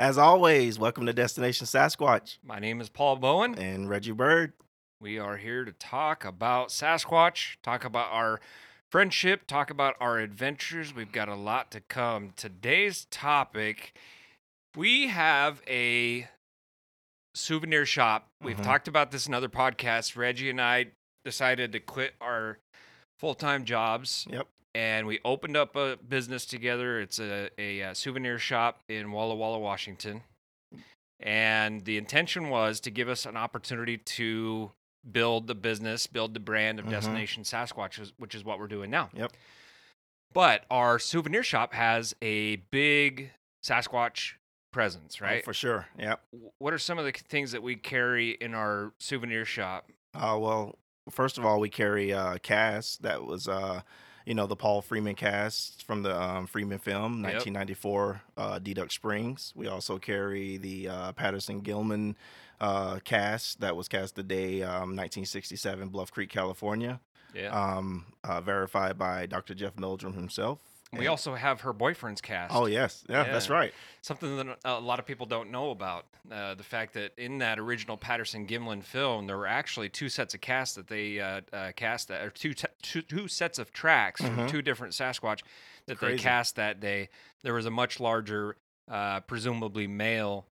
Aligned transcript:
As 0.00 0.16
always, 0.16 0.78
welcome 0.78 1.04
to 1.04 1.12
Destination 1.12 1.66
Sasquatch 1.66 2.38
My 2.42 2.58
name 2.58 2.80
is 2.80 2.88
Paul 2.88 3.16
Bowen. 3.16 3.54
and 3.58 3.86
Reggie 3.86 4.12
Bird. 4.12 4.54
We 4.98 5.18
are 5.18 5.36
here 5.36 5.66
to 5.66 5.72
talk 5.72 6.24
about 6.24 6.68
Sasquatch, 6.70 7.56
talk 7.62 7.84
about 7.84 8.10
our 8.10 8.40
friendship, 8.90 9.46
talk 9.46 9.68
about 9.68 9.96
our 10.00 10.18
adventures. 10.18 10.94
We've 10.94 11.12
got 11.12 11.28
a 11.28 11.34
lot 11.34 11.70
to 11.72 11.80
come. 11.82 12.32
Today's 12.34 13.04
topic 13.10 13.94
we 14.74 15.08
have 15.08 15.60
a 15.66 16.28
souvenir 17.34 17.84
shop. 17.84 18.28
We've 18.40 18.56
Mhm. 18.56 18.62
talked 18.64 18.88
about 18.88 19.10
this 19.10 19.26
in 19.26 19.34
other 19.34 19.50
podcasts. 19.50 20.16
Reggie 20.16 20.48
and 20.48 20.62
I 20.62 20.92
decided 21.26 21.72
to 21.72 21.80
quit 21.80 22.14
our 22.22 22.58
full 23.18 23.34
time 23.34 23.66
jobs 23.66 24.26
Yep. 24.30 24.48
And 24.74 25.06
we 25.06 25.18
opened 25.24 25.56
up 25.56 25.76
a 25.76 25.96
business 25.96 26.46
together. 26.46 27.00
It's 27.00 27.18
a, 27.18 27.50
a, 27.58 27.82
uh 27.82 27.94
souvenir 27.94 28.38
shop 28.38 28.80
in 28.88 29.12
Walla 29.12 29.34
Walla, 29.34 29.58
Washington. 29.58 30.22
And 31.22 31.84
the 31.84 31.98
intention 31.98 32.48
was 32.48 32.80
to 32.80 32.90
give 32.90 33.08
us 33.08 33.26
an 33.26 33.36
opportunity 33.36 33.98
to 33.98 34.72
build 35.12 35.46
the 35.46 35.54
business, 35.54 36.06
build 36.06 36.34
the 36.34 36.40
brand 36.40 36.78
of 36.78 36.86
Mhm. 36.86 36.90
Destination 36.90 37.42
Sasquatch, 37.42 38.12
which 38.16 38.34
is- 38.34 38.44
what 38.44 38.58
we're 38.58 38.68
doing 38.68 38.90
now. 38.90 39.10
Yep. 39.14 39.32
But 40.32 40.64
our 40.70 40.98
souvenir 40.98 41.42
shop 41.42 41.74
has 41.74 42.14
a 42.22 42.56
big 42.56 43.32
Sasquatch 43.62 44.34
presence, 44.72 45.18
Oh, 45.20 45.24
right? 45.24 45.44
for 45.44 45.52
sure. 45.52 45.88
Yep. 45.98 46.22
What 46.58 46.72
are 46.72 46.78
some 46.78 46.98
of 46.98 47.04
the 47.04 47.12
things 47.12 47.52
that 47.52 47.62
we 47.62 47.76
carry 47.76 48.30
in 48.32 48.54
our 48.54 48.92
souvenir 49.00 49.44
shop? 49.44 49.90
Uh, 50.14 50.38
well, 50.40 50.78
first 51.10 51.36
of 51.36 51.44
all, 51.44 51.60
we 51.60 51.68
carry 51.68 52.12
uh, 52.12 52.38
cast 52.38 53.02
that 53.02 53.24
was, 53.24 53.48
uh, 53.48 53.82
you 54.30 54.34
know, 54.36 54.46
the 54.46 54.54
Paul 54.54 54.80
Freeman 54.80 55.16
cast 55.16 55.82
from 55.82 56.04
the 56.04 56.16
um, 56.16 56.46
Freeman 56.46 56.78
film, 56.78 57.24
Yep. 57.24 57.32
1994, 57.44 58.22
uh, 58.36 58.58
Deduct 58.60 58.92
Springs. 58.92 59.52
We 59.56 59.66
also 59.66 59.98
carry 59.98 60.56
the 60.56 60.88
uh, 60.88 61.12
Patterson 61.14 61.62
Gimlin 61.62 62.14
uh, 62.60 63.00
cast 63.02 63.60
that 63.60 63.74
was 63.74 63.88
cast 63.88 64.14
the 64.14 64.22
day 64.22 64.62
um, 64.62 64.94
1967, 64.94 65.88
Bluff 65.88 66.12
Creek, 66.12 66.30
California, 66.30 67.00
Yeah. 67.34 67.48
um, 67.48 68.06
uh, 68.22 68.40
verified 68.40 68.96
by 68.96 69.26
Dr. 69.26 69.52
Jeff 69.54 69.76
Meldrum 69.76 70.12
himself. 70.14 70.60
We 70.98 71.06
also 71.06 71.34
have 71.34 71.60
her 71.62 71.72
boyfriend's 71.72 72.20
cast. 72.20 72.54
Oh 72.54 72.66
yes, 72.66 73.04
yeah, 73.08 73.24
that's 73.24 73.48
right. 73.48 73.72
something 74.02 74.36
that 74.36 74.58
a 74.64 74.80
lot 74.80 74.98
of 74.98 75.06
people 75.06 75.26
don't 75.26 75.50
know 75.50 75.70
about 75.70 76.06
uh, 76.30 76.54
the 76.54 76.62
fact 76.64 76.94
that 76.94 77.12
in 77.16 77.38
that 77.38 77.58
original 77.58 77.96
Patterson 77.96 78.46
Gimlin 78.46 78.82
film, 78.82 79.26
there 79.26 79.36
were 79.36 79.46
actually 79.46 79.88
two 79.88 80.08
sets 80.08 80.34
of 80.34 80.40
cast 80.40 80.74
that 80.76 80.88
they 80.88 81.20
uh, 81.20 81.40
uh, 81.52 81.72
cast 81.76 82.08
that, 82.08 82.22
or 82.22 82.30
two, 82.30 82.54
te- 82.54 82.66
two 82.82 83.02
two 83.02 83.28
sets 83.28 83.58
of 83.58 83.72
tracks 83.72 84.20
from 84.20 84.36
Mhm. 84.36 84.48
two 84.48 84.62
different 84.62 84.92
Sasquatch 84.92 85.40
that 85.86 86.00
they 86.00 86.16
cast 86.16 86.56
that 86.56 86.80
day. 86.80 87.08
There 87.42 87.54
was 87.54 87.66
a 87.66 87.70
much 87.70 88.00
larger, 88.00 88.56
uh, 88.90 89.20
presumably 89.20 89.86
male. 89.86 90.46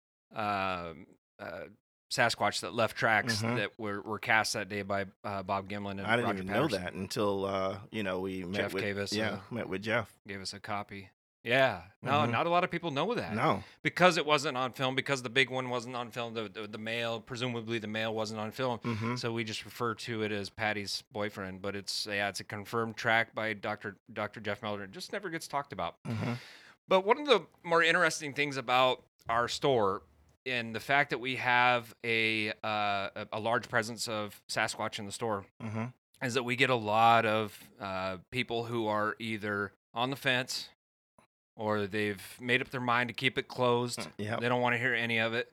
Uh, 2.09 2.13
Sasquatch 2.15 2.61
that 2.61 2.75
left 2.75 2.97
tracks 2.97 3.43
Mhm. 3.43 3.57
that 3.57 3.71
were, 3.79 4.01
were 4.01 4.19
cast 4.19 4.53
that 4.53 4.69
day 4.69 4.83
by 4.83 5.07
uh, 5.25 5.43
Bob 5.43 5.69
Gimlin 5.69 5.93
and 5.93 6.03
I 6.03 6.17
didn't 6.17 6.27
Roger 6.27 6.39
even 6.43 6.49
Patterson. 6.49 6.71
know 6.81 6.85
that 6.85 6.93
until 6.95 7.45
uh, 7.45 7.79
you 7.91 8.03
know 8.03 8.21
we 8.21 8.45
met 8.45 8.57
Jeff 8.59 8.75
with 8.75 8.83
gave 8.83 8.99
us 8.99 9.13
yeah 9.13 9.39
met 9.51 9.69
with 9.69 9.83
Jeff. 9.83 10.11
Gave 10.27 10.41
us 10.41 10.53
a 10.53 10.61
copy. 10.61 11.11
Yeah, 11.43 11.83
no, 12.03 12.11
Mhm. 12.11 12.31
not 12.33 12.47
a 12.47 12.49
lot 12.51 12.65
of 12.65 12.73
people 12.73 12.91
know 12.91 13.15
that 13.15 13.33
No, 13.35 13.63
because 13.85 14.17
it 14.17 14.27
wasn't 14.27 14.57
on 14.57 14.73
film 14.73 14.97
because 14.97 15.23
the 15.23 15.31
big 15.31 15.49
one 15.49 15.69
wasn't 15.71 15.95
on 15.95 16.11
film 16.11 16.35
the, 16.35 16.49
the, 16.49 16.67
the 16.67 16.79
male 16.79 17.21
presumably 17.21 17.79
the 17.79 17.87
male 17.87 18.13
wasn't 18.13 18.41
on 18.41 18.51
film 18.51 18.79
hmm 18.81 19.15
so 19.17 19.33
we 19.33 19.45
just 19.45 19.65
refer 19.65 19.95
to 19.95 20.23
it 20.23 20.33
as 20.33 20.51
patty's 20.51 21.03
boyfriend 21.13 21.63
but 21.63 21.77
it's 21.77 22.05
yeah 22.11 22.29
it's 22.29 22.41
a 22.41 22.45
confirmed 22.45 22.97
track 22.97 23.33
by 23.33 23.53
dr 23.53 23.97
dr 24.13 24.41
jeff 24.41 24.61
meldrum 24.61 24.89
it 24.91 24.93
just 24.93 25.13
never 25.13 25.31
gets 25.31 25.47
talked 25.47 25.73
about 25.73 25.97
hmm 26.05 26.33
but 26.89 27.05
one 27.05 27.19
of 27.21 27.27
the 27.29 27.43
more 27.63 27.81
interesting 27.83 28.33
things 28.33 28.57
about 28.57 29.05
our 29.29 29.47
store 29.47 30.03
and 30.47 30.75
the 30.75 30.81
fact 30.81 31.11
that 31.11 31.19
we 31.19 31.37
have 31.37 31.95
a 32.05 32.53
uh, 32.63 33.09
a, 33.33 33.41
large 33.41 33.69
presence 33.69 34.09
of 34.09 34.41
sasquatch 34.49 34.99
in 34.99 35.07
the 35.07 35.13
store 35.13 35.45
hmm 35.61 35.87
is 36.23 36.33
that 36.33 36.45
we 36.45 36.57
get 36.57 36.71
a 36.71 36.75
lot 36.75 37.27
of 37.27 37.59
uh, 37.79 38.17
people 38.31 38.65
who 38.65 38.87
are 38.87 39.15
either 39.19 39.73
on 39.93 40.09
the 40.09 40.17
fence 40.17 40.71
or 41.57 41.87
they've 41.87 42.23
made 42.41 42.63
up 42.63 42.71
their 42.71 42.81
mind 42.81 43.09
to 43.09 43.15
keep 43.15 43.37
it 43.37 43.49
closed 43.49 44.09
yeah, 44.17 44.39
they 44.41 44.49
don't 44.49 44.63
want 44.63 44.75
to 44.75 44.79
hear 44.79 44.95
any 44.95 45.19
of 45.19 45.35
it, 45.35 45.53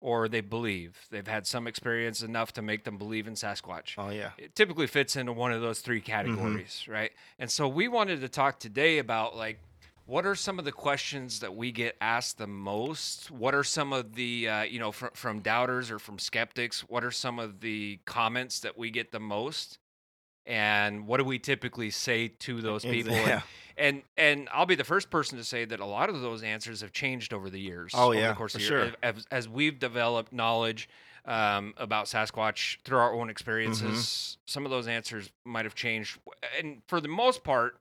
or 0.00 0.26
they 0.28 0.40
believe. 0.40 0.96
They've 1.10 1.26
had 1.26 1.46
some 1.46 1.66
experience 1.66 2.22
enough 2.22 2.52
to 2.54 2.62
make 2.62 2.84
them 2.84 2.96
believe 2.96 3.26
in 3.26 3.34
Sasquatch. 3.34 3.94
oh 3.98 4.08
yeah, 4.08 4.30
It 4.38 4.54
typically 4.54 4.86
fits 4.86 5.14
into 5.14 5.32
one 5.34 5.52
of 5.52 5.60
those 5.60 5.80
three 5.80 6.00
categories, 6.00 6.86
right? 6.88 7.12
And 7.38 7.50
so 7.50 7.68
we 7.68 7.86
wanted 7.88 8.22
to 8.22 8.28
talk 8.30 8.58
today 8.58 8.98
about 8.98 9.36
like 9.36 9.58
what 10.08 10.24
are 10.24 10.34
some 10.34 10.58
of 10.58 10.64
the 10.64 10.72
questions 10.72 11.40
that 11.40 11.54
we 11.54 11.70
get 11.70 11.94
asked 12.00 12.38
the 12.38 12.46
most? 12.46 13.30
What 13.30 13.54
are 13.54 13.62
some 13.62 13.92
of 13.92 14.14
the 14.14 14.48
uh, 14.48 14.62
you 14.62 14.78
know 14.78 14.90
from 14.90 15.10
from 15.12 15.40
doubters 15.40 15.90
or 15.90 15.98
from 15.98 16.18
skeptics? 16.18 16.80
What 16.80 17.04
are 17.04 17.10
some 17.10 17.38
of 17.38 17.60
the 17.60 18.00
comments 18.06 18.60
that 18.60 18.78
we 18.78 18.90
get 18.90 19.12
the 19.12 19.20
most? 19.20 19.78
And 20.46 21.06
what 21.06 21.18
do 21.18 21.24
we 21.24 21.38
typically 21.38 21.90
say 21.90 22.28
to 22.28 22.62
those 22.62 22.82
people? 22.82 23.12
And- 23.12 23.28
yeah. 23.28 23.42
and 23.76 24.02
and 24.16 24.48
I'll 24.50 24.64
be 24.64 24.76
the 24.76 24.84
first 24.84 25.10
person 25.10 25.36
to 25.36 25.44
say 25.44 25.66
that 25.66 25.78
a 25.78 25.84
lot 25.84 26.08
of 26.08 26.22
those 26.22 26.42
answers 26.42 26.80
have 26.80 26.92
changed 26.92 27.34
over 27.34 27.50
the 27.50 27.60
years. 27.60 27.92
Oh, 27.94 28.12
yeah, 28.12 28.30
of 28.30 28.36
course 28.36 28.52
for 28.52 28.58
of 28.58 28.64
the 28.64 28.70
year, 28.70 28.84
sure. 28.86 28.96
as, 29.02 29.26
as 29.30 29.46
we've 29.46 29.78
developed 29.78 30.32
knowledge 30.32 30.88
um, 31.26 31.74
about 31.76 32.06
Sasquatch 32.06 32.78
through 32.82 32.96
our 32.96 33.12
own 33.12 33.28
experiences. 33.28 34.38
Mm-hmm. 34.38 34.50
Some 34.50 34.64
of 34.64 34.70
those 34.70 34.88
answers 34.88 35.30
might 35.44 35.66
have 35.66 35.74
changed, 35.74 36.18
and 36.58 36.80
for 36.86 36.98
the 37.02 37.08
most 37.08 37.44
part, 37.44 37.76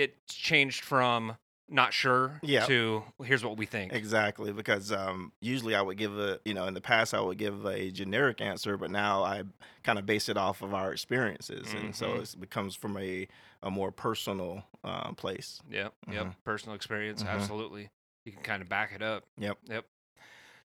it's 0.00 0.34
changed 0.34 0.84
from 0.84 1.36
not 1.68 1.92
sure 1.92 2.40
Yeah. 2.42 2.66
to 2.66 3.04
here's 3.22 3.44
what 3.44 3.56
we 3.56 3.66
think. 3.66 3.92
Exactly, 3.92 4.52
because 4.52 4.90
um, 4.90 5.32
usually 5.40 5.74
I 5.76 5.82
would 5.82 5.96
give 5.96 6.18
a, 6.18 6.40
you 6.44 6.52
know, 6.54 6.66
in 6.66 6.74
the 6.74 6.80
past 6.80 7.14
I 7.14 7.20
would 7.20 7.38
give 7.38 7.64
a 7.64 7.90
generic 7.92 8.40
answer, 8.40 8.76
but 8.76 8.90
now 8.90 9.22
I 9.22 9.44
kind 9.84 9.98
of 9.98 10.06
base 10.06 10.28
it 10.28 10.36
off 10.36 10.62
of 10.62 10.74
our 10.74 10.92
experiences, 10.92 11.72
and 11.72 11.94
so 11.94 12.06
Mhm. 12.14 12.34
it 12.34 12.40
becomes 12.40 12.74
from 12.74 12.96
a, 12.96 13.28
a 13.62 13.70
more 13.70 13.92
personal 13.92 14.64
um, 14.82 15.14
place. 15.14 15.60
yeah 15.70 15.90
yep. 16.10 16.26
Mhm. 16.26 16.34
Personal 16.44 16.74
experience, 16.74 17.22
Mhm. 17.22 17.28
absolutely. 17.28 17.90
You 18.24 18.32
can 18.32 18.42
kind 18.42 18.62
of 18.62 18.68
back 18.68 18.92
it 18.92 19.02
up. 19.02 19.24
Yep. 19.38 19.58
Yep. 19.64 19.84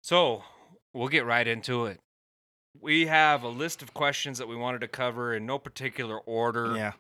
So 0.00 0.44
we'll 0.93 1.09
get 1.09 1.25
right 1.27 1.47
into 1.47 1.87
it. 1.87 2.00
We 2.81 3.06
have 3.06 3.43
a 3.43 3.49
list 3.49 3.83
of 3.83 3.93
questions 3.94 4.39
that 4.39 4.49
we 4.49 4.56
wanted 4.56 4.81
to 4.81 4.89
cover 4.89 5.34
in 5.34 5.44
no 5.47 5.59
particular 5.59 6.19
order. 6.19 6.75
Yeah, 6.77 6.93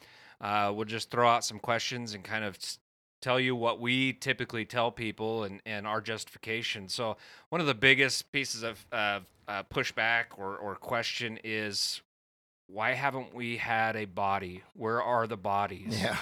Uh, 0.44 0.70
we'll 0.74 0.84
just 0.84 1.10
throw 1.10 1.26
out 1.26 1.42
some 1.42 1.58
questions 1.58 2.12
and 2.12 2.22
kind 2.22 2.44
of 2.44 2.58
tell 3.22 3.40
you 3.40 3.56
what 3.56 3.80
we 3.80 4.12
typically 4.12 4.66
tell 4.66 4.90
people 4.90 5.44
and, 5.44 5.62
and 5.64 5.86
our 5.86 6.02
justification. 6.02 6.86
So, 6.90 7.16
one 7.48 7.62
of 7.62 7.66
the 7.66 7.74
biggest 7.74 8.30
pieces 8.30 8.62
of 8.62 8.84
uh, 8.92 9.20
uh, 9.48 9.62
pushback 9.72 10.24
or, 10.36 10.58
or 10.58 10.74
question 10.74 11.38
is 11.42 12.02
why 12.66 12.92
haven't 12.92 13.34
we 13.34 13.56
had 13.56 13.96
a 13.96 14.04
body? 14.04 14.62
Where 14.74 15.02
are 15.02 15.26
the 15.26 15.38
bodies? 15.38 15.98
yeah, 16.02 16.18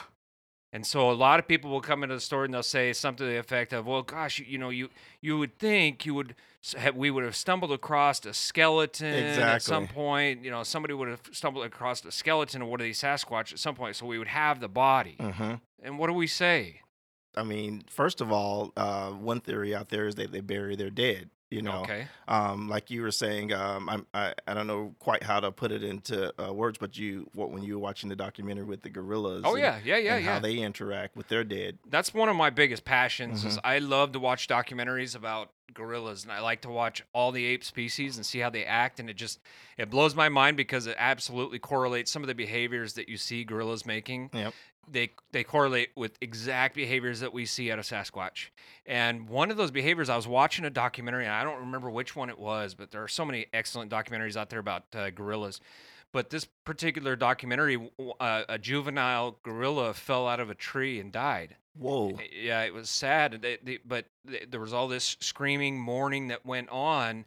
And 0.75 0.87
so 0.87 1.11
a 1.11 1.13
lot 1.13 1.39
of 1.39 1.47
people 1.47 1.71
will 1.71 1.83
come 1.83 2.03
into 2.03 2.15
the 2.15 2.21
store 2.21 2.45
and 2.47 2.55
they'll 2.55 2.63
say 2.63 2.93
something 2.95 3.27
to 3.27 3.31
the 3.31 3.39
effect 3.39 3.73
of, 3.75 3.87
"Well, 3.87 4.03
gosh, 4.03 4.39
you, 4.39 4.47
you 4.49 4.59
know, 4.59 4.71
you 4.71 4.89
you 5.21 5.39
would 5.39 5.59
think 5.59 6.07
you 6.07 6.15
would 6.15 6.35
have, 6.79 6.97
we 6.97 7.11
would 7.11 7.25
have 7.25 7.37
stumbled 7.37 7.73
across 7.73 8.25
a 8.25 8.33
skeleton 8.33 9.13
at 9.43 9.63
some 9.63 9.87
point. 9.95 10.45
You 10.45 10.51
know, 10.51 10.63
somebody 10.63 10.95
would 10.95 11.09
have 11.09 11.21
stumbled 11.33 11.67
across 11.67 12.03
a 12.05 12.11
skeleton 12.11 12.63
of 12.63 12.69
one 12.69 12.81
of 12.81 12.85
these 12.85 13.01
Sasquatch 13.03 13.53
at 13.53 13.59
some 13.59 13.75
point, 13.75 13.97
so 13.97 14.07
we 14.07 14.19
would 14.19 14.29
have 14.29 14.61
the 14.61 14.69
body." 14.69 15.17
hmm 15.19 15.55
And 15.83 15.99
what 15.99 16.07
do 16.07 16.15
we 16.15 16.27
say? 16.27 16.81
I 17.37 17.43
mean, 17.43 17.83
first 17.89 18.21
of 18.21 18.31
all, 18.31 18.73
uh, 18.77 19.11
one 19.11 19.41
theory 19.41 19.75
out 19.75 19.89
there 19.89 20.07
is 20.07 20.15
that 20.17 20.33
they 20.33 20.41
bury 20.41 20.77
their 20.77 20.91
dead. 20.91 21.31
You 21.53 21.63
know, 21.63 21.83
Okay. 21.83 22.07
um, 22.29 22.69
like 22.69 22.91
you 22.91 23.03
were 23.03 23.11
saying, 23.11 23.53
um, 23.53 23.89
I'm, 23.89 24.07
I 24.15 24.33
I 24.47 24.55
don't 24.55 24.67
know 24.67 24.95
quite 24.99 25.23
how 25.23 25.39
to 25.41 25.53
put 25.53 25.71
it 25.71 25.85
into 25.85 26.33
uh, 26.43 26.53
words, 26.53 26.79
but 26.79 26.97
you 26.97 27.29
what 27.35 27.51
when 27.51 27.63
you 27.63 27.75
were 27.75 27.81
watching 27.81 28.09
the 28.09 28.17
documentary 28.17 28.65
with 28.65 28.83
the 28.83 28.89
gorillas. 28.91 29.43
Oh 29.45 29.53
and- 29.55 29.61
yeah, 29.63 29.79
yeah, 29.85 29.99
yeah, 29.99 30.17
yeah. 30.17 30.33
how 30.35 30.41
they 30.41 30.57
interact 30.57 31.15
with 31.17 31.29
their 31.29 31.45
dead. 31.45 31.79
That's 31.89 32.15
one 32.15 32.29
of 32.29 32.37
my 32.37 32.51
biggest 32.51 32.85
passions. 32.85 33.41
Mm-hmm. 33.41 33.49
Is 33.49 33.59
I 33.63 33.79
love 33.79 34.13
to 34.13 34.19
watch 34.19 34.49
documentaries 34.49 35.15
about 35.15 35.51
gorillas, 35.75 36.23
and 36.23 36.33
I 36.33 36.41
like 36.41 36.63
to 36.63 36.71
watch 36.71 37.03
all 37.15 37.33
the 37.33 37.45
ape 37.45 37.65
species 37.65 38.17
and 38.17 38.25
see 38.27 38.39
how 38.39 38.51
they 38.51 38.65
act. 38.65 38.99
And 39.01 39.09
it 39.11 39.17
just 39.17 39.39
it 39.77 39.91
blows 39.91 40.15
my 40.15 40.29
mind 40.29 40.57
because 40.57 40.87
it 40.87 40.97
absolutely 40.99 41.59
correlates 41.59 42.11
some 42.11 42.23
of 42.23 42.29
the 42.29 42.35
behaviors 42.35 42.95
that 42.95 43.09
you 43.09 43.17
see 43.17 43.45
gorillas 43.45 43.85
making. 43.85 44.31
Yep. 44.33 44.55
They 44.91 45.13
they 45.31 45.45
correlate 45.45 45.91
with 45.97 46.19
exact 46.21 46.75
behaviors 46.75 47.21
that 47.21 47.33
we 47.33 47.47
see 47.47 47.71
out 47.71 47.79
of 47.79 47.85
Sasquatch. 47.85 48.49
And 48.85 49.29
one 49.29 49.51
of 49.51 49.57
those 49.57 49.71
behaviors, 49.71 50.09
I 50.09 50.17
was 50.17 50.27
watching 50.27 50.65
a 50.65 50.71
documentary, 50.71 51.25
and 51.25 51.33
I 51.33 51.45
don't 51.45 51.61
remember 51.61 51.91
which 51.91 52.17
one 52.17 52.29
it 52.31 52.39
was, 52.39 52.75
but 52.75 52.91
there 52.91 53.03
are 53.03 53.09
so 53.09 53.25
many 53.25 53.47
excellent 53.53 53.91
documentaries 53.91 54.37
out 54.37 54.51
there 54.51 54.59
about 54.59 54.85
uh, 54.95 55.11
gorillas. 55.11 55.61
But 56.13 56.29
this 56.29 56.45
particular 56.65 57.17
documentary, 57.17 57.91
uh, 58.21 58.43
a 58.49 58.59
juvenile 58.59 59.39
gorilla 59.43 59.95
fell 59.95 60.29
out 60.29 60.41
of 60.41 60.51
a 60.51 60.55
tree 60.55 61.01
and 61.01 61.11
died. 61.11 61.57
Whoa. 61.75 62.19
Yeah, 62.39 62.63
it 62.63 62.75
was 62.75 62.91
sad, 62.91 63.47
but 63.87 64.05
th- 64.29 64.51
there 64.51 64.61
was 64.61 64.75
all 64.75 64.89
this 64.89 65.17
screaming, 65.21 65.81
mourning 65.81 66.29
that 66.29 66.45
went 66.45 66.69
on. 66.69 67.25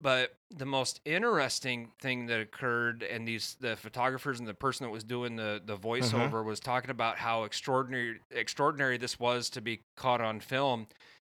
But 0.00 0.34
the 0.54 0.66
most 0.66 1.00
interesting 1.04 1.88
thing 2.00 2.26
that 2.26 2.38
occurred, 2.40 3.02
and 3.02 3.26
these 3.26 3.56
the 3.60 3.76
photographers 3.76 4.38
and 4.38 4.46
the 4.48 4.54
person 4.54 4.84
that 4.84 4.90
was 4.90 5.04
doing 5.04 5.36
the 5.36 5.60
the 5.64 5.76
voiceover 5.76 6.44
was 6.44 6.60
talking 6.60 6.90
about 6.90 7.16
how 7.16 7.44
extraordinary 7.44 8.20
extraordinary 8.30 8.98
this 8.98 9.18
was 9.18 9.48
to 9.50 9.60
be 9.60 9.80
caught 9.96 10.20
on 10.20 10.40
film. 10.40 10.86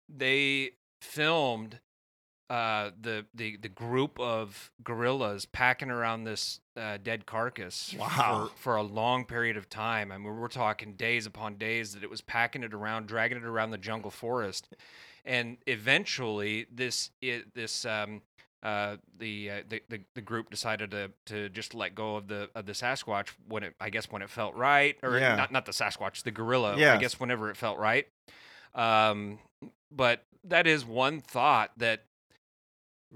They 0.08 0.72
filmed 1.00 1.78
uh, 2.50 2.90
the 3.00 3.26
the 3.34 3.56
the 3.58 3.68
group 3.68 4.18
of 4.18 4.72
gorillas 4.82 5.44
packing 5.46 5.90
around 5.90 6.24
this 6.24 6.60
uh, 6.76 6.96
dead 7.02 7.26
carcass 7.26 7.94
Wow. 7.98 8.50
for, 8.56 8.60
for 8.60 8.76
a 8.76 8.82
long 8.82 9.24
period 9.24 9.56
of 9.56 9.68
time. 9.68 10.10
I 10.10 10.18
mean, 10.18 10.34
we're 10.36 10.48
talking 10.48 10.94
days 10.94 11.26
upon 11.26 11.56
days 11.56 11.92
that 11.94 12.02
it 12.02 12.10
was 12.10 12.22
packing 12.22 12.62
it 12.62 12.72
around, 12.74 13.06
dragging 13.06 13.38
it 13.38 13.44
around 13.44 13.70
the 13.70 13.78
jungle 13.78 14.10
forest, 14.10 14.68
and 15.24 15.58
eventually 15.66 16.66
this 16.72 17.10
it, 17.20 17.54
this 17.54 17.84
um, 17.84 18.22
uh, 18.62 18.96
the, 19.18 19.50
uh, 19.50 19.62
the 19.68 19.82
the 19.88 20.00
the 20.14 20.20
group 20.20 20.50
decided 20.50 20.90
to 20.90 21.10
to 21.26 21.48
just 21.50 21.74
let 21.74 21.94
go 21.94 22.16
of 22.16 22.26
the 22.28 22.50
of 22.54 22.66
the 22.66 22.72
Sasquatch 22.72 23.28
when 23.48 23.62
it 23.62 23.74
I 23.80 23.88
guess 23.90 24.10
when 24.10 24.20
it 24.22 24.30
felt 24.30 24.54
right, 24.56 24.96
or 25.02 25.18
Yeah. 25.18 25.36
not 25.36 25.52
not 25.52 25.64
the 25.66 25.72
Sasquatch, 25.72 26.22
the 26.24 26.30
gorilla. 26.32 26.74
I 26.74 26.96
guess 26.98 27.20
whenever 27.20 27.50
it 27.50 27.56
felt 27.56 27.78
right. 27.78 28.06
Um, 28.74 29.38
but 29.90 30.24
that 30.44 30.66
is 30.66 30.84
one 30.84 31.20
thought 31.20 31.70
that 31.78 32.04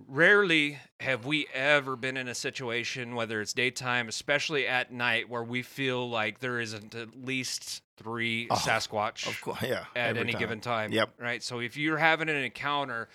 rarely 0.08 0.78
have 1.00 1.26
we 1.26 1.46
ever 1.52 1.96
been 1.96 2.16
in 2.16 2.26
a 2.28 2.34
situation, 2.34 3.14
whether 3.14 3.40
it's 3.40 3.52
daytime, 3.52 4.08
especially 4.08 4.66
at 4.66 4.90
night, 4.92 5.28
where 5.28 5.42
we 5.44 5.62
feel 5.62 6.08
like 6.08 6.38
there 6.40 6.58
isn't 6.60 6.94
at 6.94 7.14
least 7.24 7.82
three 7.98 8.46
Oh, 8.50 8.54
Sasquatch 8.54 9.26
Of 9.28 9.40
course, 9.42 9.62
yeah. 9.62 9.84
at 9.94 10.16
any 10.16 10.32
time. 10.32 10.40
given 10.40 10.60
time. 10.60 10.92
Yep. 10.92 11.10
Right. 11.18 11.42
So 11.42 11.60
if 11.60 11.76
you're 11.76 11.98
having 11.98 12.28
an 12.30 12.36
encounter, 12.36 13.08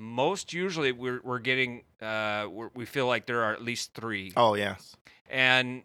most 0.00 0.52
usually 0.52 0.92
we're 0.92 1.20
we're 1.22 1.38
getting 1.38 1.82
uh 2.00 2.46
we're, 2.50 2.70
we 2.74 2.86
feel 2.86 3.06
like 3.06 3.26
there 3.26 3.42
are 3.44 3.52
at 3.52 3.62
least 3.62 3.92
three, 3.94 4.32
Oh 4.36 4.54
yes. 4.54 4.96
and 5.28 5.82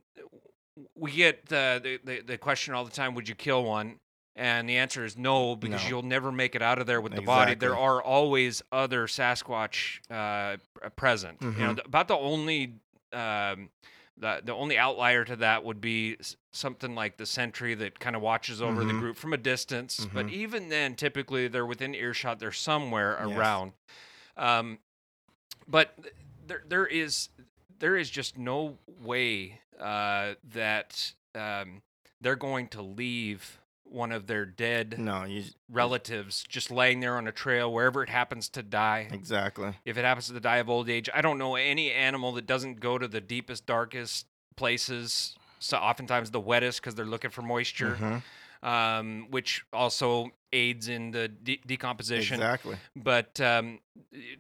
we 0.96 1.12
get 1.12 1.40
uh, 1.52 1.80
the, 1.80 2.00
the 2.04 2.22
the 2.22 2.38
question 2.38 2.74
all 2.74 2.86
the 2.86 2.92
time: 2.92 3.14
Would 3.16 3.28
you 3.30 3.36
kill 3.36 3.64
one? 3.64 4.00
And 4.38 4.68
the 4.68 4.76
answer 4.78 5.06
is 5.06 5.18
no, 5.18 5.56
because 5.56 5.84
No. 5.84 5.90
you'll 5.90 6.02
never 6.02 6.30
make 6.30 6.56
it 6.56 6.62
out 6.62 6.80
of 6.80 6.88
there 6.88 7.00
with 7.00 7.16
the 7.16 7.22
body. 7.22 7.56
There 7.56 7.78
are 7.78 8.02
always 8.04 8.62
other 8.70 9.08
Sasquatch 9.08 10.00
uh, 10.12 10.58
present. 10.98 11.38
You 11.42 11.48
know, 11.52 11.54
Mhm. 11.72 11.76
th- 11.76 11.86
about 11.88 12.10
the 12.10 12.18
only 12.18 12.74
um, 13.14 13.70
the 14.18 14.42
the 14.44 14.54
only 14.54 14.78
outlier 14.78 15.24
to 15.26 15.36
that 15.38 15.64
would 15.64 15.82
be 15.82 16.18
something 16.54 16.96
like 16.96 17.18
the 17.18 17.26
sentry 17.26 17.74
that 17.76 18.00
kind 18.00 18.16
of 18.16 18.22
watches 18.22 18.62
over 18.62 18.86
the 18.86 18.94
Mhm. 18.94 19.00
group 19.00 19.18
from 19.18 19.34
a 19.34 19.38
distance. 19.38 20.06
But 20.14 20.28
Mhm. 20.28 20.32
even 20.32 20.70
then, 20.70 20.96
typically 20.96 21.48
they're 21.48 21.66
within 21.66 21.94
earshot. 21.94 22.40
They're 22.40 22.52
somewhere 22.52 23.18
Yes. 23.28 23.38
around. 23.38 23.74
Um, 24.38 24.80
but 25.68 25.98
there 26.46 26.64
there 26.66 26.88
is 26.88 27.30
there 27.78 27.98
is 27.98 28.10
just 28.10 28.38
no 28.38 28.80
way 28.88 29.62
uh, 29.80 30.36
that 30.44 31.14
um, 31.34 31.82
they're 32.22 32.38
going 32.38 32.70
to 32.70 32.82
leave 32.82 33.60
one 33.86 34.12
of 34.12 34.28
their 34.28 34.46
dead 34.46 34.98
No, 35.00 35.24
you 35.24 35.44
relatives 35.70 36.44
just 36.48 36.72
laying 36.72 37.00
there 37.00 37.18
on 37.18 37.28
a 37.28 37.32
trail 37.32 37.72
wherever 37.72 38.04
it 38.04 38.10
happens 38.10 38.50
to 38.50 38.64
die. 38.64 39.08
exactly. 39.12 39.74
If 39.86 39.98
it 39.98 40.04
happens 40.06 40.28
to 40.28 40.40
die 40.40 40.58
of 40.58 40.70
old 40.70 40.90
age, 40.90 41.10
I 41.14 41.22
don't 41.22 41.38
know 41.38 41.56
any 41.56 41.92
animal 41.92 42.32
that 42.34 42.46
doesn't 42.48 42.80
go 42.80 42.98
to 42.98 43.08
the 43.08 43.22
deepest, 43.22 43.66
darkest 43.66 44.26
places. 44.56 45.36
So 45.60 45.78
oftentimes 45.78 46.32
the 46.32 46.40
wettest 46.40 46.82
because 46.82 46.96
they're 46.96 47.06
looking 47.06 47.32
for 47.32 47.42
moisture, 47.42 47.96
Mhm. 48.64 48.68
um, 48.68 49.28
which 49.30 49.64
also 49.72 50.32
aids 50.52 50.88
in 50.88 51.12
the 51.12 51.28
de- 51.28 51.62
decomposition 51.66 52.36
Exactly. 52.36 52.78
but 52.96 53.40
um, 53.42 53.80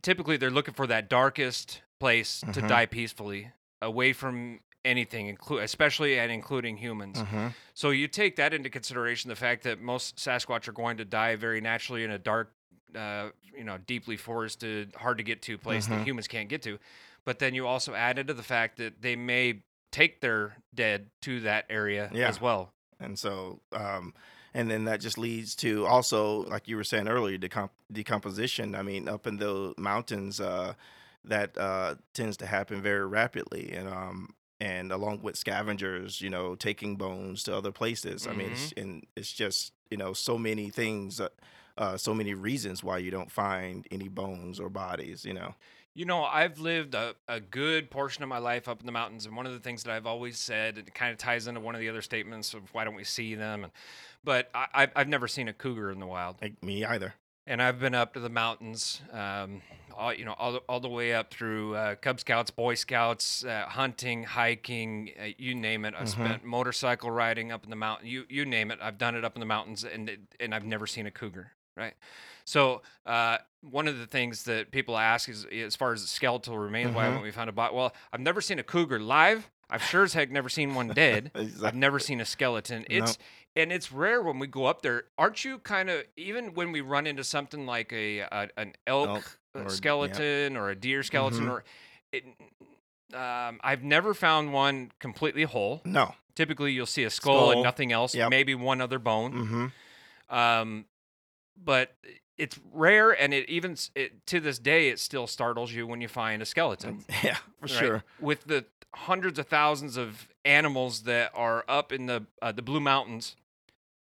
typically 0.01 0.38
they're 0.38 0.50
looking 0.51 0.74
for 0.74 0.88
that 0.88 1.09
darkest 1.09 1.81
place 2.00 2.39
to 2.41 2.62
Mhm. 2.62 2.68
die 2.68 2.86
peacefully, 2.86 3.51
away 3.81 4.13
from 4.13 4.59
anything, 4.85 5.35
inclu- 5.35 5.61
especially 5.61 6.17
and 6.19 6.31
including 6.31 6.77
humans. 6.77 7.19
hmm 7.19 7.47
So 7.73 7.89
you 7.89 8.07
take 8.07 8.35
that 8.37 8.53
into 8.53 8.69
consideration, 8.69 9.27
the 9.29 9.35
fact 9.35 9.63
that 9.63 9.81
most 9.81 10.15
Sasquatch 10.17 10.67
are 10.67 10.71
going 10.73 10.97
to 10.97 11.05
die 11.05 11.35
very 11.35 11.59
naturally 11.59 12.03
in 12.03 12.11
a 12.11 12.17
dark, 12.19 12.53
uh, 12.95 13.29
you 13.57 13.63
know, 13.63 13.77
deeply 13.77 14.15
forested, 14.17 14.93
hard 14.95 15.17
to 15.17 15.23
get 15.23 15.41
to 15.43 15.57
place 15.57 15.87
that 15.87 15.99
Mhm. 15.99 16.05
humans 16.05 16.27
can't 16.27 16.47
get 16.49 16.61
to. 16.63 16.79
But 17.25 17.39
then 17.39 17.53
you 17.55 17.67
also 17.67 17.93
add 17.93 18.19
into 18.19 18.33
the 18.33 18.43
fact 18.43 18.77
that 18.77 19.01
they 19.01 19.15
may 19.15 19.63
take 19.91 20.21
their 20.21 20.57
dead 20.73 21.09
to 21.21 21.39
that 21.41 21.65
area 21.69 22.09
Yeah. 22.13 22.27
as 22.29 22.39
well. 22.39 22.71
And 22.99 23.17
so, 23.19 23.61
um, 23.73 24.13
and 24.53 24.69
then 24.71 24.85
that 24.85 25.01
just 25.01 25.17
leads 25.17 25.55
to 25.57 25.85
also, 25.85 26.43
like 26.43 26.67
you 26.67 26.77
were 26.77 26.83
saying 26.85 27.07
earlier, 27.09 27.38
decomp- 27.38 27.71
decomposition. 27.91 28.75
I 28.75 28.83
mean, 28.83 29.09
up 29.09 29.27
in 29.27 29.38
the 29.38 29.73
mountains, 29.77 30.39
uh, 30.39 30.75
that 31.25 31.57
uh, 31.57 31.95
tends 32.13 32.38
to 32.38 32.45
happen 32.45 32.81
very 32.81 33.05
rapidly, 33.05 33.71
and 33.73 33.89
um, 33.89 34.35
and 34.59 34.91
along 34.91 35.21
with 35.21 35.35
scavengers, 35.37 36.21
you 36.21 36.29
know, 36.29 36.55
taking 36.55 36.95
bones 36.95 37.43
to 37.43 37.55
other 37.55 37.71
places. 37.71 38.27
I 38.27 38.33
mean, 38.33 38.51
it's, 38.51 38.71
and 38.77 39.05
it's 39.15 39.31
just 39.33 39.73
you 39.89 39.97
know 39.97 40.13
so 40.13 40.37
many 40.37 40.69
things, 40.69 41.19
uh, 41.19 41.29
uh, 41.77 41.97
so 41.97 42.13
many 42.13 42.33
reasons 42.33 42.83
why 42.83 42.97
you 42.99 43.11
don't 43.11 43.31
find 43.31 43.85
any 43.91 44.07
bones 44.07 44.59
or 44.59 44.69
bodies. 44.69 45.25
You 45.25 45.33
know. 45.33 45.55
You 45.97 46.03
know, 46.03 46.25
I've 46.25 46.59
lived 46.59 46.93
a, 46.93 47.15
a 47.29 47.39
good 47.39 47.89
portion 47.89 48.21
of 48.21 48.27
my 48.27 48.37
life 48.39 48.67
up 48.67 48.81
in 48.81 48.85
the 48.85 48.91
mountains, 48.91 49.25
and 49.25 49.33
one 49.37 49.45
of 49.45 49.53
the 49.53 49.59
things 49.59 49.83
that 49.83 49.93
I've 49.93 50.05
always 50.05 50.37
said, 50.37 50.77
it 50.77 50.93
kind 50.93 51.13
of 51.13 51.17
ties 51.17 51.47
into 51.47 51.61
one 51.61 51.73
of 51.73 51.79
the 51.79 51.87
other 51.87 52.01
statements 52.01 52.53
of 52.53 52.63
why 52.73 52.83
don't 52.83 52.95
we 52.95 53.05
see 53.05 53.33
them, 53.33 53.63
and, 53.63 53.71
but 54.21 54.49
I, 54.53 54.65
I've- 54.73 54.91
I've 54.93 55.07
never 55.07 55.29
seen 55.29 55.47
a 55.47 55.53
cougar 55.53 55.89
in 55.91 56.01
the 56.01 56.05
wild, 56.05 56.35
Like 56.41 56.61
me 56.61 56.83
either. 56.83 57.13
and 57.47 57.61
I've 57.61 57.79
been 57.79 57.95
up 57.95 58.13
to 58.15 58.19
the 58.19 58.27
mountains, 58.29 59.01
um, 59.13 59.61
all, 59.97 60.13
you 60.13 60.25
know, 60.25 60.33
all, 60.38 60.51
the- 60.53 60.62
all 60.69 60.80
the 60.80 60.89
way 60.89 61.13
up 61.13 61.31
through 61.31 61.75
uh, 61.75 61.95
Cub 61.95 62.19
Scouts, 62.19 62.51
Boy 62.51 62.75
Scouts, 62.75 63.44
uh, 63.44 63.65
hunting, 63.68 64.24
hiking, 64.24 65.12
uh, 65.19 65.25
you 65.38 65.56
name 65.56 65.86
it. 65.86 65.94
I've 65.97 66.07
Mhm. 66.07 66.12
spent 66.12 66.44
motorcycle 66.44 67.09
riding 67.12 67.51
up 67.51 67.63
in 67.63 67.69
the 67.69 67.75
mountain, 67.75 68.07
you 68.07 68.25
you 68.30 68.45
name 68.45 68.71
it. 68.71 68.80
I've 68.81 68.97
done 68.97 69.15
it 69.15 69.24
up 69.25 69.36
in 69.36 69.39
the 69.39 69.45
mountains, 69.45 69.83
and 69.83 70.27
and 70.39 70.53
I've 70.53 70.65
never 70.65 70.86
seen 70.88 71.06
a 71.07 71.12
cougar, 71.12 71.51
right? 71.75 71.94
So 72.45 72.81
uh, 73.06 73.39
one 73.62 73.88
of 73.88 73.97
the 73.97 74.06
things 74.07 74.44
that 74.44 74.71
people 74.71 74.97
ask 74.97 75.27
is, 75.30 75.45
as 75.45 75.75
far 75.75 75.94
as 75.94 76.01
the 76.01 76.07
skeletal 76.07 76.57
remains, 76.57 76.94
why 76.94 77.03
Mhm. 77.03 77.06
haven't 77.06 77.21
we 77.24 77.31
found 77.31 77.50
a 77.50 77.53
body? 77.53 77.74
Well, 77.75 77.94
I've 78.13 78.19
never 78.19 78.41
seen 78.41 78.59
a 78.59 78.63
cougar 78.63 79.00
live. 79.00 79.50
I've 79.68 79.83
sure 79.83 80.03
as 80.03 80.13
heck 80.13 80.30
never 80.30 80.48
seen 80.50 80.75
one 80.75 80.89
dead. 80.89 81.31
I've 81.63 81.74
never 81.75 81.98
seen 81.98 82.21
a 82.21 82.25
skeleton. 82.25 82.86
It's 82.88 83.18
and 83.55 83.71
it's 83.71 83.91
rare 83.91 84.21
when 84.21 84.39
we 84.39 84.47
go 84.47 84.65
up 84.65 84.81
there. 84.81 85.05
Aren't 85.17 85.43
you 85.45 85.59
kind 85.59 85.89
of 85.89 86.03
even 86.17 86.53
when 86.53 86.71
we 86.71 86.81
run 86.81 87.07
into 87.07 87.23
something 87.23 87.65
like 87.65 87.91
a, 87.93 88.19
a 88.19 88.49
an 88.57 88.73
elk, 88.87 89.09
Elk 89.09 89.39
uh, 89.55 89.59
or- 89.59 89.61
yeah. 89.63 89.67
skeleton 89.69 90.57
or 90.57 90.69
a 90.69 90.75
deer 90.75 91.03
skeleton 91.03 91.45
Mhm. 91.45 91.49
or 91.51 91.63
it, 92.11 92.23
um, 93.13 93.59
I've 93.63 93.83
never 93.83 94.13
found 94.13 94.51
one 94.53 94.91
completely 94.99 95.43
whole. 95.43 95.81
No. 95.85 96.15
Typically, 96.35 96.73
you'll 96.73 96.85
see 96.85 97.03
a 97.05 97.09
skull, 97.09 97.51
and 97.51 97.63
nothing 97.63 97.91
else. 97.93 98.13
Yep. 98.13 98.29
Maybe 98.29 98.55
one 98.55 98.81
other 98.81 98.99
bone. 98.99 99.33
Mm-hmm. 99.33 100.35
Um, 100.35 100.85
but 101.61 101.95
it's 102.37 102.59
rare, 102.73 103.11
and 103.11 103.33
it 103.33 103.47
even 103.47 103.77
it, 103.95 104.25
to 104.27 104.41
this 104.41 104.59
day 104.59 104.89
it 104.89 104.99
still 104.99 105.27
startles 105.27 105.71
you 105.71 105.87
when 105.87 106.01
you 106.01 106.09
find 106.09 106.41
a 106.41 106.45
skeleton. 106.45 107.05
Yeah, 107.24 107.35
for 107.59 107.62
right? 107.62 107.69
sure. 107.69 108.03
With 108.19 108.43
the 108.45 108.65
hundreds 108.93 109.39
of 109.39 109.47
thousands 109.47 109.95
of 109.97 110.27
animals 110.43 111.03
that 111.03 111.31
are 111.33 111.63
up 111.69 111.93
in 111.93 112.07
the 112.07 112.25
uh, 112.41 112.51
the 112.51 112.62
Blue 112.62 112.81
Mountains, 112.81 113.38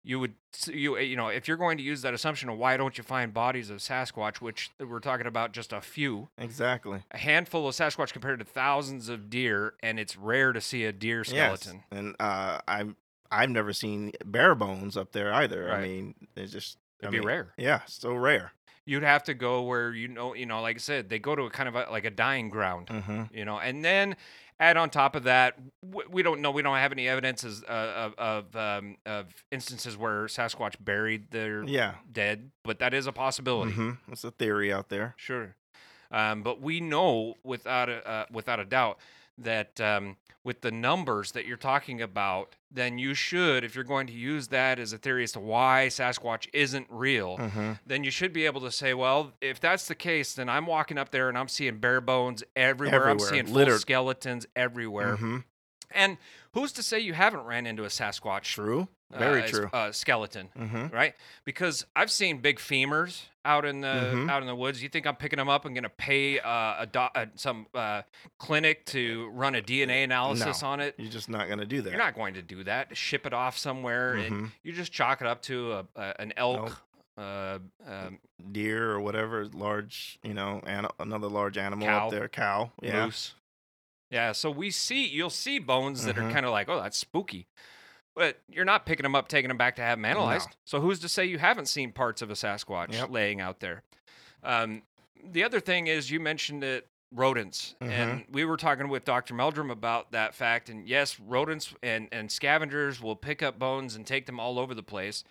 you 0.07 0.19
would 0.21 0.33
you 0.67 0.97
you 0.97 1.15
know 1.17 1.27
if 1.27 1.47
you're 1.47 1.57
going 1.57 1.77
to 1.77 1.83
use 1.83 2.01
that 2.01 2.13
assumption 2.13 2.47
of 2.49 2.57
why 2.57 2.77
don't 2.77 2.97
you 2.97 3.03
find 3.03 3.33
bodies 3.33 3.69
of 3.69 3.79
Sasquatch, 3.79 4.37
which 4.37 4.71
we're 4.79 4.99
talking 5.01 5.27
about 5.27 5.51
just 5.51 5.73
a 5.73 5.81
few, 5.81 6.29
Exactly. 6.37 7.03
a 7.11 7.17
handful 7.17 7.67
of 7.67 7.75
Sasquatch 7.75 8.13
compared 8.13 8.39
to 8.39 8.45
thousands 8.45 9.09
of 9.09 9.29
deer, 9.29 9.73
and 9.83 9.99
it's 9.99 10.15
rare 10.15 10.53
to 10.53 10.61
see 10.61 10.85
a 10.85 10.93
deer 10.93 11.23
skeleton. 11.25 11.83
Yes. 11.91 11.99
And 11.99 12.15
uh, 12.19 12.59
I've 12.67 12.95
I've 13.29 13.49
never 13.49 13.73
seen 13.73 14.13
bare 14.25 14.55
bones 14.55 14.95
up 14.95 15.11
there 15.11 15.33
either. 15.33 15.71
I 15.73 15.81
mean, 15.81 16.15
it's 16.37 16.53
just 16.53 16.77
It'd 17.01 17.09
I 17.09 17.11
be 17.11 17.19
mean, 17.19 17.27
rare. 17.27 17.53
Yeah, 17.57 17.81
so 17.87 18.13
rare. 18.15 18.53
You'd 18.85 19.03
have 19.03 19.23
to 19.25 19.33
go 19.33 19.63
where 19.63 19.91
you 19.91 20.07
know 20.07 20.33
you 20.33 20.45
know 20.45 20.61
like 20.61 20.77
I 20.77 20.79
said 20.79 21.09
they 21.09 21.19
go 21.19 21.35
to 21.35 21.43
a 21.43 21.49
kind 21.49 21.67
of 21.67 21.75
a, 21.75 21.87
like 21.91 22.05
a 22.05 22.09
dying 22.09 22.49
ground. 22.49 22.87
Mm-hmm. 22.87 23.23
you 23.33 23.43
know 23.43 23.59
and 23.59 23.83
then 23.83 24.15
add 24.59 24.75
on 24.77 24.89
top 24.89 25.15
of 25.15 25.23
that 25.23 25.55
we 26.09 26.23
don't 26.23 26.41
know 26.41 26.51
we 26.51 26.61
don't 26.61 26.75
have 26.77 26.91
any 26.91 27.07
evidences 27.07 27.63
uh, 27.67 27.71
of 27.71 28.13
of, 28.17 28.55
um, 28.55 28.97
of 29.05 29.25
instances 29.51 29.95
where 29.97 30.25
sasquatch 30.25 30.73
buried 30.79 31.29
their 31.31 31.63
Yeah. 31.63 31.95
dead 32.11 32.51
but 32.63 32.79
that 32.79 32.93
is 32.93 33.05
a 33.07 33.11
possibility 33.11 33.71
Mm-hmm. 33.73 34.11
It's 34.11 34.23
a 34.23 34.31
theory 34.31 34.71
out 34.73 34.89
there. 34.89 35.13
sure 35.17 35.55
um, 36.11 36.41
but 36.41 36.61
we 36.61 36.79
know 36.79 37.35
without 37.43 37.89
a 37.89 38.07
uh, 38.07 38.25
without 38.31 38.59
a 38.59 38.65
doubt 38.65 38.97
that 39.37 39.79
um, 39.81 40.17
with 40.43 40.61
the 40.61 40.71
numbers 40.71 41.31
that 41.33 41.45
you're 41.45 41.57
talking 41.57 42.01
about 42.01 42.55
then 42.71 42.97
you 42.97 43.13
should 43.13 43.63
if 43.63 43.75
you're 43.75 43.83
going 43.83 44.07
to 44.07 44.13
use 44.13 44.47
that 44.49 44.77
as 44.79 44.91
a 44.93 44.97
theory 44.97 45.23
as 45.23 45.31
to 45.31 45.39
why 45.39 45.87
sasquatch 45.89 46.47
isn't 46.53 46.87
real 46.89 47.37
Mm-hmm. 47.37 47.73
then 47.85 48.03
you 48.03 48.11
should 48.11 48.33
be 48.33 48.45
able 48.45 48.61
to 48.61 48.71
say, 48.71 48.93
well, 48.93 49.33
if 49.41 49.59
that's 49.59 49.87
the 49.87 49.95
case, 49.95 50.33
then 50.33 50.49
I'm 50.49 50.65
walking 50.65 50.97
up 50.97 51.11
there 51.11 51.29
and 51.29 51.37
I'm 51.37 51.47
seeing 51.47 51.77
bare 51.77 52.01
bones 52.01 52.43
everywhere. 52.55 53.03
I'm 53.03 53.11
Everywhere, 53.17 53.29
seeing 53.29 53.45
full 53.45 53.55
littered. 53.55 53.79
skeletons 53.79 54.45
everywhere. 54.55 55.15
Mm-hmm. 55.15 55.37
And 55.91 56.17
who's 56.53 56.71
to 56.73 56.83
say 56.83 56.99
you 56.99 57.13
haven't 57.13 57.41
ran 57.45 57.65
into 57.65 57.83
a 57.83 57.87
Sasquatch? 57.87 58.43
True. 58.43 58.87
uh, 59.13 59.17
Very 59.19 59.43
as- 59.43 59.51
true. 59.51 59.69
Uh, 59.71 59.91
skeleton, 59.93 60.49
Mm-hmm. 60.57 60.87
right? 60.93 61.13
Because 61.45 61.85
I've 61.95 62.11
seen 62.11 62.39
big 62.39 62.59
femurs 62.59 63.21
out 63.45 63.63
in 63.63 63.79
the 63.79 63.87
Mhm. 64.13 64.29
out 64.29 64.41
in 64.43 64.47
the 64.47 64.55
woods. 64.55 64.83
You 64.83 64.89
think 64.89 65.07
I'm 65.07 65.15
picking 65.15 65.37
them 65.37 65.47
up 65.47 65.63
and 65.63 65.73
going 65.73 65.85
to 65.85 65.89
pay 65.89 66.39
uh, 66.39 66.81
a 66.83 66.85
do- 66.91 66.99
uh, 66.99 67.27
some 67.35 67.67
uh, 67.73 68.01
clinic 68.37 68.85
to 68.87 69.29
run 69.29 69.55
a 69.55 69.61
DNA 69.61 70.03
analysis 70.03 70.61
on 70.61 70.81
it? 70.81 70.95
You're 70.97 71.09
just 71.09 71.29
not 71.29 71.47
gonna 71.47 71.65
do 71.65 71.81
that. 71.83 71.89
You're 71.89 71.97
not 71.99 72.15
going 72.15 72.33
to 72.33 72.41
do 72.41 72.65
that. 72.65 72.97
Ship 72.97 73.25
it 73.25 73.33
off 73.33 73.57
somewhere, 73.57 74.15
and 74.15 74.35
Mhm. 74.47 74.51
you 74.63 74.73
just 74.73 74.91
chalk 74.91 75.21
it 75.21 75.27
up 75.27 75.41
to 75.43 75.71
a, 75.71 75.85
a, 75.95 76.21
an 76.21 76.33
elk, 76.35 76.57
Elk. 76.57 76.81
uh, 77.17 77.59
um, 77.89 78.19
deer 78.51 78.91
or 78.91 78.99
whatever 78.99 79.45
large 79.47 80.19
you 80.21 80.33
know 80.33 80.61
an- 80.67 80.87
another 80.99 81.27
large 81.29 81.57
animal 81.57 81.87
Cow. 81.87 82.05
up 82.07 82.11
there 82.11 82.27
cow 82.27 82.71
yeah 82.81 83.05
moose. 83.05 83.33
Yeah, 84.09 84.31
so 84.31 84.49
we 84.49 84.71
see 84.71 85.05
you'll 85.05 85.29
see 85.29 85.59
bones 85.59 86.05
that 86.05 86.17
are 86.17 86.23
Mhm. 86.23 86.31
kind 86.31 86.45
of 86.45 86.51
like, 86.51 86.69
oh, 86.69 86.81
that's 86.81 86.97
spooky. 86.97 87.47
But 88.15 88.41
you're 88.49 88.65
not 88.65 88.85
picking 88.85 89.03
them 89.03 89.15
up, 89.15 89.27
taking 89.27 89.49
them 89.49 89.57
back 89.57 89.75
to 89.75 89.81
have 89.83 89.97
them 89.97 90.05
analyzed. 90.05 90.55
So 90.65 90.79
who's 90.81 90.99
to 91.01 91.09
say 91.09 91.25
you 91.25 91.37
haven't 91.37 91.67
seen 91.67 91.91
parts 91.91 92.21
of 92.21 92.31
a 92.31 92.33
Sasquatch 92.33 92.93
Yep. 92.93 93.09
laying 93.11 93.41
out 93.41 93.59
there? 93.59 93.83
Um, 94.43 94.83
the 95.23 95.43
other 95.43 95.59
thing 95.59 95.87
is 95.87 96.09
you 96.09 96.19
mentioned 96.19 96.63
it 96.63 96.87
rodents 97.13 97.73
and 97.81 98.25
we 98.29 98.43
were 98.43 98.57
talking 98.57 98.89
with 98.89 99.05
dr 99.05 99.33
meldrum 99.33 99.71
about 99.71 100.11
that 100.11 100.35
fact 100.35 100.67
and 100.67 100.85
yes 100.89 101.17
rodents 101.21 101.73
and, 101.81 102.09
and 102.11 102.29
scavengers 102.29 103.01
will 103.01 103.15
pick 103.15 103.41
up 103.41 103.57
bones 103.57 103.95
and 103.95 104.05
take 104.05 104.25
them 104.25 104.41
all 104.41 104.59
over 104.59 104.75
the 104.75 104.83
place 104.83 105.23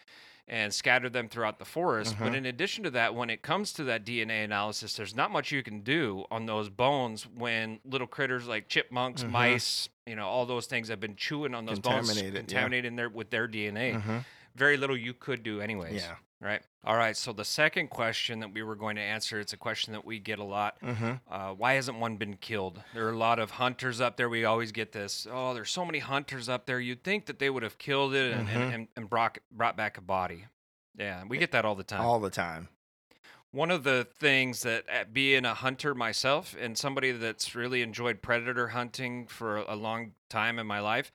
and 0.49 0.73
scatter 0.73 1.09
them 1.09 1.29
throughout 1.29 1.59
the 1.59 1.65
forest 1.65 2.15
but 2.19 2.33
Mhm. 2.33 2.37
in 2.37 2.47
addition 2.47 2.85
to 2.85 2.91
that 2.91 3.15
when 3.15 3.31
it 3.31 3.43
comes 3.43 3.73
to 3.73 3.85
that 3.85 4.05
dna 4.05 4.45
analysis 4.45 4.95
there's 4.97 5.15
not 5.15 5.31
much 5.31 5.51
you 5.51 5.63
can 5.63 5.81
do 5.81 6.25
on 6.31 6.47
those 6.47 6.69
bones 6.69 7.27
when 7.27 7.81
little 7.85 8.07
critters 8.07 8.47
like 8.47 8.69
chipmunks 8.69 9.25
Mhm. 9.25 9.31
mice 9.31 9.89
you 10.07 10.15
know 10.15 10.27
all 10.27 10.47
those 10.47 10.67
things 10.67 10.89
have 10.89 11.01
been 11.01 11.17
chewing 11.17 11.55
on 11.55 11.67
those 11.67 11.81
bones 11.81 12.09
Contaminated, 12.09 12.35
yeah. 12.35 12.41
contaminating 12.41 12.97
their 12.97 13.09
with 13.09 13.31
their 13.31 13.49
dna 13.49 14.01
Mhm. 14.01 14.25
very 14.55 14.77
little 14.77 14.97
you 14.97 15.13
could 15.15 15.43
do 15.43 15.61
anyways 15.61 16.03
yeah 16.03 16.15
right 16.41 16.63
all 16.85 16.97
right 16.97 17.17
so 17.17 17.33
the 17.33 17.45
second 17.45 17.89
question 17.89 18.41
that 18.41 18.53
we 18.53 18.63
were 18.63 18.77
going 18.77 18.97
to 18.97 19.03
answer 19.03 19.41
it's 19.41 19.53
a 19.53 19.57
question 19.57 19.93
that 19.95 20.05
we 20.05 20.19
get 20.19 20.39
a 20.39 20.45
lot 20.45 20.77
hmm 20.83 21.13
uh, 21.31 21.51
why 21.53 21.73
hasn't 21.75 21.99
one 21.99 22.17
been 22.17 22.37
killed? 22.37 22.81
There 22.95 23.07
are 23.07 23.13
a 23.13 23.19
lot 23.19 23.39
of 23.41 23.51
hunters 23.53 24.01
up 24.01 24.17
there. 24.17 24.29
We 24.29 24.45
always 24.45 24.71
get 24.71 24.93
this. 24.93 25.27
Oh, 25.31 25.55
there's 25.55 25.71
so 25.71 25.85
many 25.85 25.99
hunters 25.99 26.49
up 26.49 26.67
there. 26.67 26.79
You'd 26.79 27.03
think 27.03 27.27
that 27.27 27.39
they 27.41 27.51
would 27.51 27.65
have 27.65 27.79
killed 27.79 28.15
it 28.15 28.33
and, 28.33 28.49
Mhm. 28.49 28.55
and, 28.55 28.75
and, 28.75 28.89
and 28.97 29.11
brought, 29.11 29.39
brought 29.51 29.77
back 29.77 29.99
a 29.99 30.01
body. 30.01 30.45
Yeah, 30.97 31.25
we 31.29 31.37
get 31.39 31.51
that 31.51 31.65
all 31.65 31.75
the 31.75 31.83
time. 31.85 32.01
all 32.03 32.21
the 32.21 32.31
time 32.31 32.69
One 33.51 33.71
of 33.73 33.83
the 33.83 34.07
things 34.19 34.63
that, 34.63 34.85
uh, 34.89 35.05
being 35.13 35.45
a 35.45 35.55
hunter 35.55 35.95
myself 35.97 36.55
and 36.59 36.79
somebody 36.79 37.11
that's 37.11 37.55
really 37.57 37.83
enjoyed 37.83 38.23
predator 38.23 38.69
hunting 38.69 39.27
for 39.27 39.57
a, 39.59 39.75
a 39.75 39.77
long 39.77 40.13
time 40.31 40.59
in 40.61 40.67
my 40.67 40.79
life, 40.81 41.11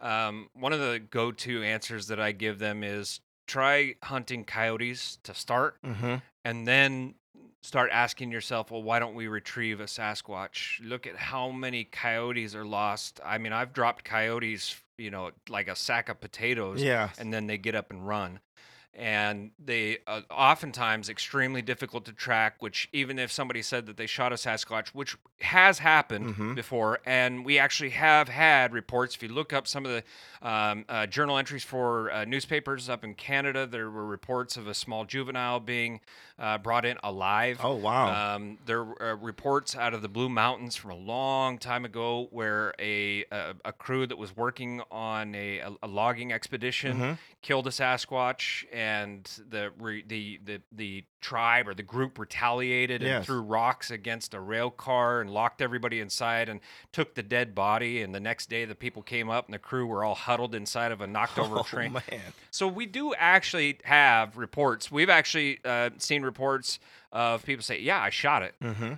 um, 0.00 0.48
one 0.54 0.72
of 0.72 0.78
the 0.80 0.98
go 1.00 1.32
to 1.32 1.62
answers 1.64 2.06
that 2.06 2.20
I 2.20 2.30
give 2.32 2.58
them 2.60 2.84
is 2.84 3.20
try 3.52 3.94
hunting 4.02 4.44
coyotes 4.44 5.18
to 5.24 5.34
start 5.34 5.76
hmm 5.84 6.16
and 6.44 6.66
then 6.66 7.14
start 7.62 7.90
asking 7.92 8.32
yourself, 8.32 8.72
well, 8.72 8.82
why 8.82 8.98
don't 8.98 9.14
we 9.14 9.28
retrieve 9.28 9.78
a 9.78 9.84
Sasquatch? 9.84 10.80
Look 10.82 11.06
at 11.06 11.14
how 11.16 11.50
many 11.52 11.84
coyotes 11.84 12.56
are 12.56 12.64
lost. 12.64 13.20
I 13.24 13.38
mean, 13.38 13.52
I've 13.52 13.72
dropped 13.72 14.02
coyotes, 14.04 14.74
you 14.98 15.12
know, 15.12 15.30
like 15.48 15.68
a 15.68 15.76
sack 15.76 16.08
of 16.08 16.20
potatoes, 16.20 16.82
yeah 16.82 17.10
and 17.18 17.32
then 17.32 17.46
they 17.46 17.58
get 17.58 17.76
up 17.76 17.90
and 17.92 18.06
run. 18.06 18.40
And 18.94 19.52
they 19.58 19.98
uh, 20.06 20.20
oftentimes 20.30 21.08
extremely 21.08 21.62
difficult 21.62 22.04
to 22.04 22.12
track. 22.12 22.56
Which 22.60 22.88
even 22.92 23.18
if 23.18 23.32
somebody 23.32 23.62
said 23.62 23.86
that 23.86 23.96
they 23.96 24.06
shot 24.06 24.32
a 24.32 24.36
Sasquatch, 24.36 24.88
which 24.88 25.16
has 25.40 25.78
happened 25.78 26.34
Mhm. 26.36 26.54
before, 26.54 27.00
and 27.06 27.44
we 27.44 27.58
actually 27.58 27.90
have 27.90 28.28
had 28.28 28.72
reports. 28.74 29.14
If 29.16 29.22
you 29.22 29.30
look 29.30 29.52
up 29.52 29.66
some 29.66 29.86
of 29.86 29.92
the 29.92 30.04
um, 30.46 30.84
uh, 30.88 31.06
journal 31.06 31.38
entries 31.38 31.64
for 31.64 32.10
uh, 32.10 32.24
newspapers 32.26 32.88
up 32.88 33.02
in 33.04 33.14
Canada, 33.14 33.66
there 33.66 33.90
were 33.90 34.04
reports 34.04 34.56
of 34.56 34.66
a 34.66 34.74
small 34.74 35.04
juvenile 35.04 35.60
being 35.60 36.00
uh, 36.42 36.58
brought 36.58 36.84
in 36.84 36.98
alive. 37.02 37.58
oh 37.62 37.74
wow 37.76 38.34
Um, 38.34 38.58
there 38.66 38.84
were 38.84 39.00
uh, 39.02 39.14
reports 39.14 39.74
out 39.76 39.94
of 39.94 40.02
the 40.02 40.08
Blue 40.08 40.28
Mountains 40.28 40.76
from 40.76 40.90
a 40.90 40.96
long 40.96 41.56
time 41.56 41.84
ago 41.86 42.28
where 42.32 42.74
a 42.78 43.24
a, 43.32 43.54
a 43.64 43.72
crew 43.72 44.06
that 44.08 44.18
was 44.18 44.36
working 44.36 44.82
on 44.90 45.34
a, 45.34 45.60
a, 45.82 45.86
logging 45.86 46.32
expedition 46.32 46.98
Mhm. 46.98 47.18
killed 47.42 47.66
a 47.66 47.70
Sasquatch, 47.70 48.64
and 48.72 49.24
the 49.48 49.72
re, 49.78 50.02
the 50.06 50.40
the 50.44 50.60
the 50.72 51.04
tribe 51.20 51.68
or 51.68 51.74
the 51.74 51.84
group 51.84 52.18
retaliated 52.18 53.00
and 53.02 53.24
threw 53.24 53.40
rocks 53.40 53.92
against 53.92 54.34
a 54.34 54.40
rail 54.40 54.70
car 54.70 55.20
and 55.20 55.30
locked 55.30 55.62
everybody 55.62 56.00
inside 56.00 56.48
and 56.48 56.58
took 56.90 57.14
the 57.14 57.22
dead 57.22 57.54
body. 57.54 58.02
And 58.02 58.12
the 58.12 58.18
next 58.18 58.50
day, 58.50 58.64
the 58.64 58.74
people 58.74 59.02
came 59.02 59.30
up 59.30 59.46
and 59.46 59.54
the 59.54 59.60
crew 59.60 59.86
were 59.86 60.02
all 60.04 60.16
huddled 60.16 60.52
inside 60.52 60.90
of 60.90 61.00
a 61.00 61.06
knocked 61.06 61.38
over 61.38 61.58
oh, 61.60 61.62
train. 61.62 61.92
man 61.92 62.02
So 62.50 62.66
we 62.66 62.86
do 62.86 63.14
actually 63.14 63.78
have 63.84 64.36
reports. 64.36 64.90
We've 64.90 65.08
actually 65.10 65.60
uh, 65.64 65.90
seen 65.98 66.24
reports 66.32 66.78
of 67.12 67.44
people 67.44 67.62
say, 67.62 67.78
"Yeah, 67.80 68.00
I 68.00 68.10
shot 68.10 68.42
it," 68.42 68.54
hmm 68.60 68.94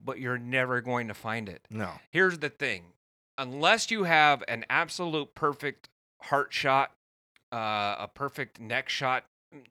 but 0.00 0.18
you're 0.20 0.38
never 0.38 0.80
going 0.82 1.08
to 1.08 1.14
find 1.14 1.48
it. 1.48 1.66
no 1.70 1.90
Here's 2.10 2.38
the 2.38 2.50
thing: 2.50 2.92
unless 3.38 3.90
you 3.90 4.04
have 4.04 4.42
an 4.48 4.64
absolute 4.68 5.34
perfect 5.34 5.88
heart 6.22 6.52
shot, 6.52 6.92
uh, 7.52 7.96
a 7.98 8.08
perfect 8.12 8.60
neck 8.60 8.88
shot, 8.88 9.24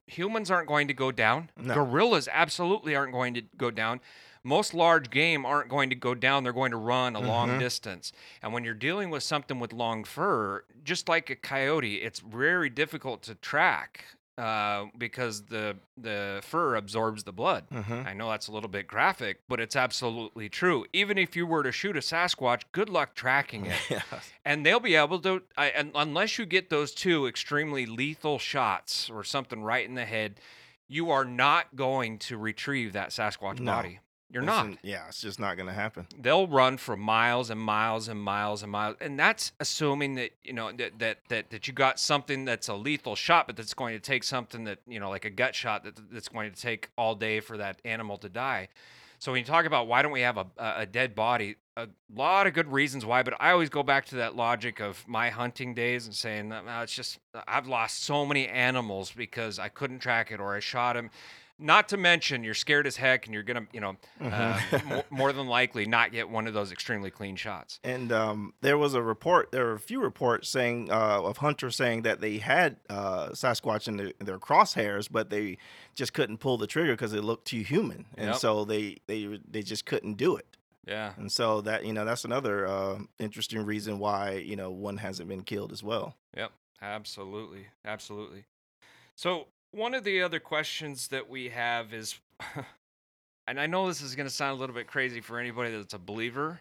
humans 0.08 0.50
aren't 0.50 0.68
going 0.68 0.88
to 0.88 0.94
go 0.94 1.12
down. 1.12 1.50
No. 1.58 1.74
Gorillas 1.76 2.28
absolutely 2.32 2.96
aren't 2.96 3.12
going 3.12 3.34
to 3.36 3.42
go 3.58 3.70
down. 3.70 4.00
Most 4.46 4.74
large 4.74 5.10
game 5.10 5.46
aren't 5.46 5.70
going 5.70 5.90
to 5.90 5.96
go 5.96 6.14
down. 6.16 6.44
They're 6.44 6.52
going 6.62 6.72
to 6.72 6.78
run 6.78 7.16
a 7.16 7.20
long 7.22 7.50
Mhm. 7.52 7.60
distance. 7.60 8.12
And 8.42 8.52
when 8.54 8.64
you're 8.66 8.74
dealing 8.74 9.10
with 9.10 9.24
something 9.24 9.58
with 9.60 9.72
long 9.72 10.04
fur, 10.04 10.66
just 10.84 11.08
like 11.08 11.30
a 11.30 11.36
coyote, 11.36 11.96
it's 12.02 12.20
very 12.20 12.70
difficult 12.70 13.22
to 13.24 13.36
track 13.36 14.06
uh, 14.38 14.86
because 14.98 15.44
the 15.46 15.76
the 15.98 16.40
fur 16.44 16.76
absorbs 16.76 17.24
the 17.24 17.32
blood. 17.32 17.66
hmm 17.72 18.02
I 18.06 18.14
know 18.14 18.30
that's 18.32 18.48
a 18.48 18.52
little 18.52 18.70
bit 18.70 18.88
graphic, 18.88 19.42
but 19.48 19.60
it's 19.60 19.76
absolutely 19.76 20.50
true. 20.50 20.86
Even 20.94 21.18
if 21.18 21.36
you 21.36 21.46
were 21.46 21.64
to 21.64 21.72
shoot 21.72 21.96
a 21.96 22.00
Sasquatch, 22.00 22.62
good 22.72 22.90
luck 22.90 23.14
tracking 23.16 23.66
it. 23.68 23.76
yeah 23.90 24.02
and 24.46 24.66
they'll 24.66 24.80
be 24.80 24.96
able 24.96 25.20
to, 25.20 25.44
I, 25.58 25.68
and 25.68 25.92
unless 25.96 26.38
you 26.40 26.46
get 26.46 26.70
those 26.70 26.94
two 26.94 27.28
extremely 27.28 27.86
lethal 27.86 28.40
shots 28.40 29.10
or 29.10 29.24
something 29.24 29.62
right 29.64 29.88
in 29.88 29.96
the 29.96 30.06
head, 30.06 30.40
you 30.88 31.12
are 31.12 31.26
not 31.26 31.76
going 31.76 32.18
to 32.20 32.38
retrieve 32.38 32.94
that 32.94 33.10
Sasquatch 33.10 33.60
No. 33.60 33.72
body. 33.72 34.00
You're 34.34 34.42
It's 34.44 34.48
not. 34.48 34.78
yeah 34.82 35.08
it's 35.08 35.22
just 35.22 35.40
not 35.40 35.56
gonna 35.58 35.72
happen 35.74 36.08
They'll 36.20 36.48
run 36.48 36.78
for 36.78 36.98
miles 36.98 37.50
and 37.50 37.62
miles 37.62 38.08
and 38.08 38.20
miles 38.20 38.64
and 38.64 38.72
miles, 38.72 38.96
and 39.00 39.18
that's 39.20 39.52
assuming 39.60 40.16
that 40.16 40.32
you 40.44 40.54
know 40.54 40.72
that 40.72 41.00
that 41.00 41.20
that, 41.30 41.50
that 41.52 41.68
you 41.68 41.74
got 41.74 42.00
something 42.00 42.44
that's 42.44 42.68
a 42.68 42.74
lethal 42.74 43.16
shot, 43.16 43.46
but 43.48 43.56
that's 43.56 43.74
going 43.74 43.94
to 43.94 44.00
take 44.00 44.24
something 44.24 44.64
that 44.66 44.80
you 44.88 45.00
know 45.00 45.10
like 45.10 45.24
a 45.26 45.30
gut 45.30 45.54
shot 45.56 45.84
that 45.84 46.00
that's 46.12 46.30
going 46.30 46.52
to 46.52 46.60
take 46.60 46.90
all 46.98 47.14
day 47.16 47.40
for 47.40 47.58
that 47.58 47.80
animal 47.86 48.18
to 48.18 48.30
die. 48.30 48.70
So 49.20 49.32
when 49.32 49.40
you 49.40 49.46
talk 49.46 49.66
about 49.66 49.88
why 49.88 50.02
don't 50.02 50.12
we 50.12 50.22
have 50.22 50.38
a, 50.38 50.48
a 50.58 50.74
a 50.80 50.86
dead 50.86 51.16
body, 51.16 51.56
a 51.78 51.88
lot 52.14 52.46
of 52.48 52.54
good 52.54 52.72
reasons 52.72 53.06
why, 53.06 53.24
but 53.24 53.36
I 53.40 53.52
always 53.52 53.70
go 53.70 53.84
back 53.84 54.06
to 54.08 54.16
that 54.18 54.36
logic 54.36 54.82
of 54.82 55.08
my 55.08 55.30
hunting 55.30 55.74
days 55.74 56.06
and 56.06 56.14
saying, 56.16 56.50
no, 56.50 56.62
it's 56.82 56.94
just 56.94 57.20
I've 57.48 57.68
lost 57.68 58.04
so 58.04 58.26
many 58.26 58.48
animals 58.48 59.12
because 59.12 59.60
I 59.60 59.70
couldn't 59.70 60.00
track 60.00 60.32
it 60.32 60.40
or 60.40 60.56
I 60.56 60.60
shot 60.60 60.98
him. 60.98 61.10
Not 61.60 61.88
to 61.90 61.98
mention 61.98 62.44
you're 62.44 62.56
scared 62.56 62.88
as 62.88 62.98
heck 62.98 63.26
and 63.26 63.34
you're 63.34 63.44
gonna, 63.44 63.68
you 63.72 63.80
know, 63.80 63.96
uh, 64.20 64.58
Mhm. 64.58 64.86
more, 64.86 65.06
more 65.12 65.34
than 65.34 65.48
likely 65.48 65.86
not 65.86 66.12
get 66.12 66.28
one 66.28 66.48
of 66.48 66.54
those 66.54 66.72
extremely 66.72 67.12
clean 67.12 67.36
shots. 67.36 67.80
And 67.84 68.12
um, 68.12 68.54
there 68.62 68.78
was 68.78 68.96
a 68.96 69.02
report. 69.02 69.52
There 69.52 69.66
were 69.66 69.74
a 69.74 69.80
few 69.80 70.02
reports 70.02 70.50
saying 70.50 70.92
uh, 70.92 71.22
of 71.22 71.38
hunters 71.38 71.76
saying 71.76 72.02
that 72.02 72.22
they 72.22 72.40
had 72.40 72.78
uh, 72.90 73.30
Sasquatch 73.30 73.88
in, 73.88 73.98
their 73.98 74.12
in 74.20 74.26
their 74.26 74.40
crosshairs, 74.40 75.08
but 75.12 75.30
they 75.30 75.58
just 75.96 76.14
couldn't 76.14 76.38
pull 76.40 76.58
the 76.58 76.68
trigger 76.68 76.94
because 76.94 77.14
it 77.14 77.24
looked 77.24 77.46
too 77.46 77.62
human, 77.62 78.06
and 78.18 78.30
Yep. 78.32 78.36
so 78.38 78.66
they 78.66 78.98
they 79.08 79.40
they 79.50 79.62
just 79.62 79.86
couldn't 79.86 80.16
do 80.16 80.36
it. 80.36 80.58
Yeah. 80.86 81.14
And 81.18 81.32
so 81.32 81.62
that 81.62 81.86
you 81.86 81.94
know 81.94 82.04
that's 82.04 82.26
another 82.26 82.68
uh, 82.68 83.00
interesting 83.20 83.64
reason 83.64 84.00
why 84.00 84.32
you 84.32 84.56
know 84.56 84.72
one 84.72 84.98
hasn't 84.98 85.30
been 85.30 85.44
killed 85.44 85.72
as 85.72 85.82
well. 85.84 86.16
Yep, 86.36 86.52
absolutely, 86.82 87.68
absolutely. 87.86 88.46
So 89.16 89.48
one 89.74 89.94
of 89.94 90.04
the 90.04 90.22
other 90.22 90.40
questions 90.40 91.10
that 91.10 91.30
we 91.30 91.50
have 91.50 91.94
is, 91.94 92.20
and 93.48 93.60
I 93.60 93.66
know 93.68 93.88
this 93.88 94.02
is 94.02 94.16
going 94.16 94.28
to 94.28 94.34
sound 94.34 94.58
a 94.58 94.60
little 94.60 94.76
bit 94.76 94.88
crazy 94.88 95.20
for 95.22 95.40
anybody 95.40 95.76
that's 95.76 95.94
a 95.94 96.00
believer, 96.00 96.60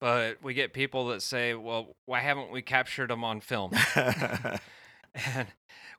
but 0.00 0.42
we 0.42 0.54
get 0.54 0.72
people 0.72 1.08
that 1.08 1.22
say, 1.22 1.54
"Well, 1.54 1.96
why 2.06 2.20
haven't 2.20 2.50
we 2.50 2.62
captured 2.62 3.10
them 3.10 3.24
on 3.24 3.40
film?" 3.40 3.72
and 3.94 5.46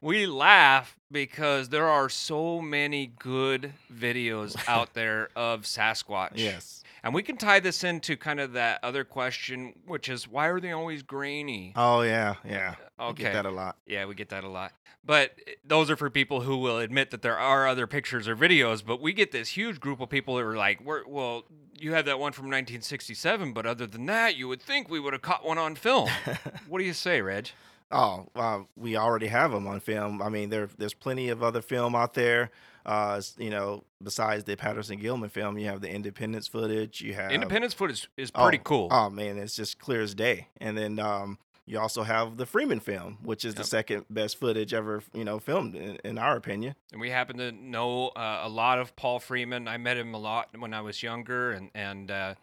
we 0.02 0.26
laugh 0.26 0.96
because 1.12 1.70
there 1.70 1.88
are 1.88 2.10
so 2.10 2.62
many 2.62 3.08
good 3.20 3.74
videos 3.94 4.56
out 4.68 4.94
there 4.94 5.30
of 5.36 5.64
Sasquatch. 5.64 6.32
yes. 6.36 6.84
And 7.04 7.14
we 7.14 7.24
can 7.24 7.38
tie 7.38 7.60
this 7.60 7.84
into 7.84 8.18
kind 8.18 8.40
of 8.40 8.54
that 8.54 8.80
other 8.84 9.04
question, 9.04 9.74
which 9.86 10.10
is 10.10 10.28
why 10.28 10.48
are 10.48 10.60
they 10.60 10.72
always 10.72 11.04
grainy? 11.04 11.74
Oh 11.76 12.02
yeah, 12.02 12.36
yeah. 12.46 12.76
Okay. 13.00 13.24
get 13.24 13.34
that 13.34 13.46
a 13.46 13.52
lot. 13.52 13.78
Yeah, 13.86 14.06
we 14.06 14.16
get 14.16 14.30
that 14.30 14.44
a 14.44 14.50
lot. 14.50 14.74
But 15.06 15.32
eh, 15.48 15.54
those 15.66 15.90
are 15.90 15.96
for 15.96 16.10
people 16.10 16.42
who 16.42 16.58
will 16.58 16.80
admit 16.80 17.12
that 17.12 17.22
there 17.22 17.38
are 17.38 17.68
other 17.68 17.88
pictures 17.88 18.28
or 18.28 18.36
videos. 18.36 18.86
But 18.86 19.02
we 19.02 19.14
get 19.14 19.32
this 19.32 19.50
huge 19.50 19.80
group 19.80 20.00
of 20.02 20.10
people 20.10 20.36
that 20.36 20.44
are 20.44 20.58
like, 20.58 20.82
We're, 20.84 21.08
well, 21.08 21.46
you 21.80 21.94
have 21.94 22.06
that 22.06 22.20
one 22.20 22.34
from 22.34 22.46
1967, 22.46 23.54
but 23.54 23.66
other 23.66 23.88
than 23.88 24.06
that, 24.08 24.36
you 24.36 24.48
would 24.48 24.62
think 24.62 24.90
we 24.90 25.00
would 25.00 25.14
have 25.14 25.22
caught 25.22 25.46
one 25.46 25.58
on 25.58 25.76
film. 25.76 26.10
what 26.68 26.80
do 26.80 26.86
you 26.86 26.94
say, 26.94 27.22
Reg? 27.22 27.50
Oh, 27.90 28.28
well, 28.36 28.68
we 28.76 28.98
already 28.98 29.28
have 29.28 29.52
them 29.52 29.66
on 29.66 29.80
film. 29.80 30.22
I 30.22 30.30
mean, 30.30 30.50
there 30.50 30.70
there's 30.78 30.94
plenty 30.94 31.30
of 31.30 31.42
other 31.42 31.62
film 31.62 31.96
out 31.96 32.14
there. 32.14 32.52
Uh, 32.88 33.22
you 33.38 33.50
know, 33.50 33.84
besides 34.02 34.46
the 34.46 34.56
Patterson 34.56 35.00
Gimlin 35.02 35.30
film, 35.30 35.58
you 35.58 35.66
have 35.66 35.82
the 35.82 35.90
Independence 35.90 36.48
footage. 36.48 37.02
You 37.02 37.14
have 37.16 37.32
Independence 37.34 37.74
footage 37.74 38.10
is 38.16 38.32
pretty 38.32 38.60
oh, 38.60 38.64
cool. 38.64 38.88
Oh 38.90 39.10
man, 39.10 39.38
it's 39.38 39.58
just 39.58 39.78
clear 39.78 40.02
as 40.02 40.16
day. 40.16 40.48
And 40.62 40.78
then 40.78 40.98
um, 40.98 41.38
You 41.68 41.82
also 41.82 42.04
have 42.04 42.38
the 42.38 42.46
Freeman 42.46 42.80
film, 42.80 43.18
which 43.24 43.44
is 43.44 43.56
the 43.56 43.66
second 43.66 44.06
best 44.10 44.40
footage 44.40 44.74
ever, 44.74 45.04
you 45.14 45.26
know, 45.26 45.38
filmed 45.38 45.76
in, 45.76 45.98
in 46.06 46.18
our 46.18 46.38
opinion. 46.38 46.76
And 46.94 47.02
we 47.02 47.10
happen 47.10 47.38
to 47.40 47.52
know 47.52 48.08
uh, 48.16 48.40
a 48.44 48.48
lot 48.48 48.80
of 48.80 48.96
Paul 48.96 49.20
Freeman. 49.20 49.68
I 49.68 49.76
met 49.76 49.98
him 49.98 50.14
a 50.14 50.18
lot 50.18 50.48
when 50.58 50.74
I 50.74 50.80
was 50.80 51.04
younger, 51.04 51.52
and 51.52 51.70
and 51.76 52.10
uh, 52.10 52.36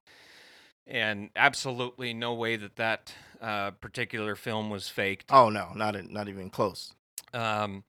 and 0.86 1.30
absolutely 1.34 2.12
no 2.12 2.34
way 2.34 2.56
that 2.56 2.76
that 2.76 3.14
uh, 3.40 3.70
particular 3.70 4.36
film 4.36 4.68
was 4.68 4.90
faked. 4.90 5.32
Oh 5.32 5.48
no, 5.48 5.72
not 5.74 5.96
in, 5.96 6.12
not 6.12 6.28
even 6.28 6.50
close. 6.50 6.92
Um, 7.32 7.84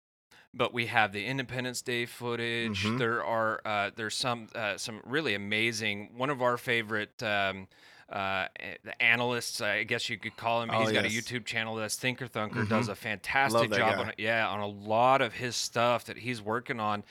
but 0.55 0.73
we 0.73 0.85
have 0.87 1.11
the 1.11 1.25
Independence 1.25 1.81
Day 1.81 2.05
footage. 2.05 2.83
Mhm. 2.85 2.97
There 2.97 3.23
are 3.23 3.61
uh, 3.65 3.91
there's 3.95 4.15
some 4.15 4.47
uh, 4.55 4.77
some 4.77 5.01
really 5.05 5.33
amazing. 5.35 6.11
One 6.15 6.29
of 6.29 6.41
our 6.41 6.57
favorite. 6.57 7.21
Um, 7.21 7.67
uh, 8.07 8.45
the 8.83 9.01
analysts, 9.01 9.61
I 9.61 9.81
guess 9.83 10.09
you 10.11 10.17
could 10.19 10.37
call 10.37 10.61
him. 10.61 10.69
Oh, 10.71 10.81
He's 10.81 10.91
got 10.91 11.05
a. 11.05 11.09
YouTube 11.09 11.43
channel 11.43 11.73
that's 11.75 11.95
Thinker 11.95 12.27
Thunker. 12.27 12.63
Mhm. 12.65 12.69
Does 12.69 12.87
a 12.87 12.93
fantastic 12.95 13.71
job 13.71 13.95
guy. 13.95 13.99
on 13.99 14.09
it. 14.09 14.15
Yeah, 14.19 14.47
on 14.47 14.59
a 14.59 14.67
lot 14.67 15.23
of 15.23 15.33
his 15.33 15.55
stuff 15.55 16.05
that 16.05 16.17
he's 16.19 16.39
working 16.39 16.79
on. 16.79 17.03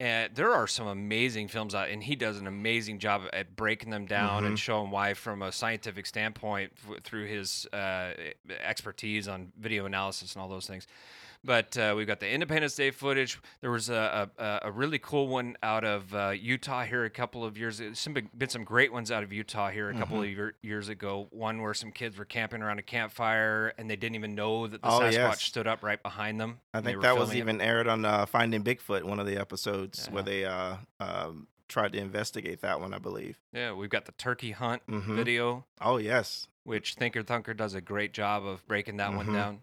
And 0.00 0.34
there 0.34 0.50
are 0.52 0.66
some 0.66 0.88
amazing 0.88 1.46
films 1.46 1.76
out, 1.76 1.90
and 1.90 2.02
he 2.02 2.16
does 2.16 2.38
an 2.38 2.48
amazing 2.48 2.98
job 2.98 3.22
at 3.32 3.54
breaking 3.54 3.90
them 3.90 4.04
down 4.04 4.44
and 4.44 4.56
Mhm. 4.56 4.60
showing 4.60 4.90
why, 4.90 5.14
from 5.14 5.42
a 5.42 5.52
scientific 5.52 6.06
standpoint, 6.06 6.72
f- 6.90 7.04
through 7.04 7.26
his 7.26 7.66
uh, 7.72 8.14
expertise 8.64 9.28
on 9.28 9.52
video 9.56 9.86
analysis 9.86 10.34
and 10.34 10.42
all 10.42 10.48
those 10.48 10.66
things. 10.66 10.88
But 11.44 11.76
uh, 11.76 11.94
we've 11.96 12.06
got 12.06 12.20
the 12.20 12.30
Independence 12.30 12.76
Day 12.76 12.92
footage. 12.92 13.40
There 13.60 13.70
was 13.72 13.88
a, 13.90 14.30
a, 14.38 14.60
a 14.64 14.70
really 14.70 14.98
cool 15.00 15.26
one 15.26 15.56
out 15.62 15.84
of 15.84 16.14
uh, 16.14 16.30
Utah 16.30 16.84
here 16.84 17.04
a 17.04 17.10
couple 17.10 17.44
of 17.44 17.58
years. 17.58 17.78
There's 17.78 17.98
some, 17.98 18.14
been 18.14 18.48
some 18.48 18.62
great 18.62 18.92
ones 18.92 19.10
out 19.10 19.24
of 19.24 19.32
Utah 19.32 19.70
here 19.70 19.90
a 19.90 19.94
couple 19.94 20.18
Mhm. 20.18 20.24
of 20.24 20.30
year, 20.30 20.54
years 20.62 20.88
ago. 20.88 21.26
One 21.30 21.60
where 21.60 21.74
some 21.74 21.90
kids 21.90 22.16
were 22.16 22.24
camping 22.24 22.62
around 22.62 22.78
a 22.78 22.82
campfire 22.82 23.72
and 23.76 23.90
they 23.90 23.96
didn't 23.96 24.14
even 24.14 24.34
know 24.36 24.68
that 24.68 24.82
the 24.82 24.88
Oh, 24.88 25.00
Sasquatch 25.00 25.12
yes. 25.12 25.42
stood 25.42 25.66
up 25.66 25.82
right 25.82 26.00
behind 26.00 26.40
them. 26.40 26.60
I 26.72 26.80
think 26.80 27.02
that 27.02 27.16
was 27.16 27.32
it. 27.32 27.38
even 27.38 27.60
aired 27.60 27.88
on 27.88 28.04
uh, 28.04 28.24
Finding 28.26 28.62
Bigfoot, 28.62 29.02
one 29.02 29.18
of 29.18 29.26
the 29.26 29.36
episodes 29.36 30.06
where 30.10 30.22
they 30.22 30.44
uh, 30.44 30.76
um, 31.00 31.48
tried 31.68 31.92
to 31.94 31.98
investigate 31.98 32.60
that 32.60 32.80
one, 32.80 32.94
I 32.94 32.98
believe. 32.98 33.38
Yeah, 33.52 33.72
we've 33.72 33.90
got 33.90 34.04
the 34.04 34.12
turkey 34.12 34.52
hunt 34.52 34.82
Mhm. 34.86 35.16
video, 35.16 35.64
Oh 35.80 35.96
yes, 35.96 36.46
which 36.62 36.94
Thinker 36.94 37.24
Thunker 37.24 37.56
does 37.56 37.74
a 37.74 37.80
great 37.80 38.12
job 38.12 38.44
of 38.46 38.64
breaking 38.68 38.98
that 38.98 39.12
one 39.12 39.26
Mhm. 39.26 39.32
down. 39.34 39.60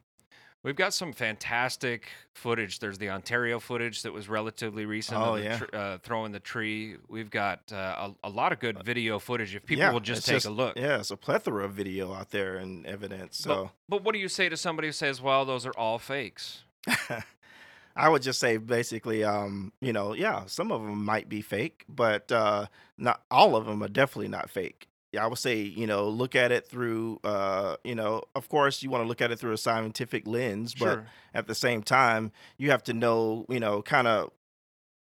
We've 0.61 0.75
got 0.75 0.93
some 0.93 1.13
fantastic 1.13 2.09
footage. 2.33 2.79
There's 2.79 2.97
the 2.97 3.09
Ontario 3.09 3.59
footage 3.59 4.01
that 4.01 4.11
was 4.11 4.27
relatively 4.27 4.85
recent. 4.85 5.17
Oh, 5.21 5.35
yeah. 5.35 5.57
tr- 5.57 5.65
uh, 5.75 5.97
throwing 5.99 6.33
the 6.33 6.41
tree. 6.41 6.97
We've 7.07 7.29
got 7.29 7.71
uh, 7.71 8.09
a, 8.23 8.27
a 8.27 8.29
lot 8.29 8.51
of 8.51 8.59
good 8.59 8.83
video 8.83 9.19
footage. 9.19 9.55
If 9.55 9.65
people 9.65 9.85
yeah, 9.85 9.91
will 9.93 10.01
just 10.01 10.27
take 10.27 10.43
a 10.43 10.49
look. 10.49 10.77
Yeah, 10.77 10.99
it's 10.99 11.11
a 11.11 11.17
plethora 11.17 11.63
of 11.63 11.71
video 11.71 12.13
out 12.13 12.31
there 12.31 12.57
and 12.57 12.85
evidence. 12.85 13.37
So 13.37 13.71
But 13.87 14.03
what 14.03 14.11
do 14.13 14.19
you 14.19 14.27
say 14.27 14.49
to 14.49 14.57
somebody 14.57 14.89
who 14.89 14.91
says, 14.91 15.21
"Well, 15.21 15.45
those 15.45 15.65
are 15.65 15.73
all 15.77 15.97
fakes"? 15.97 16.63
I 17.95 18.09
would 18.09 18.21
just 18.21 18.39
say 18.39 18.57
basically, 18.57 19.23
um, 19.23 19.71
you 19.81 19.93
know, 19.93 20.13
yeah, 20.13 20.45
some 20.45 20.71
of 20.71 20.81
them 20.81 21.03
might 21.03 21.29
be 21.29 21.41
fake, 21.41 21.85
but 21.87 22.31
uh, 22.31 22.67
not 22.97 23.21
all 23.31 23.55
of 23.55 23.65
them 23.65 23.81
are 23.81 23.89
definitely 23.89 24.29
not 24.29 24.49
fake. 24.49 24.89
Yeah, 25.11 25.23
I 25.23 25.27
would 25.27 25.39
say, 25.39 25.59
you 25.61 25.87
know, 25.87 26.07
look 26.07 26.35
at 26.35 26.51
it 26.51 26.67
through, 26.67 27.19
uh, 27.23 27.77
you 27.83 27.95
know, 27.95 28.21
of 28.35 28.47
course, 28.47 28.83
you 28.83 28.91
want 28.91 29.03
to 29.03 29.07
look 29.07 29.21
at 29.21 29.31
it 29.31 29.39
through 29.39 29.53
a 29.53 29.57
scientific 29.57 30.27
lens, 30.27 30.75
but 30.75 30.85
Sure. 30.93 31.07
at 31.33 31.47
the 31.47 31.55
same 31.55 31.81
time, 31.81 32.31
you 32.57 32.69
have 32.69 32.83
to 32.83 32.93
know, 32.93 33.45
you 33.49 33.59
know, 33.59 33.81
kind 33.81 34.07
of 34.07 34.31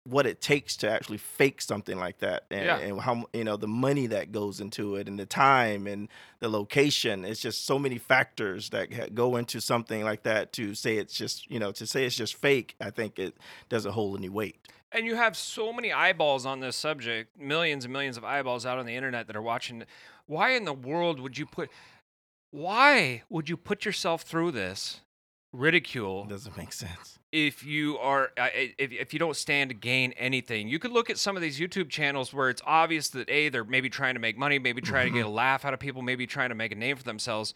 what 0.04 0.26
it 0.26 0.40
takes 0.40 0.74
to 0.78 0.90
actually 0.90 1.18
fake 1.18 1.60
something 1.60 1.98
like 1.98 2.20
that, 2.20 2.44
and, 2.50 2.64
Yeah. 2.64 2.78
and 2.78 2.98
how 3.02 3.26
you 3.34 3.44
know 3.44 3.58
the 3.58 3.68
money 3.68 4.06
that 4.06 4.32
goes 4.32 4.58
into 4.58 4.96
it, 4.96 5.06
and 5.06 5.18
the 5.18 5.26
time, 5.26 5.86
and 5.86 6.08
the 6.40 6.48
location. 6.48 7.26
It's 7.26 7.40
just 7.40 7.66
so 7.66 7.78
many 7.78 7.98
factors 7.98 8.70
that 8.70 9.14
go 9.14 9.36
into 9.36 9.60
something 9.60 10.02
like 10.04 10.22
that. 10.22 10.54
To 10.54 10.74
say 10.74 10.96
it's 10.96 11.12
just, 11.12 11.50
you 11.50 11.58
know, 11.58 11.72
to 11.72 11.86
say 11.86 12.06
it's 12.06 12.16
just 12.16 12.36
fake, 12.36 12.74
I 12.80 12.88
think 12.88 13.18
it 13.18 13.36
doesn't 13.68 13.92
hold 13.92 14.16
any 14.18 14.30
weight. 14.30 14.56
And 14.90 15.04
you 15.06 15.16
have 15.16 15.36
so 15.36 15.72
many 15.72 15.92
eyeballs 15.92 16.46
on 16.46 16.60
this 16.60 16.76
subject, 16.76 17.38
millions 17.38 17.84
and 17.84 17.92
millions 17.92 18.16
of 18.16 18.24
eyeballs 18.24 18.64
out 18.64 18.78
on 18.78 18.86
the 18.86 18.94
internet 18.94 19.26
that 19.26 19.36
are 19.36 19.42
watching. 19.42 19.84
Why 20.26 20.52
in 20.52 20.64
the 20.64 20.72
world 20.72 21.20
would 21.20 21.36
you 21.36 21.46
put 21.46 21.70
why 22.50 23.22
would 23.28 23.48
you 23.48 23.56
put 23.56 23.84
yourself 23.84 24.22
through 24.22 24.52
this 24.52 25.00
ridicule 25.52 26.24
It 26.24 26.30
doesn't 26.30 26.56
make 26.56 26.72
sense. 26.72 27.18
if 27.32 27.64
you 27.64 27.98
are 27.98 28.30
uh, 28.38 28.48
if, 28.54 28.92
if 28.92 29.12
you 29.12 29.18
don't 29.18 29.36
stand 29.36 29.70
to 29.70 29.74
gain 29.74 30.12
anything? 30.12 30.68
You 30.68 30.78
could 30.78 30.92
look 30.92 31.10
at 31.10 31.18
some 31.18 31.36
of 31.36 31.42
these 31.42 31.60
YouTube 31.60 31.90
channels 31.90 32.32
where 32.32 32.48
it's 32.48 32.62
obvious 32.64 33.10
that 33.10 33.28
a 33.28 33.50
they're 33.50 33.64
maybe 33.64 33.90
trying 33.90 34.14
to 34.14 34.20
make 34.20 34.38
money, 34.38 34.58
maybe 34.58 34.80
trying 34.80 35.12
to 35.12 35.18
get 35.18 35.26
a 35.26 35.30
laugh 35.44 35.64
out 35.66 35.74
of 35.74 35.80
people, 35.80 36.00
maybe 36.00 36.26
trying 36.26 36.48
to 36.48 36.54
make 36.54 36.72
a 36.72 36.76
name 36.76 36.96
for 36.96 37.04
themselves. 37.04 37.52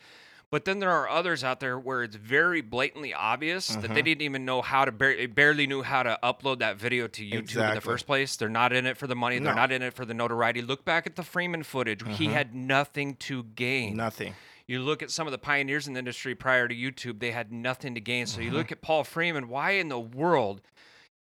But 0.52 0.66
then 0.66 0.80
there 0.80 0.90
are 0.90 1.08
others 1.08 1.42
out 1.42 1.60
there 1.60 1.78
where 1.78 2.02
it's 2.02 2.14
very 2.14 2.60
blatantly 2.60 3.14
obvious 3.14 3.68
that 3.68 3.80
they 3.94 4.02
Mhm. 4.02 4.04
didn't 4.04 4.20
even 4.22 4.44
know 4.44 4.60
how 4.60 4.84
to 4.84 4.92
bar- 4.92 5.26
barely 5.28 5.66
knew 5.66 5.80
how 5.82 6.02
to 6.02 6.18
upload 6.22 6.58
that 6.58 6.76
video 6.76 7.08
to 7.08 7.24
YouTube 7.24 7.66
in 7.70 7.74
the 7.74 7.80
first 7.80 8.04
place. 8.06 8.36
They're 8.36 8.50
not 8.50 8.70
in 8.70 8.84
it 8.84 8.98
for 8.98 9.06
the 9.06 9.16
money. 9.16 9.38
They're 9.38 9.54
No. 9.54 9.60
not 9.62 9.72
in 9.72 9.80
it 9.80 9.94
for 9.94 10.04
the 10.04 10.12
notoriety. 10.12 10.60
Look 10.60 10.84
back 10.84 11.06
at 11.06 11.16
the 11.16 11.22
Freeman 11.22 11.62
footage. 11.62 12.02
He 12.06 12.26
Mhm. 12.26 12.32
had 12.32 12.54
nothing 12.54 13.16
to 13.16 13.44
gain. 13.44 13.96
Nothing. 13.96 14.34
You 14.66 14.80
look 14.80 15.02
at 15.02 15.10
some 15.10 15.26
of 15.26 15.30
the 15.32 15.38
pioneers 15.38 15.88
in 15.88 15.94
the 15.94 15.98
industry 16.00 16.34
prior 16.34 16.68
to 16.68 16.74
YouTube, 16.74 17.20
they 17.20 17.30
had 17.30 17.50
nothing 17.50 17.94
to 17.94 18.00
gain. 18.02 18.26
So 18.26 18.42
you 18.42 18.50
Mhm. 18.50 18.54
look 18.54 18.70
at 18.70 18.82
Paul 18.82 19.04
Freeman, 19.04 19.48
why 19.48 19.70
in 19.70 19.88
the 19.88 19.98
world, 19.98 20.60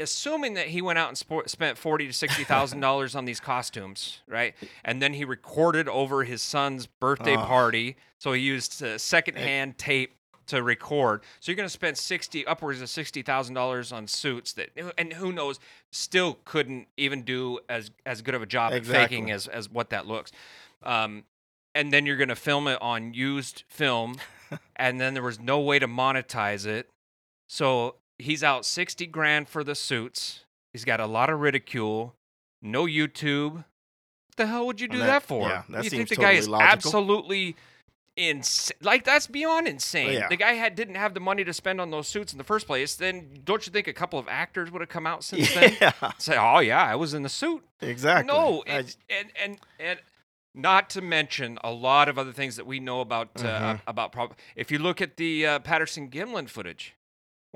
assuming 0.01 0.55
that 0.55 0.69
he 0.69 0.81
went 0.83 0.99
out 0.99 1.09
and 1.09 1.19
sport, 1.19 1.51
spent 1.51 1.79
forty 1.79 2.07
to 2.07 2.13
sixty 2.13 2.45
thousand 2.45 2.81
dollars 2.89 3.15
on 3.15 3.25
these 3.25 3.41
costumes, 3.41 4.21
right? 4.29 4.55
And 4.85 5.01
then 5.03 5.15
he 5.15 5.25
recorded 5.25 5.89
over 5.89 6.25
his 6.25 6.43
son's 6.43 6.87
birthday 6.87 7.37
Oh. 7.37 7.45
party, 7.45 7.97
so 8.19 8.33
he 8.33 8.41
used 8.43 8.83
uh, 8.83 8.99
secondhand 8.99 9.79
tape 9.79 10.15
to 10.47 10.63
record. 10.63 11.23
So 11.41 11.51
you're 11.53 11.57
going 11.57 11.67
to 11.69 11.73
spend 11.73 11.99
sixty 11.99 12.47
upwards 12.47 12.81
of 12.81 12.89
sixty 12.89 13.23
thousand 13.23 13.55
dollars 13.55 13.93
on 13.93 14.07
suits 14.07 14.53
that, 14.55 14.71
and 14.97 15.13
who 15.13 15.33
knows, 15.33 15.59
still 15.93 16.39
couldn't 16.45 16.89
even 16.97 17.23
do 17.23 17.59
as 17.69 17.91
as 18.07 18.23
good 18.23 18.35
of 18.35 18.43
a 18.43 18.47
job 18.47 18.73
at 18.73 18.87
faking 18.87 19.31
as 19.31 19.47
as 19.47 19.69
what 19.71 19.91
that 19.91 20.07
looks. 20.07 20.33
Um, 20.83 21.25
and 21.75 21.93
then 21.93 22.07
you're 22.07 22.17
going 22.17 22.29
to 22.31 22.37
film 22.37 22.67
it 22.67 22.81
on 22.81 23.13
used 23.15 23.65
film, 23.69 24.17
and 24.77 25.01
then 25.01 25.15
there 25.15 25.23
was 25.23 25.39
no 25.39 25.61
way 25.61 25.79
to 25.79 25.87
monetize 25.87 26.67
it. 26.67 26.89
So 27.49 27.97
he's 28.19 28.43
out 28.43 28.65
60 28.65 29.07
grand 29.07 29.49
for 29.49 29.63
the 29.65 29.75
suits. 29.75 30.45
He's 30.73 30.85
got 30.85 31.01
a 31.01 31.07
lot 31.07 31.31
of 31.31 31.41
ridicule, 31.41 32.15
no 32.61 32.85
YouTube. 32.87 33.55
What 33.55 33.65
the 34.37 34.47
hell 34.47 34.67
would 34.67 34.81
you 34.81 34.89
do 34.89 34.99
That- 34.99 35.07
that, 35.07 35.23
for? 35.23 35.49
yeah, 35.49 35.63
that 35.71 35.85
you 35.85 35.91
think 35.91 36.09
the 36.09 36.17
guy 36.17 36.33
is 36.33 36.49
logical. 36.49 36.69
absolutely 36.71 37.57
insane? 38.17 38.77
Like 38.83 39.05
that's 39.05 39.27
beyond 39.27 39.67
insane. 39.69 40.13
yeah. 40.13 40.29
The 40.29 40.37
guy 40.37 40.53
had 40.55 40.75
didn't 40.75 40.97
have 40.97 41.15
the 41.15 41.21
money 41.21 41.45
to 41.45 41.53
spend 41.53 41.81
on 41.81 41.91
those 41.91 42.09
suits 42.09 42.33
in 42.33 42.39
the 42.39 42.45
first 42.45 42.67
place. 42.67 42.97
Then 42.97 43.41
don't 43.45 43.65
you 43.67 43.73
think 43.73 43.87
a 43.89 43.93
couple 43.93 44.19
of 44.19 44.27
actors 44.29 44.71
would 44.71 44.81
have 44.81 44.89
come 44.89 45.07
out 45.07 45.23
since 45.25 45.53
then? 45.55 45.77
Say, 46.19 46.37
oh 46.37 46.59
yeah, 46.61 46.83
I 46.85 46.97
was 46.97 47.15
in 47.15 47.23
the 47.23 47.29
suit. 47.29 47.65
exactly. 47.81 48.33
No, 48.33 48.63
and, 48.67 48.95
and 49.09 49.29
and 49.41 49.59
and 49.79 49.99
not 50.55 50.91
to 50.91 51.01
mention 51.01 51.59
a 51.63 51.71
lot 51.71 52.09
of 52.09 52.19
other 52.19 52.33
things 52.33 52.57
that 52.57 52.67
we 52.67 52.81
know 52.81 53.01
about 53.01 53.31
uh, 53.37 53.75
Mhm. 53.75 53.81
about. 53.87 54.13
Prob- 54.13 54.35
if 54.57 54.71
you 54.73 54.79
look 54.79 55.01
at 55.01 55.17
the 55.17 55.47
uh, 55.47 55.59
Patterson 55.61 56.09
Gimlin 56.11 56.49
footage, 56.49 56.95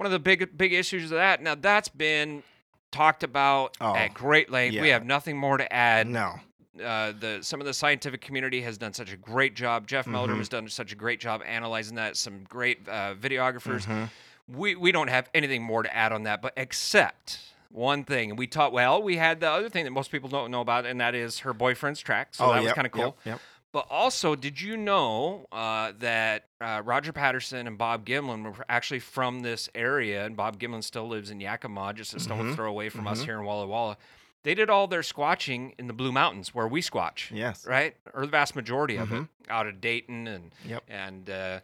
one 0.02 0.06
of 0.06 0.10
the 0.12 0.18
big 0.18 0.58
big 0.58 0.72
issues 0.72 1.04
of 1.04 1.10
that. 1.10 1.40
Now 1.40 1.54
that's 1.54 1.88
been 1.88 2.42
talked 2.90 3.22
about 3.22 3.76
Oh, 3.80 3.94
at 3.94 4.12
great 4.12 4.50
length. 4.50 4.80
We 4.80 4.88
have 4.88 5.04
nothing 5.06 5.36
more 5.36 5.56
to 5.56 5.72
add. 5.72 6.08
no. 6.08 6.34
Uh, 6.82 7.12
the 7.12 7.38
some 7.42 7.60
of 7.60 7.66
the 7.66 7.74
scientific 7.74 8.20
community 8.20 8.62
has 8.62 8.78
done 8.78 8.92
such 8.94 9.12
a 9.12 9.16
great 9.16 9.54
job. 9.54 9.86
Jeff 9.86 10.06
Meldrum 10.08 10.36
Mhm. 10.38 10.40
has 10.40 10.48
done 10.48 10.68
such 10.68 10.90
a 10.90 10.96
great 10.96 11.20
job 11.20 11.42
analyzing 11.46 11.94
that. 11.96 12.16
Some 12.16 12.42
great 12.44 12.88
uh, 12.88 13.14
videographers 13.14 13.86
Mhm. 13.86 14.08
we 14.48 14.74
we 14.74 14.90
don't 14.90 15.08
have 15.08 15.28
anything 15.34 15.62
more 15.62 15.82
to 15.84 15.94
add 15.94 16.10
on 16.12 16.24
that, 16.24 16.42
but 16.42 16.52
except 16.56 17.38
one 17.70 18.02
thing. 18.04 18.30
And 18.30 18.38
we 18.38 18.46
taught 18.48 18.72
well, 18.72 19.00
we 19.02 19.18
had 19.18 19.38
the 19.40 19.50
other 19.50 19.68
thing 19.68 19.84
that 19.84 19.90
most 19.92 20.10
people 20.10 20.28
don't 20.28 20.50
know 20.50 20.62
about, 20.62 20.84
and 20.86 21.00
that 21.00 21.14
is 21.14 21.40
her 21.40 21.52
boyfriend's 21.52 22.00
track. 22.00 22.28
So 22.34 22.46
oh, 22.46 22.52
that 22.54 22.62
was 22.64 22.72
kind 22.72 22.86
of 22.86 22.92
cool. 22.92 23.16
Yep, 23.24 23.34
yep. 23.34 23.40
But 23.72 23.86
also, 23.88 24.34
did 24.34 24.60
you 24.60 24.76
know 24.76 25.46
uh, 25.50 25.92
that 25.98 26.44
uh, 26.60 26.82
Roger 26.84 27.12
Patterson 27.12 27.66
and 27.66 27.78
Bob 27.78 28.04
Gimlin 28.04 28.44
were 28.44 28.64
actually 28.68 29.00
from 29.00 29.40
this 29.40 29.70
area? 29.74 30.26
And 30.26 30.36
Bob 30.36 30.58
Gimlin 30.58 30.84
still 30.84 31.08
lives 31.08 31.30
in 31.30 31.40
Yakima, 31.40 31.94
just 31.94 32.12
a 32.14 32.20
stone's 32.20 32.52
Mhm, 32.52 32.54
throw 32.56 32.68
away 32.68 32.90
from 32.90 33.06
us 33.06 33.22
mhm. 33.22 33.24
here 33.24 33.38
in 33.38 33.44
Walla 33.46 33.66
Walla. 33.66 33.96
They 34.42 34.54
did 34.54 34.68
all 34.68 34.86
their 34.88 35.00
squatching 35.00 35.72
in 35.78 35.86
the 35.86 35.92
Blue 35.94 36.12
Mountains, 36.12 36.54
where 36.54 36.68
we 36.68 36.82
squatch, 36.82 37.30
Yes. 37.30 37.64
right? 37.66 37.96
Or 38.12 38.22
the 38.26 38.30
vast 38.30 38.54
majority 38.54 38.96
of 38.98 39.10
it, 39.10 39.14
Mhm. 39.22 39.28
out 39.48 39.66
of 39.66 39.80
Dayton 39.80 40.26
and 40.26 40.54
Yep. 40.66 40.82
and 40.88 41.30
uh, 41.30 41.60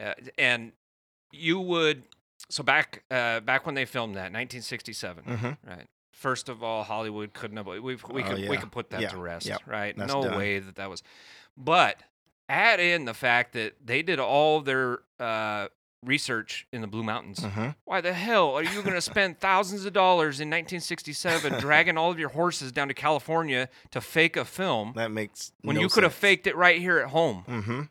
uh, 0.00 0.14
and 0.38 0.72
you 1.32 1.58
would 1.58 2.04
so 2.48 2.62
back 2.62 3.02
uh, 3.10 3.40
back 3.40 3.66
when 3.66 3.74
they 3.74 3.84
filmed 3.84 4.14
that 4.14 4.30
1967 4.32 5.24
hmm 5.24 5.68
right 5.68 5.86
first 6.12 6.48
of 6.48 6.62
all 6.62 6.82
hollywood 6.84 7.34
couldn't 7.34 7.56
have 7.58 7.66
we 7.66 7.78
we 7.80 7.94
Oh, 7.94 8.22
could 8.22 8.48
we 8.48 8.56
could 8.56 8.72
put 8.72 8.90
that 8.90 9.02
Yeah. 9.02 9.08
to 9.08 9.18
rest 9.18 9.46
Yep. 9.46 9.62
right 9.66 9.94
That's 9.96 10.12
no 10.14 10.22
done. 10.22 10.36
way 10.38 10.58
that 10.58 10.76
that 10.76 10.88
was 10.88 11.02
but 11.58 11.98
add 12.48 12.80
in 12.80 13.04
the 13.04 13.12
fact 13.12 13.52
that 13.52 13.74
they 13.84 14.02
did 14.02 14.18
all 14.18 14.60
their 14.62 15.00
uh, 15.20 15.68
research 16.04 16.66
in 16.72 16.80
the 16.80 16.86
blue 16.86 17.02
mountains. 17.02 17.44
Hmm 17.44 17.70
why 17.84 18.00
the 18.00 18.12
hell 18.12 18.54
are 18.54 18.62
you 18.62 18.82
going 18.82 18.94
to 18.94 19.00
spend 19.00 19.40
thousands 19.40 19.84
of 19.84 19.92
dollars 19.92 20.38
in 20.40 20.48
1967 20.48 21.52
dragging 21.60 21.98
all 21.98 22.10
of 22.10 22.18
your 22.18 22.28
horses 22.28 22.70
down 22.70 22.86
to 22.86 22.94
california 22.94 23.68
to 23.90 24.00
fake 24.00 24.36
a 24.36 24.44
film 24.44 24.92
That 24.94 25.10
makes 25.10 25.52
when 25.62 25.74
no 25.74 25.82
you 25.82 25.88
could 25.88 26.04
have 26.04 26.14
faked 26.14 26.46
it 26.46 26.54
right 26.54 26.80
here 26.80 26.98
at 26.98 27.08
home? 27.08 27.42
Hmm 27.46 27.82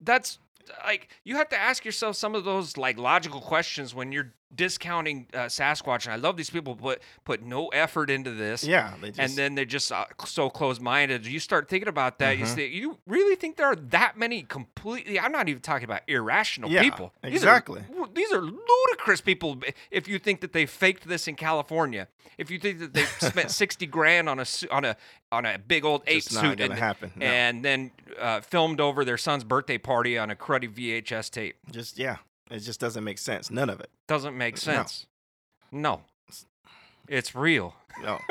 that's 0.00 0.38
like 0.84 1.08
you 1.24 1.36
have 1.36 1.48
to 1.50 1.58
ask 1.58 1.84
yourself 1.84 2.16
some 2.16 2.34
of 2.34 2.44
those 2.44 2.76
like 2.76 2.98
logical 2.98 3.40
questions 3.40 3.94
when 3.94 4.12
you're 4.12 4.32
discounting 4.54 5.26
uh, 5.34 5.40
Sasquatch. 5.46 6.04
And 6.06 6.12
I 6.12 6.16
love 6.16 6.36
these 6.36 6.50
people 6.50 6.74
put 6.76 7.02
put 7.24 7.42
no 7.42 7.68
effort 7.68 8.10
into 8.10 8.30
this. 8.30 8.64
Yeah, 8.64 8.94
they 9.00 9.08
just, 9.08 9.20
and 9.20 9.30
then 9.32 9.54
they're 9.54 9.64
just 9.64 9.90
uh, 9.92 10.04
so 10.24 10.48
close-minded. 10.50 11.26
You 11.26 11.40
start 11.40 11.68
thinking 11.68 11.88
about 11.88 12.18
that. 12.18 12.38
You 12.38 12.44
Mhm. 12.44 12.54
say, 12.54 12.66
you 12.68 12.98
really 13.06 13.36
think 13.36 13.56
there 13.56 13.66
are 13.66 13.76
that 13.76 14.16
many 14.16 14.42
completely? 14.42 15.18
I'm 15.18 15.32
not 15.32 15.48
even 15.48 15.62
talking 15.62 15.84
about 15.84 16.02
irrational 16.06 16.70
Yeah, 16.70 16.82
people. 16.82 17.12
These 17.22 17.32
are- 17.32 17.36
exactly. 17.36 17.82
These 18.14 18.32
are, 18.32 18.40
ludicrous 18.42 19.20
people. 19.20 19.58
If 19.90 20.08
you 20.08 20.18
think 20.18 20.40
that 20.40 20.52
they 20.52 20.64
faked 20.66 21.06
this 21.06 21.28
in 21.28 21.34
California, 21.36 22.08
if 22.38 22.50
you 22.50 22.58
think 22.58 22.78
that 22.78 22.94
they 22.94 23.02
spent 23.18 23.50
sixty 23.50 23.86
grand 23.86 24.28
on 24.28 24.38
a 24.40 24.46
on 24.70 24.84
a 24.84 24.96
on 25.32 25.44
a 25.44 25.58
big 25.58 25.84
old 25.84 26.02
ape 26.06 26.22
Just 26.22 26.38
suit 26.40 26.60
and, 26.60 26.72
happen, 26.74 27.12
no. 27.16 27.26
and 27.26 27.64
then 27.64 27.90
uh, 28.18 28.40
filmed 28.40 28.80
over 28.80 29.04
their 29.04 29.16
son's 29.18 29.44
birthday 29.44 29.76
party 29.78 30.16
on 30.16 30.30
a 30.30 30.36
cruddy 30.36 30.68
VHS 30.72 31.30
tape, 31.30 31.56
just 31.70 31.98
yeah, 31.98 32.16
it 32.50 32.60
just 32.60 32.80
doesn't 32.80 33.04
make 33.04 33.18
sense. 33.18 33.50
None 33.50 33.70
of 33.70 33.80
it. 33.80 33.90
doesn't 34.06 34.36
make 34.36 34.56
sense. 34.56 35.06
No, 35.72 36.02
it's 37.08 37.34
real. 37.34 37.74
No. 38.02 38.18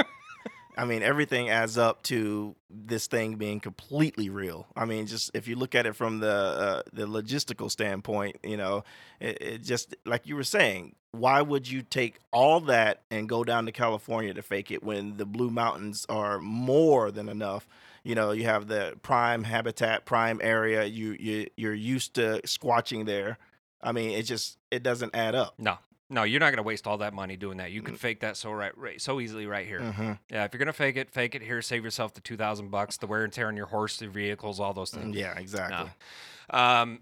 I 0.78 0.86
mean, 0.86 1.04
everything 1.04 1.49
adds 1.49 1.78
up 1.78 2.04
to 2.04 2.56
this 2.69 3.08
thing 3.08 3.36
being 3.36 3.60
completely 3.60 4.30
real. 4.30 4.67
I 4.75 4.86
mean, 4.86 5.08
just 5.08 5.32
if 5.34 5.47
you 5.47 5.56
look 5.56 5.73
at 5.73 5.86
it 5.86 5.95
from 5.95 6.19
the 6.19 6.30
uh, 6.30 6.82
the 6.91 7.06
logistical 7.06 7.71
standpoint, 7.71 8.38
you 8.43 8.58
know, 8.58 8.84
it, 9.19 9.41
it 9.41 9.63
just 9.63 9.95
like 10.06 10.28
you 10.28 10.36
were 10.36 10.43
saying, 10.43 10.95
why 11.12 11.41
would 11.41 11.69
you 11.69 11.82
take 11.82 12.19
all 12.32 12.60
that 12.62 13.04
and 13.10 13.30
go 13.30 13.43
down 13.43 13.65
to 13.67 13.71
California 13.71 14.34
to 14.34 14.41
fake 14.41 14.69
it 14.69 14.84
when 14.84 15.17
the 15.17 15.25
Blue 15.25 15.49
Mountains 15.49 16.06
are 16.10 16.39
more 16.39 17.10
than 17.10 17.30
enough? 17.30 17.67
You 18.04 18.15
know, 18.15 18.32
you 18.32 18.43
have 18.43 18.67
the 18.67 18.97
prime 19.01 19.45
habitat, 19.45 20.06
prime 20.06 20.39
area. 20.43 20.84
You 20.84 21.15
you 21.17 21.47
you're 21.56 21.73
used 21.73 22.15
to 22.15 22.41
squatching 22.45 23.06
there. 23.06 23.38
I 23.86 23.91
mean, 23.91 24.12
it 24.12 24.24
just 24.24 24.58
it 24.71 24.84
doesn't 24.84 25.15
add 25.15 25.36
up. 25.36 25.54
No, 25.58 25.78
no, 26.10 26.24
you're 26.24 26.39
not 26.39 26.48
going 26.48 26.58
to 26.58 26.63
waste 26.63 26.88
all 26.88 26.98
that 26.98 27.13
money 27.13 27.38
doing 27.38 27.58
that. 27.58 27.71
You 27.71 27.82
can 27.82 27.95
fake 27.95 28.19
that 28.21 28.36
so 28.38 28.52
right, 28.52 28.78
right 28.78 29.00
so 29.02 29.19
easily 29.19 29.45
right 29.45 29.65
here. 29.65 29.80
Mm-hmm. 29.80 30.12
Yeah, 30.30 30.43
if 30.45 30.54
you're 30.54 30.60
gonna 30.60 30.74
fake 30.74 30.98
it, 30.98 31.10
fake 31.12 31.36
it 31.36 31.41
here. 31.41 31.62
Save 31.62 31.84
yourself 31.84 32.13
the 32.13 32.21
two 32.21 32.36
thousand 32.38 32.71
bucks, 32.71 32.98
the 32.98 33.08
wear 33.08 33.24
and 33.24 33.32
tear 33.32 33.48
on 33.48 33.56
your 33.58 33.67
horse, 33.67 33.98
the 33.98 34.08
vehicles, 34.08 34.60
all 34.60 34.74
those 34.74 34.91
things. 34.91 35.15
Yeah, 35.15 35.38
exactly. 35.38 35.89
Um, 36.50 37.00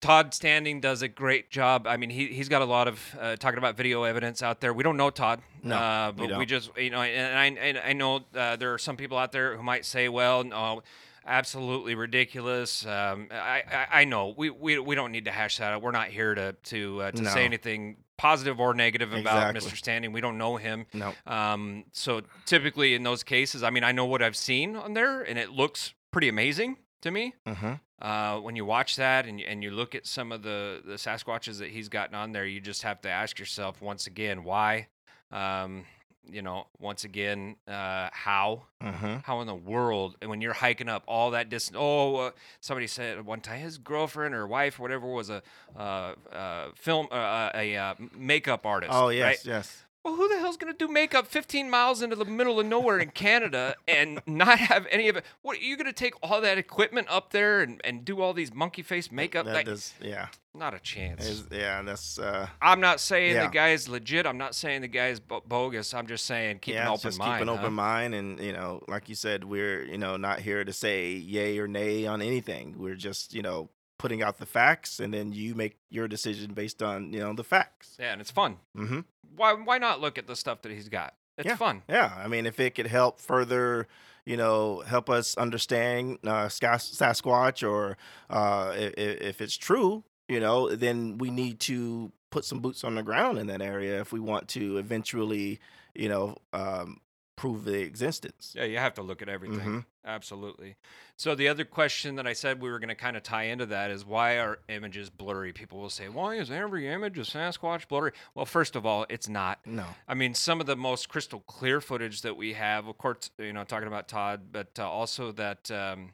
Todd 0.00 0.34
Standing 0.34 0.80
does 0.80 1.02
a 1.02 1.08
great 1.08 1.50
job. 1.50 1.86
I 1.86 1.96
mean, 1.96 2.10
he 2.10 2.26
he's 2.26 2.48
got 2.48 2.62
a 2.62 2.66
lot 2.66 2.86
of 2.86 3.16
uh, 3.20 3.36
talking 3.36 3.58
about 3.58 3.76
video 3.76 4.02
evidence 4.04 4.42
out 4.42 4.60
there. 4.60 4.72
We 4.72 4.82
don't 4.82 4.96
know 4.96 5.10
Todd, 5.10 5.40
No, 5.62 5.76
uh, 5.76 6.12
we 6.14 6.26
but 6.28 6.38
we, 6.38 6.44
don't. 6.44 6.48
just 6.48 6.76
you 6.76 6.90
know, 6.90 7.00
and 7.02 7.38
I 7.38 7.46
and 7.60 7.78
I 7.78 7.92
know 7.94 8.20
uh, 8.34 8.56
there 8.56 8.74
are 8.74 8.78
some 8.78 8.96
people 8.96 9.16
out 9.18 9.32
there 9.32 9.56
who 9.56 9.62
might 9.62 9.84
say, 9.84 10.08
well, 10.08 10.44
no. 10.44 10.82
Absolutely 11.26 11.94
ridiculous. 11.94 12.86
Um, 12.86 13.28
I, 13.30 13.62
I 13.70 14.00
I 14.00 14.04
know 14.04 14.34
we, 14.36 14.50
we 14.50 14.78
we 14.78 14.94
don't 14.94 15.12
need 15.12 15.24
to 15.26 15.32
hash 15.32 15.58
that 15.58 15.72
out. 15.72 15.82
We're 15.82 15.90
not 15.90 16.08
here 16.08 16.34
to 16.34 16.52
to 16.64 17.02
uh, 17.02 17.10
to 17.10 17.22
No. 17.22 17.30
say 17.30 17.44
anything 17.44 17.96
positive 18.16 18.60
or 18.60 18.72
negative 18.74 19.12
about 19.12 19.50
Exactly. 19.56 19.70
Mr. 19.72 19.76
Standing. 19.76 20.12
We 20.12 20.20
don't 20.20 20.38
know 20.38 20.56
him. 20.56 20.86
No. 20.94 21.12
Um, 21.26 21.84
so 21.92 22.22
typically 22.46 22.94
in 22.94 23.02
those 23.02 23.22
cases, 23.22 23.62
I 23.62 23.70
mean, 23.70 23.84
I 23.84 23.92
know 23.92 24.06
what 24.06 24.22
I've 24.22 24.36
seen 24.36 24.74
on 24.76 24.94
there, 24.94 25.20
and 25.22 25.38
it 25.38 25.50
looks 25.50 25.92
pretty 26.12 26.28
amazing 26.28 26.78
to 27.02 27.10
me. 27.10 27.34
Mm-hmm. 27.46 27.72
Uh, 28.00 28.40
when 28.40 28.56
you 28.56 28.64
watch 28.64 28.96
that 28.96 29.26
and 29.26 29.40
you, 29.40 29.46
and 29.46 29.62
you 29.62 29.70
look 29.70 29.94
at 29.94 30.06
some 30.06 30.30
of 30.32 30.42
the 30.42 30.82
the 30.84 30.94
Sasquatches 30.94 31.58
that 31.58 31.70
he's 31.70 31.88
gotten 31.88 32.14
on 32.14 32.32
there, 32.32 32.46
you 32.46 32.60
just 32.60 32.82
have 32.82 33.00
to 33.02 33.08
ask 33.10 33.38
yourself 33.38 33.82
once 33.82 34.06
again 34.06 34.44
why. 34.44 34.88
Um, 35.32 35.84
you 36.30 36.42
know, 36.42 36.66
once 36.78 37.04
again, 37.04 37.56
uh, 37.68 38.08
how? 38.12 38.62
Mm-hmm. 38.82 39.16
How 39.22 39.40
in 39.40 39.46
the 39.46 39.54
world? 39.54 40.16
And 40.20 40.30
when 40.30 40.40
you're 40.40 40.52
hiking 40.52 40.88
up 40.88 41.02
all 41.06 41.30
that 41.32 41.48
distance, 41.48 41.76
oh, 41.78 42.16
uh, 42.16 42.30
somebody 42.60 42.86
said 42.86 43.24
one 43.24 43.40
time 43.40 43.60
his 43.60 43.78
girlfriend 43.78 44.34
or 44.34 44.46
wife 44.46 44.78
or 44.78 44.82
whatever 44.82 45.06
was 45.06 45.30
a 45.30 45.42
uh, 45.76 46.14
uh, 46.32 46.68
film, 46.74 47.08
uh, 47.10 47.50
a 47.54 47.76
uh, 47.76 47.94
makeup 48.16 48.66
artist. 48.66 48.92
Oh 48.92 49.06
right? 49.06 49.16
yes, 49.16 49.46
yes. 49.46 49.84
Well, 50.06 50.14
who 50.14 50.28
the 50.28 50.38
hell's 50.38 50.56
gonna 50.56 50.72
do 50.72 50.86
makeup 50.86 51.26
15 51.26 51.68
miles 51.68 52.00
into 52.00 52.14
the 52.14 52.24
middle 52.24 52.60
of 52.60 52.66
nowhere 52.66 53.00
in 53.00 53.10
Canada 53.10 53.74
and 53.88 54.22
not 54.24 54.60
have 54.60 54.86
any 54.88 55.08
of 55.08 55.16
it? 55.16 55.24
What 55.42 55.56
are 55.56 55.60
you 55.60 55.76
gonna 55.76 55.92
take 55.92 56.14
all 56.22 56.40
that 56.42 56.58
equipment 56.58 57.08
up 57.10 57.32
there 57.32 57.60
and, 57.60 57.80
and 57.82 58.04
do 58.04 58.20
all 58.20 58.32
these 58.32 58.54
monkey 58.54 58.82
face 58.82 59.10
makeup? 59.10 59.46
That 59.46 59.54
Like, 59.54 59.66
does- 59.66 59.94
yeah, 60.00 60.28
not 60.54 60.74
a 60.74 60.78
chance. 60.78 61.26
is- 61.26 61.46
yeah. 61.50 61.82
That's 61.82 62.20
uh, 62.20 62.46
I'm 62.62 62.78
not 62.80 63.00
saying 63.00 63.34
Yeah. 63.34 63.46
the 63.48 63.52
guy's 63.52 63.88
legit. 63.88 64.26
I'm 64.26 64.38
not 64.38 64.54
saying 64.54 64.82
the 64.82 64.86
guy's 64.88 65.18
bo- 65.18 65.42
bogus. 65.44 65.92
I'm 65.92 66.06
just 66.06 66.24
saying 66.24 66.60
keep 66.60 66.74
yeah. 66.76 66.82
an 66.82 66.88
open 66.92 67.00
just 67.00 67.18
mind. 67.18 67.40
keep 67.40 67.42
an 67.42 67.48
huh? 67.48 67.60
open 67.60 67.72
mind, 67.74 68.14
and 68.14 68.38
you 68.38 68.52
know, 68.52 68.84
like 68.86 69.08
you 69.08 69.16
said, 69.16 69.42
we're 69.42 69.82
you 69.82 69.98
know 69.98 70.16
not 70.16 70.38
here 70.38 70.64
to 70.64 70.72
say 70.72 71.14
yay 71.14 71.58
or 71.58 71.66
nay 71.66 72.06
on 72.06 72.22
anything. 72.22 72.76
We're 72.78 72.94
just 72.94 73.34
you 73.34 73.42
know 73.42 73.70
putting 73.98 74.22
out 74.22 74.36
the 74.38 74.46
facts, 74.46 75.00
and 75.00 75.12
then 75.12 75.32
you 75.32 75.54
make 75.54 75.78
your 75.90 76.06
decision 76.06 76.52
based 76.54 76.80
on 76.82 77.12
you 77.12 77.18
know 77.18 77.32
the 77.32 77.42
facts. 77.42 77.96
Yeah, 77.98 78.12
and 78.12 78.20
it's 78.20 78.30
fun. 78.30 78.58
Mm-hmm. 78.76 79.00
Why 79.36 79.52
why 79.52 79.78
not 79.78 80.00
look 80.00 80.18
at 80.18 80.26
the 80.26 80.36
stuff 80.36 80.62
that 80.62 80.72
he's 80.72 80.88
got? 80.88 81.14
It's 81.38 81.46
Yeah. 81.46 81.56
fun. 81.56 81.82
Yeah, 81.88 82.12
I 82.16 82.28
mean, 82.28 82.46
if 82.46 82.58
it 82.58 82.74
could 82.74 82.86
help 82.86 83.20
further, 83.20 83.86
you 84.24 84.36
know, 84.36 84.80
help 84.86 85.10
us 85.10 85.36
understand 85.36 86.18
uh, 86.26 86.48
Sas- 86.48 86.90
Sasquatch, 86.96 87.66
or 87.68 87.96
uh, 88.30 88.72
if, 88.74 88.94
if 88.96 89.40
it's 89.40 89.56
true, 89.56 90.02
you 90.28 90.40
know, 90.40 90.74
then 90.74 91.18
we 91.18 91.30
need 91.30 91.60
to 91.60 92.10
put 92.30 92.44
some 92.44 92.60
boots 92.60 92.84
on 92.84 92.94
the 92.94 93.02
ground 93.02 93.38
in 93.38 93.46
that 93.48 93.60
area 93.62 94.00
if 94.00 94.12
we 94.12 94.20
want 94.20 94.48
to 94.48 94.78
eventually, 94.78 95.60
you 95.94 96.08
know, 96.08 96.36
um, 96.52 97.00
prove 97.36 97.64
the 97.64 97.80
existence. 97.80 98.54
Yeah, 98.56 98.64
you 98.64 98.78
have 98.78 98.94
to 98.94 99.02
look 99.02 99.20
at 99.22 99.28
everything. 99.28 99.58
Mhm. 99.68 99.84
Absolutely. 100.04 100.76
So 101.16 101.34
the 101.34 101.48
other 101.48 101.64
question 101.64 102.14
that 102.16 102.26
I 102.26 102.32
said 102.32 102.60
we 102.62 102.70
were 102.70 102.78
going 102.78 102.88
to 102.88 102.94
kind 102.94 103.16
of 103.16 103.22
tie 103.22 103.44
into 103.44 103.66
that 103.66 103.90
is 103.90 104.04
why 104.04 104.38
are 104.38 104.60
images 104.68 105.10
blurry? 105.10 105.52
People 105.52 105.78
will 105.80 105.90
say, 105.90 106.08
"Why 106.08 106.36
is 106.36 106.50
every 106.50 106.88
image 106.88 107.18
of 107.18 107.26
Sasquatch 107.26 107.88
blurry?" 107.88 108.12
Well, 108.34 108.46
first 108.46 108.74
of 108.76 108.86
all, 108.86 109.04
it's 109.08 109.28
not. 109.28 109.66
No. 109.66 109.86
I 110.08 110.14
mean, 110.14 110.32
some 110.34 110.60
of 110.60 110.66
the 110.66 110.76
most 110.76 111.08
crystal 111.08 111.40
clear 111.40 111.80
footage 111.80 112.22
that 112.22 112.36
we 112.36 112.54
have, 112.54 112.86
of 112.86 112.96
course, 112.98 113.30
you 113.38 113.52
know, 113.52 113.64
talking 113.64 113.88
about 113.88 114.08
Todd, 114.08 114.52
but 114.52 114.78
uh, 114.78 114.88
also 114.88 115.32
that 115.32 115.70
um, 115.70 116.12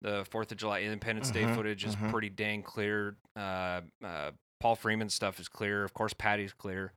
the 0.00 0.24
Fourth 0.30 0.50
of 0.50 0.58
July 0.58 0.80
Independence 0.82 1.30
Day 1.30 1.44
Mhm, 1.44 1.54
footage 1.54 1.84
is 1.84 1.94
mhm. 1.94 2.10
pretty 2.10 2.30
dang 2.30 2.62
clear. 2.62 3.16
Uh, 3.36 3.82
uh, 4.02 4.30
Paul 4.60 4.74
Freeman 4.76 5.10
stuff 5.10 5.38
is 5.38 5.48
clear. 5.48 5.84
Of 5.84 5.92
course, 5.94 6.14
Patty's 6.14 6.52
clear. 6.54 6.92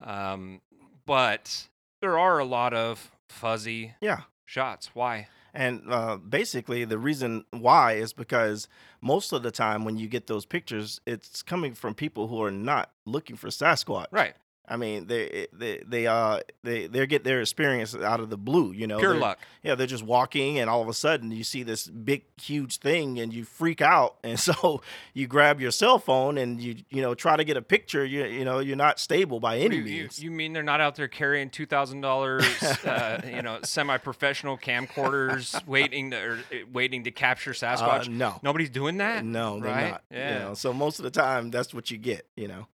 Um, 0.00 0.60
but 1.06 1.68
there 2.00 2.18
are 2.18 2.38
a 2.38 2.44
lot 2.44 2.74
of 2.74 3.10
fuzzy 3.28 3.94
Yeah. 4.00 4.22
shots. 4.44 4.90
Why? 4.94 5.28
And 5.56 5.82
uh, 5.88 6.16
basically, 6.16 6.84
the 6.84 6.98
reason 6.98 7.44
why 7.52 7.92
is 7.92 8.12
because 8.12 8.66
most 9.00 9.32
of 9.32 9.44
the 9.44 9.52
time 9.52 9.84
when 9.84 9.96
you 9.96 10.08
get 10.08 10.26
those 10.26 10.44
pictures, 10.44 11.00
it's 11.06 11.42
coming 11.42 11.74
from 11.74 11.94
people 11.94 12.26
who 12.26 12.42
are 12.42 12.50
not 12.50 12.90
looking 13.06 13.36
for 13.36 13.48
Sasquatch. 13.48 14.06
Right. 14.10 14.34
I 14.66 14.76
mean, 14.78 15.06
they 15.08 15.46
they 15.52 15.82
they 15.86 16.06
uh 16.06 16.40
they 16.62 16.86
they 16.86 17.06
get 17.06 17.22
their 17.22 17.40
experience 17.42 17.94
out 17.94 18.20
of 18.20 18.30
the 18.30 18.38
blue, 18.38 18.72
you 18.72 18.86
know. 18.86 18.98
Pure 18.98 19.12
They're- 19.12 19.20
luck. 19.20 19.38
Yeah, 19.62 19.74
they're 19.74 19.86
just 19.86 20.02
walking, 20.04 20.58
and 20.58 20.68
all 20.68 20.82
of 20.82 20.88
a 20.88 20.94
sudden 20.94 21.30
you 21.30 21.42
see 21.44 21.62
this 21.62 21.86
big, 21.86 22.24
huge 22.40 22.78
thing, 22.78 23.18
and 23.18 23.32
you 23.32 23.44
freak 23.44 23.80
out, 23.80 24.16
and 24.24 24.38
so 24.40 24.82
you 25.14 25.26
grab 25.26 25.60
your 25.60 25.70
cell 25.70 25.98
phone 25.98 26.36
and 26.38 26.60
you 26.62 26.76
you 26.90 27.02
know 27.02 27.14
try 27.14 27.36
to 27.36 27.44
get 27.44 27.56
a 27.58 27.62
picture. 27.62 28.04
You 28.04 28.24
you 28.24 28.44
know 28.44 28.58
you're 28.60 28.76
not 28.76 28.98
stable 28.98 29.38
by 29.40 29.58
any 29.58 29.76
You, 29.76 29.82
you, 29.82 30.02
means. 30.02 30.22
you 30.22 30.30
mean 30.30 30.52
they're 30.54 30.62
not 30.62 30.80
out 30.80 30.96
there 30.96 31.08
carrying 31.08 31.50
two 31.50 31.66
thousand 31.66 32.00
dollars, 32.00 32.44
uh, 32.84 33.20
you 33.26 33.42
know, 33.42 33.58
semi-professional 33.62 34.56
camcorders, 34.58 35.64
waiting 35.66 36.10
to 36.12 36.16
or, 36.18 36.32
uh, 36.52 36.56
waiting 36.72 37.04
to 37.04 37.10
capture 37.10 37.50
Uh, 37.50 37.54
Sasquatch? 37.54 38.08
no, 38.08 38.40
Nobody's 38.42 38.70
doing 38.70 38.96
that. 38.98 39.24
no, 39.24 39.60
they're 39.60 39.90
not. 39.90 40.02
Yeah. 40.10 40.32
You 40.32 40.38
know, 40.40 40.54
so 40.54 40.72
most 40.72 40.98
of 40.98 41.04
the 41.04 41.10
time 41.10 41.50
that's 41.50 41.72
what 41.74 41.90
you 41.90 41.98
get. 41.98 42.26
You 42.36 42.48
know. 42.48 42.66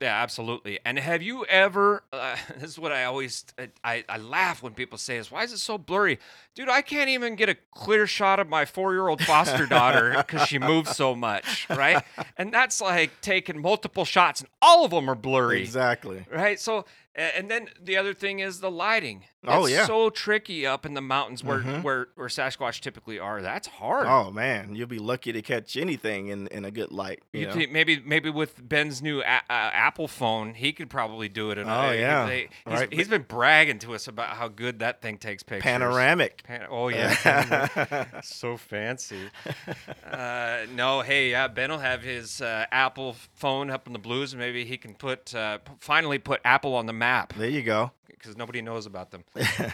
Yeah, 0.00 0.20
absolutely. 0.22 0.80
And 0.84 0.98
have 0.98 1.22
you 1.22 1.44
ever? 1.46 2.02
Uh, 2.12 2.36
this 2.58 2.70
is 2.70 2.78
what 2.78 2.92
I 2.92 3.04
always 3.04 3.44
I, 3.82 4.04
I 4.08 4.18
laugh 4.18 4.62
when 4.62 4.74
people 4.74 4.98
say 4.98 5.16
this. 5.18 5.30
Why 5.30 5.44
is 5.44 5.52
it 5.52 5.58
so 5.58 5.78
blurry, 5.78 6.18
dude? 6.54 6.68
I 6.68 6.82
can't 6.82 7.08
even 7.08 7.36
get 7.36 7.48
a 7.48 7.56
clear 7.72 8.06
shot 8.06 8.38
of 8.40 8.48
my 8.48 8.64
four-year-old 8.64 9.22
foster 9.22 9.66
daughter 9.66 10.14
because 10.16 10.48
she 10.48 10.58
moves 10.58 10.94
so 10.96 11.14
much, 11.14 11.66
right? 11.70 12.02
And 12.36 12.52
that's 12.52 12.80
like 12.80 13.12
taking 13.20 13.62
multiple 13.62 14.04
shots, 14.04 14.40
and 14.40 14.50
all 14.60 14.84
of 14.84 14.90
them 14.90 15.08
are 15.08 15.14
blurry, 15.14 15.60
Exactly. 15.62 16.26
right? 16.30 16.58
So, 16.60 16.84
and 17.16 17.50
then 17.50 17.68
the 17.82 17.96
other 17.96 18.12
thing 18.14 18.40
is 18.40 18.60
the 18.60 18.70
lighting. 18.70 19.24
Oh, 19.46 19.66
yeah. 19.66 19.84
so 19.84 20.08
tricky 20.08 20.66
up 20.66 20.86
in 20.86 20.94
the 20.94 21.02
mountains 21.02 21.44
where 21.44 21.58
Mhm. 21.60 21.82
where 21.82 22.08
where 22.14 22.28
Sasquatch 22.28 22.80
typically 22.80 23.18
are. 23.18 23.42
That's 23.42 23.68
hard. 23.68 24.06
Oh 24.06 24.30
man, 24.30 24.74
you'll 24.74 24.86
be 24.88 24.98
lucky 24.98 25.32
to 25.32 25.42
catch 25.42 25.76
anything 25.76 26.28
in, 26.28 26.46
in 26.46 26.64
a 26.64 26.70
good 26.70 26.90
light. 26.90 27.22
You, 27.34 27.50
You 27.54 27.68
maybe 27.70 28.00
maybe 28.04 28.30
with 28.30 28.66
Ben's 28.66 29.02
new 29.02 29.20
a- 29.20 29.24
uh, 29.26 29.40
Apple 29.50 30.08
phone, 30.08 30.54
he 30.54 30.72
could 30.72 30.88
probably 30.88 31.28
do 31.28 31.50
it. 31.50 31.58
In 31.58 31.68
Oh, 31.68 31.90
a, 31.90 31.94
yeah. 31.98 32.24
they- 32.26 32.48
he's, 32.66 32.80
Right, 32.80 32.92
he's 32.92 33.08
been 33.08 33.22
bragging 33.28 33.78
to 33.80 33.94
us 33.94 34.08
about 34.08 34.36
how 34.38 34.48
good 34.48 34.78
that 34.78 35.02
thing 35.02 35.18
takes 35.18 35.42
pictures. 35.42 35.62
Panoramic. 35.62 36.42
Pan- 36.44 36.66
oh 36.70 36.88
yeah, 36.88 38.20
so 38.22 38.56
fancy. 38.56 39.28
Uh, 40.10 40.66
no, 40.72 41.00
hey, 41.00 41.30
yeah, 41.32 41.48
Ben 41.48 41.70
will 41.70 41.78
have 41.78 42.02
his 42.02 42.40
uh, 42.40 42.66
Apple 42.70 43.16
phone 43.34 43.68
up 43.70 43.86
in 43.86 43.92
the 43.92 43.98
blues, 43.98 44.32
and 44.32 44.40
maybe 44.40 44.64
he 44.64 44.76
can 44.76 44.94
put 44.94 45.34
uh, 45.34 45.58
finally 45.80 46.18
put 46.18 46.40
Apple 46.44 46.74
on 46.74 46.86
the 46.86 46.92
map 47.04 47.34
there 47.34 47.48
you 47.50 47.62
go. 47.62 47.90
because 48.06 48.36
nobody 48.36 48.62
knows 48.62 48.86
about 48.86 49.10
them. 49.10 49.24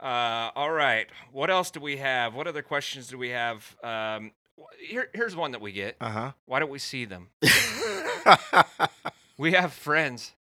Uh, 0.00 0.50
all 0.56 0.72
right. 0.72 1.06
What 1.30 1.48
else 1.48 1.70
do 1.70 1.78
we 1.78 1.98
have? 1.98 2.34
What 2.34 2.48
other 2.48 2.60
questions 2.62 3.06
do 3.06 3.16
we 3.16 3.28
have? 3.28 3.76
Um, 3.84 4.32
wh- 4.58 4.64
here, 4.84 5.08
here's 5.14 5.36
one 5.36 5.52
that 5.52 5.60
we 5.60 5.70
get. 5.70 5.94
Uh 6.00 6.32
Why 6.46 6.58
don't 6.58 6.70
we 6.72 6.80
see 6.80 7.04
them? 7.04 7.28
huh. 7.44 8.64
We 9.38 9.52
have 9.52 9.72
friends. 9.72 10.32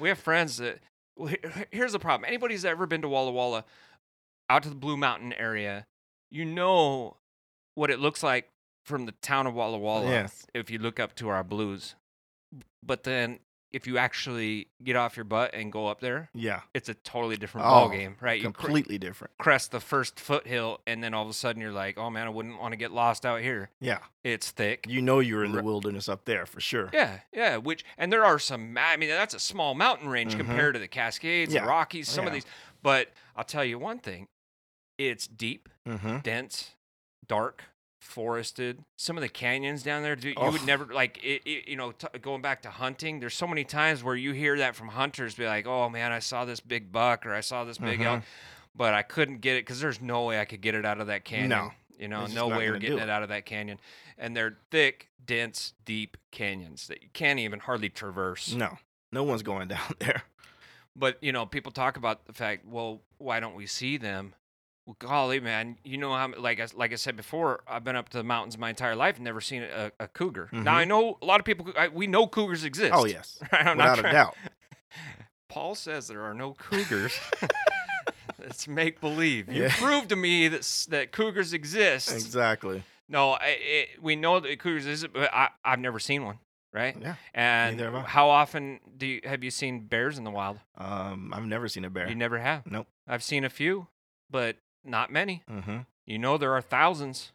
We 0.00 0.08
have 0.08 0.18
friends 0.18 0.56
that. 0.56 0.80
well, 1.16 1.28
he- 1.28 1.38
he- 1.42 1.64
Here's 1.78 1.92
the 1.92 2.00
problem. 2.00 2.26
Anybody's 2.26 2.64
ever 2.64 2.86
been 2.86 3.02
to 3.02 3.08
Walla 3.08 3.30
Walla, 3.30 3.64
out 4.50 4.64
to 4.64 4.68
the 4.68 4.74
Blue 4.74 4.96
Mountain 4.96 5.32
area, 5.34 5.86
you 6.32 6.44
know 6.44 7.16
what 7.76 7.90
it 7.92 8.00
looks 8.00 8.24
like 8.24 8.48
from 8.84 9.06
the 9.06 9.12
town 9.22 9.46
of 9.46 9.54
Walla 9.54 9.78
Walla. 9.78 10.08
Yes. 10.10 10.44
If 10.54 10.70
you 10.72 10.80
look 10.80 10.98
up 10.98 11.14
to 11.16 11.28
our 11.28 11.44
blues, 11.44 11.94
but 12.82 13.04
then 13.04 13.38
if 13.74 13.86
you 13.86 13.98
actually 13.98 14.68
get 14.82 14.96
off 14.96 15.16
your 15.16 15.24
butt 15.24 15.52
and 15.52 15.70
go 15.72 15.86
up 15.88 16.00
there, 16.00 16.30
yeah. 16.32 16.60
it's 16.72 16.88
a 16.88 16.94
totally 16.94 17.36
different 17.36 17.66
Oh, 17.66 17.70
ball 17.70 17.88
game, 17.90 18.16
right? 18.20 18.40
You 18.40 18.50
cr- 18.52 18.62
Completely 18.66 18.98
different. 18.98 19.32
crest 19.38 19.72
the 19.72 19.80
first 19.80 20.20
foothill, 20.20 20.80
and 20.86 21.02
then 21.02 21.12
all 21.12 21.24
of 21.24 21.28
a 21.28 21.32
sudden 21.34 21.60
you're 21.60 21.72
like, 21.72 21.98
oh 21.98 22.08
man, 22.08 22.26
I 22.26 22.30
wouldn't 22.30 22.60
want 22.60 22.72
to 22.72 22.76
get 22.76 22.92
lost 22.92 23.26
out 23.26 23.40
here. 23.40 23.70
Yeah. 23.80 23.98
It's 24.22 24.50
thick. 24.50 24.86
You 24.88 25.02
know 25.02 25.18
you're 25.18 25.44
in 25.44 25.52
the 25.52 25.62
wilderness 25.62 26.08
up 26.08 26.24
there 26.24 26.46
for 26.46 26.60
sure. 26.60 26.88
Yeah, 26.92 27.18
yeah. 27.32 27.56
Which 27.58 27.84
and 27.98 28.12
there 28.12 28.24
are 28.24 28.38
some. 28.38 28.76
I 28.78 28.96
mean, 28.96 29.08
that's 29.10 29.34
a 29.34 29.40
small 29.40 29.74
mountain 29.74 30.08
range 30.08 30.34
Mhm. 30.34 30.38
compared 30.38 30.74
to 30.74 30.80
the 30.80 30.88
Cascades, 30.88 31.52
Yeah. 31.52 31.62
the 31.62 31.66
Rockies, 31.68 32.08
some 32.08 32.26
of 32.26 32.32
these. 32.32 32.46
But 32.82 33.08
I'll 33.36 33.44
tell 33.44 33.64
you 33.64 33.78
one 33.78 33.98
thing: 33.98 34.28
it's 34.98 35.26
deep, 35.26 35.68
Mm-hmm. 35.86 36.18
dense, 36.18 36.70
dark, 37.26 37.64
forested. 38.04 38.84
Some 38.96 39.16
of 39.16 39.22
the 39.22 39.28
canyons 39.28 39.82
down 39.82 40.02
there, 40.02 40.14
dude, 40.16 40.36
you 40.38 40.50
would 40.50 40.64
never 40.66 40.86
like. 40.92 41.18
It, 41.24 41.42
it, 41.44 41.68
you 41.68 41.76
know, 41.76 41.92
t- 41.92 42.06
going 42.20 42.42
back 42.42 42.62
to 42.62 42.70
hunting, 42.70 43.20
there's 43.20 43.34
so 43.34 43.46
many 43.46 43.64
times 43.64 44.04
where 44.04 44.14
you 44.14 44.32
hear 44.32 44.58
that 44.58 44.76
from 44.76 44.88
hunters, 44.88 45.34
be 45.34 45.46
like, 45.46 45.66
"Oh 45.66 45.88
man, 45.88 46.12
I 46.12 46.18
saw 46.20 46.44
this 46.44 46.60
big 46.60 46.92
buck 46.92 47.26
or 47.26 47.34
I 47.34 47.40
saw 47.40 47.64
this 47.64 47.78
big 47.78 48.00
elk." 48.00 48.20
Mhm. 48.20 48.24
But 48.76 48.94
I 48.94 49.02
couldn't 49.02 49.38
get 49.40 49.56
it 49.56 49.64
because 49.64 49.80
there's 49.80 50.00
no 50.00 50.24
way 50.24 50.40
I 50.40 50.44
could 50.44 50.60
get 50.60 50.74
it 50.74 50.84
out 50.84 51.00
of 51.00 51.06
that 51.08 51.24
canyon. 51.24 51.48
No. 51.50 51.70
You 51.98 52.08
know, 52.08 52.24
It's 52.24 52.34
no 52.34 52.48
way 52.48 52.68
we're 52.70 52.78
getting 52.78 52.98
it. 52.98 53.02
it 53.04 53.08
out 53.08 53.22
of 53.22 53.28
that 53.28 53.46
canyon. 53.46 53.78
And 54.18 54.36
they're 54.36 54.58
thick, 54.72 55.10
dense, 55.24 55.74
deep 55.84 56.16
canyons 56.32 56.88
that 56.88 57.00
you 57.02 57.08
can't 57.12 57.38
even 57.38 57.60
hardly 57.60 57.88
traverse. 57.88 58.52
No. 58.52 58.78
No 59.12 59.22
one's 59.22 59.44
going 59.44 59.68
down 59.76 59.94
there. 60.00 60.24
But, 60.96 61.18
you 61.22 61.30
know, 61.30 61.46
people 61.46 61.70
talk 61.70 61.96
about 61.96 62.24
the 62.26 62.32
fact, 62.32 62.66
well, 62.66 63.00
why 63.18 63.38
don't 63.38 63.54
we 63.54 63.66
see 63.66 63.96
them? 63.96 64.34
Well, 64.86 64.96
golly, 64.98 65.40
man, 65.40 65.78
you 65.82 65.96
know 65.96 66.12
how, 66.12 66.30
like 66.36 66.60
I, 66.60 66.66
like 66.74 66.92
I 66.92 66.96
said 66.96 67.16
before, 67.16 67.62
I've 67.66 67.84
been 67.84 67.96
up 67.96 68.10
to 68.10 68.18
the 68.18 68.24
mountains 68.24 68.58
my 68.58 68.68
entire 68.68 68.94
life 68.94 69.16
and 69.16 69.24
never 69.24 69.40
seen 69.40 69.62
a, 69.62 69.90
a 69.98 70.06
cougar. 70.08 70.50
Now, 70.52 70.74
I 70.74 70.84
know 70.84 71.16
a 71.22 71.24
lot 71.24 71.40
of 71.40 71.46
people, 71.46 71.68
I, 71.78 71.88
we 71.88 72.06
know 72.06 72.26
cougars 72.26 72.64
exist. 72.64 72.92
Mm-hmm. 72.92 73.00
Oh 73.00 73.06
yes. 73.06 73.38
I'm 73.52 73.78
not 73.78 73.96
Without 73.96 74.10
a 74.10 74.12
doubt. 74.12 74.36
Paul 75.48 75.74
says 75.74 76.08
there 76.08 76.22
are 76.22 76.34
no 76.34 76.52
cougars. 76.52 77.18
it's 78.40 78.68
make 78.68 79.00
believe. 79.00 79.48
You 79.50 79.62
Yeah. 79.64 79.74
prove 79.76 80.08
to 80.08 80.16
me 80.16 80.48
that 80.48 80.86
that 80.90 81.12
cougars 81.12 81.52
exist. 81.52 82.12
Exactly. 82.12 82.82
No, 83.08 83.32
I, 83.32 83.56
it, 83.60 83.88
we 84.02 84.16
know 84.16 84.40
that 84.40 84.58
cougars 84.58 84.86
exist, 84.86 85.12
but 85.12 85.32
I, 85.32 85.48
I've 85.64 85.78
never 85.80 85.98
seen 85.98 86.24
one. 86.24 86.38
Right? 86.72 86.96
Yeah. 87.00 87.14
And 87.32 87.76
Neither 87.76 87.90
have 87.92 88.04
I. 88.04 88.08
how 88.08 88.30
often 88.30 88.80
do 88.96 89.06
you, 89.06 89.20
have 89.24 89.44
you 89.44 89.50
seen 89.52 89.86
bears 89.86 90.18
in 90.18 90.24
the 90.24 90.30
wild? 90.32 90.58
Um, 90.76 91.32
I've 91.32 91.46
never 91.46 91.68
seen 91.68 91.84
a 91.84 91.90
bear. 91.90 92.08
You 92.08 92.16
never 92.16 92.38
have. 92.38 92.66
Nope. 92.68 92.88
I've 93.06 93.22
seen 93.22 93.44
a 93.44 93.48
few, 93.50 93.86
but 94.28 94.56
not 94.84 95.10
many. 95.12 95.42
mm-hmm. 95.50 95.78
You 96.06 96.18
know 96.18 96.36
there 96.38 96.52
are 96.52 96.60
thousands. 96.62 97.32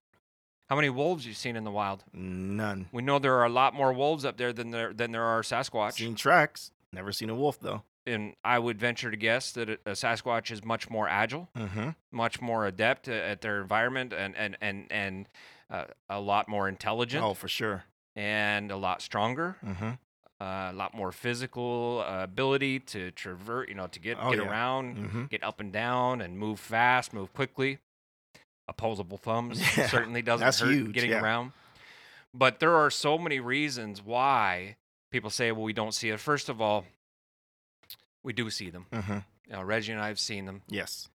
How 0.70 0.76
many 0.76 0.90
wolves 0.90 1.26
you 1.26 1.34
seen 1.34 1.56
in 1.56 1.64
the 1.64 1.72
wild? 1.72 2.04
None. 2.14 2.88
We 2.92 3.02
know 3.02 3.18
there 3.18 3.34
are 3.36 3.46
a 3.46 3.50
lot 3.50 3.74
more 3.74 3.92
wolves 3.92 4.24
up 4.26 4.38
there 4.38 4.54
than 4.54 4.70
there 4.72 4.94
than 4.94 5.12
there 5.12 5.24
are 5.24 5.42
Sasquatch. 5.42 5.94
Seen 5.94 6.14
tracks. 6.16 6.72
Never 6.94 7.12
seen 7.12 7.30
a 7.32 7.36
wolf 7.36 7.60
though. 7.60 7.82
and 8.06 8.36
I 8.44 8.60
would 8.60 8.80
venture 8.80 9.10
to 9.12 9.18
guess 9.18 9.52
that 9.54 9.70
a, 9.70 9.78
Sasquatch 9.92 10.52
is 10.52 10.64
much 10.64 10.90
more 10.90 11.08
agile, 11.10 11.50
Mm-hmm. 11.58 11.90
much 12.12 12.42
more 12.42 12.66
adept 12.68 13.08
at 13.08 13.42
their 13.42 13.60
environment, 13.62 14.14
and 14.14 14.36
and 14.38 14.58
and 14.62 14.86
and 14.92 15.30
uh, 15.72 15.86
a 16.10 16.20
lot 16.20 16.48
more 16.48 16.68
intelligent 16.70 17.24
Oh, 17.24 17.34
for 17.34 17.48
sure. 17.48 17.84
and 18.16 18.72
a 18.72 18.78
lot 18.78 19.02
stronger. 19.02 19.58
Mm-hmm. 19.66 19.92
Uh, 20.42 20.70
a 20.72 20.74
lot 20.74 20.94
more 20.96 21.12
physical 21.12 22.02
uh, 22.08 22.24
ability 22.24 22.80
to 22.80 23.12
traverse, 23.12 23.68
you 23.68 23.76
know, 23.76 23.88
to 23.88 24.00
get 24.00 24.18
Oh, 24.22 24.30
get 24.32 24.40
yeah. 24.42 24.50
around, 24.50 24.96
Mm-hmm. 24.98 25.26
get 25.26 25.44
up 25.44 25.60
and 25.60 25.74
down, 25.74 26.22
and 26.22 26.38
move 26.40 26.60
fast, 26.62 27.12
move 27.14 27.34
quickly. 27.34 27.80
Opposable 28.70 29.18
thumbs 29.18 29.60
Yeah, 29.78 29.88
certainly 29.88 30.22
doesn't 30.22 30.46
that's 30.46 30.60
hurt 30.62 30.72
huge, 30.72 30.94
getting 30.94 31.10
yeah. 31.10 31.22
around. 31.22 31.52
But 32.34 32.60
there 32.62 32.76
are 32.76 32.90
so 32.90 33.18
many 33.18 33.40
reasons 33.42 34.02
why 34.02 34.78
people 35.12 35.30
say, 35.30 35.52
"Well, 35.52 35.64
we 35.64 35.74
don't 35.74 35.94
see 35.94 36.10
it." 36.10 36.20
First 36.20 36.48
of 36.48 36.62
all, 36.62 36.86
we 38.24 38.32
do 38.32 38.50
see 38.50 38.70
them. 38.70 38.86
Mm-hmm. 38.94 39.62
Reggie 39.66 39.92
and 39.92 40.02
I 40.02 40.08
have 40.08 40.20
seen 40.20 40.46
them. 40.46 40.62
Yes. 40.70 41.10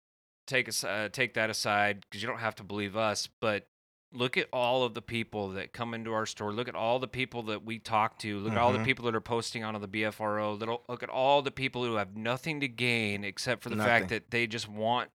Take 0.47 0.69
us, 0.69 0.83
uh, 0.85 1.09
take 1.13 1.35
that 1.35 1.51
aside 1.51 2.01
because 2.09 2.23
you 2.23 2.29
don't 2.29 2.39
have 2.39 2.55
to 2.57 2.63
believe 2.63 2.97
us. 2.97 3.29
But 3.41 3.67
look 4.13 4.37
at 4.37 4.49
all 4.53 4.83
of 4.83 4.95
the 4.95 5.03
people 5.03 5.51
that 5.51 5.73
come 5.73 5.95
into 5.95 6.13
our 6.13 6.27
store. 6.27 6.53
Look 6.53 6.69
at 6.69 6.75
all 6.75 6.99
the 6.99 7.07
people 7.09 7.43
that 7.45 7.65
we 7.65 7.79
talk 7.79 8.19
to. 8.21 8.39
Look 8.41 8.53
at 8.53 8.59
all 8.59 8.73
the 8.73 8.81
Mhm. 8.81 8.85
people 8.85 9.05
that 9.05 9.15
are 9.15 9.21
posting 9.21 9.63
on 9.63 9.81
the 9.81 9.87
BFRO. 9.87 10.53
Little, 10.55 10.83
look 10.89 11.03
at 11.05 11.09
all 11.09 11.43
the 11.43 11.51
people 11.53 11.85
who 11.85 11.95
have 11.95 12.17
nothing 12.17 12.61
to 12.61 12.67
gain 12.69 13.23
except 13.23 13.63
for 13.63 13.69
the 13.69 13.77
Nothing. 13.77 13.89
fact 13.91 14.09
that 14.09 14.31
they 14.31 14.47
just 14.49 14.69
want 14.69 15.11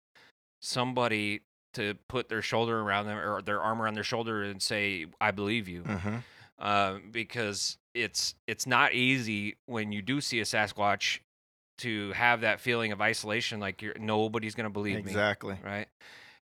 somebody 0.61 1.41
to 1.75 1.95
put 2.09 2.29
their 2.29 2.43
shoulder 2.43 2.81
around 2.81 3.07
them 3.07 3.17
or 3.19 3.41
their 3.43 3.61
arm 3.61 3.81
around 3.81 3.95
their 3.95 4.03
shoulder 4.05 4.43
and 4.43 4.61
say, 4.61 5.07
"I 5.21 5.31
believe 5.31 5.69
you." 5.69 5.83
Mm-hmm. 5.83 6.17
uh, 6.59 6.99
because 7.11 7.79
it's 7.95 8.35
it's 8.47 8.67
not 8.67 8.93
easy 8.93 9.57
when 9.67 9.93
you 9.93 10.03
do 10.03 10.21
see 10.21 10.41
a 10.41 10.45
Sasquatch 10.45 11.21
to 11.79 12.13
have 12.13 12.43
that 12.43 12.61
feeling 12.61 12.93
of 12.93 13.01
isolation, 13.01 13.61
like 13.61 13.81
you're 13.81 13.97
nobody's 13.99 14.55
gonna 14.55 14.69
believe 14.69 14.99
Exactly. 14.99 15.51
me, 15.51 15.55
Exactly. 15.55 15.71
right? 15.71 15.89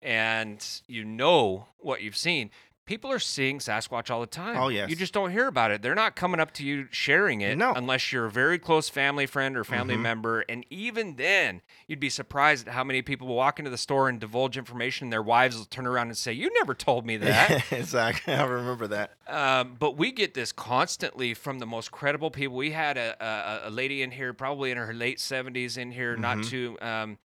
And 0.03 0.65
you 0.89 1.05
know 1.05 1.67
what 1.79 2.03
you've 2.03 2.17
seen. 2.17 2.51
People 2.85 3.13
are 3.13 3.21
seeing 3.21 3.61
Sasquatch 3.61 4.11
all 4.11 4.21
the 4.21 4.27
time. 4.27 4.57
Oh, 4.57 4.67
yes. 4.69 4.91
You 4.91 4.97
just 4.97 5.15
don't 5.15 5.31
hear 5.31 5.47
about 5.47 5.71
it. 5.71 5.83
They're 5.83 5.95
not 5.95 6.17
coming 6.17 6.41
up 6.41 6.51
to 6.55 6.65
you 6.67 6.89
sharing 6.91 7.41
it 7.41 7.57
No. 7.57 7.73
unless 7.75 8.13
you're 8.13 8.25
a 8.27 8.31
very 8.31 8.59
close 8.59 8.89
family 8.89 9.25
friend 9.25 9.57
or 9.57 9.63
family 9.63 9.95
Mhm. 9.95 10.01
member. 10.01 10.41
And 10.49 10.67
even 10.69 11.15
then, 11.15 11.63
you'd 11.87 12.01
be 12.01 12.11
surprised 12.11 12.67
at 12.67 12.75
how 12.75 12.83
many 12.83 13.01
people 13.01 13.29
will 13.29 13.37
walk 13.37 13.61
into 13.61 13.71
the 13.71 13.79
store 13.79 14.09
and 14.09 14.19
divulge 14.19 14.59
information. 14.59 15.11
Their 15.11 15.23
wives 15.23 15.57
will 15.57 15.65
turn 15.65 15.87
around 15.87 16.09
and 16.09 16.17
say, 16.19 16.33
"You 16.33 16.51
never 16.55 16.75
told 16.75 17.07
me 17.07 17.17
that." 17.19 17.65
exactly. 17.73 18.35
I 18.35 18.43
remember 18.43 18.89
that. 18.89 19.13
Um, 19.29 19.77
but 19.79 19.97
we 19.97 20.11
get 20.11 20.35
this 20.35 20.51
constantly 20.51 21.35
from 21.35 21.61
the 21.61 21.67
most 21.67 21.93
credible 21.93 22.33
people. 22.33 22.57
We 22.57 22.73
had 22.73 22.99
a, 22.99 23.17
a, 23.25 23.69
a 23.69 23.71
lady 23.71 24.03
in 24.03 24.11
here, 24.11 24.33
probably 24.35 24.73
in 24.73 24.77
her 24.77 24.93
late 24.93 25.19
70s, 25.19 25.79
in 25.79 25.93
here, 25.93 26.17
not 26.17 26.39
Mhm. 26.39 26.49
too, 26.51 26.79
um, 26.83 27.19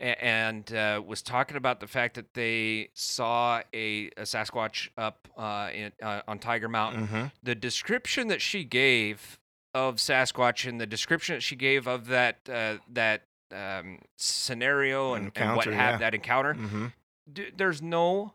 and 0.00 0.72
uh, 0.72 1.02
was 1.06 1.22
talking 1.22 1.56
about 1.56 1.80
the 1.80 1.86
fact 1.86 2.14
that 2.14 2.32
they 2.34 2.88
saw 2.94 3.60
a, 3.74 4.06
a 4.16 4.22
Sasquatch 4.22 4.88
up 4.96 5.28
uh, 5.36 5.68
in, 5.74 5.92
uh, 6.02 6.22
on 6.26 6.38
Tiger 6.38 6.68
Mountain. 6.68 7.06
Mm-hmm. 7.08 7.24
The 7.42 7.54
description 7.54 8.28
that 8.28 8.40
she 8.40 8.64
gave 8.64 9.38
of 9.74 9.96
Sasquatch 9.96 10.68
and 10.68 10.80
the 10.80 10.86
description 10.86 11.36
that 11.36 11.42
she 11.42 11.54
gave 11.56 11.86
of 11.86 12.06
that 12.08 12.38
uh, 12.52 12.76
that 12.92 13.22
um, 13.54 13.98
scenario 14.16 15.14
and, 15.14 15.30
and 15.36 15.56
what 15.56 15.66
Encounter, 15.66 15.72
have 15.90 16.00
that 16.00 16.14
encounter, 16.14 16.54
Mm-hmm. 16.54 16.86
d- 17.32 17.50
there's 17.56 17.82
no 17.82 18.34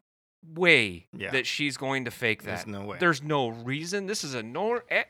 way 0.56 1.08
Yeah. 1.17 1.32
that 1.32 1.45
she's 1.47 1.78
going 1.78 2.06
to 2.06 2.12
fake 2.12 2.43
that. 2.43 2.65
There's 2.65 2.67
no 2.67 2.86
way. 2.86 2.97
There's 2.99 3.23
no 3.23 3.47
reason. 3.47 4.06
This 4.06 4.23
is 4.23 4.34
a 4.36 4.43
no, 4.43 4.82
a- 4.91 5.06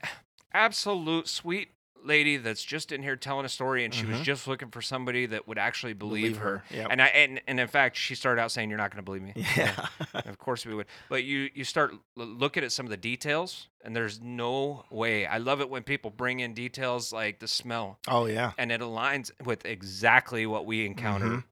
absolute 0.53 1.27
sweet 1.27 1.69
lady 2.05 2.37
that's 2.37 2.63
just 2.63 2.91
in 2.91 3.01
here 3.03 3.15
telling 3.15 3.45
a 3.45 3.49
story, 3.49 3.83
and 3.85 3.93
she 3.93 4.05
was 4.05 4.19
Mhm. 4.19 4.23
just 4.23 4.47
looking 4.47 4.69
for 4.71 4.81
somebody 4.81 5.25
that 5.27 5.47
would 5.47 5.57
actually 5.57 5.93
believe, 5.93 6.37
her. 6.37 6.63
Yep. 6.71 6.87
And 6.91 7.01
I 7.01 7.07
and, 7.07 7.41
and 7.47 7.59
in 7.59 7.67
fact, 7.67 7.97
she 7.97 8.15
started 8.15 8.41
out 8.41 8.51
saying, 8.51 8.69
"You're 8.69 8.77
not 8.77 8.91
going 8.91 8.97
to 8.97 9.03
believe 9.03 9.21
me." 9.23 9.33
yeah. 9.57 9.87
of 10.13 10.37
course 10.37 10.65
we 10.65 10.73
would. 10.75 10.87
But 11.09 11.23
you 11.23 11.49
you 11.53 11.63
start 11.63 11.93
l- 12.17 12.25
looking 12.25 12.63
at 12.63 12.71
some 12.71 12.85
of 12.85 12.89
the 12.89 12.97
details, 12.97 13.67
and 13.83 13.95
there's 13.95 14.21
no 14.21 14.85
way. 14.89 15.25
I 15.25 15.37
love 15.37 15.61
it 15.61 15.69
when 15.69 15.83
people 15.83 16.11
bring 16.11 16.39
in 16.39 16.53
details 16.53 17.11
like 17.13 17.39
the 17.39 17.47
smell, 17.47 17.99
oh 18.07 18.25
yeah. 18.27 18.51
and 18.57 18.71
it 18.71 18.81
aligns 18.81 19.31
with 19.43 19.65
exactly 19.65 20.45
what 20.45 20.65
we 20.65 20.85
encountered. 20.85 21.31
Mhm. 21.39 21.43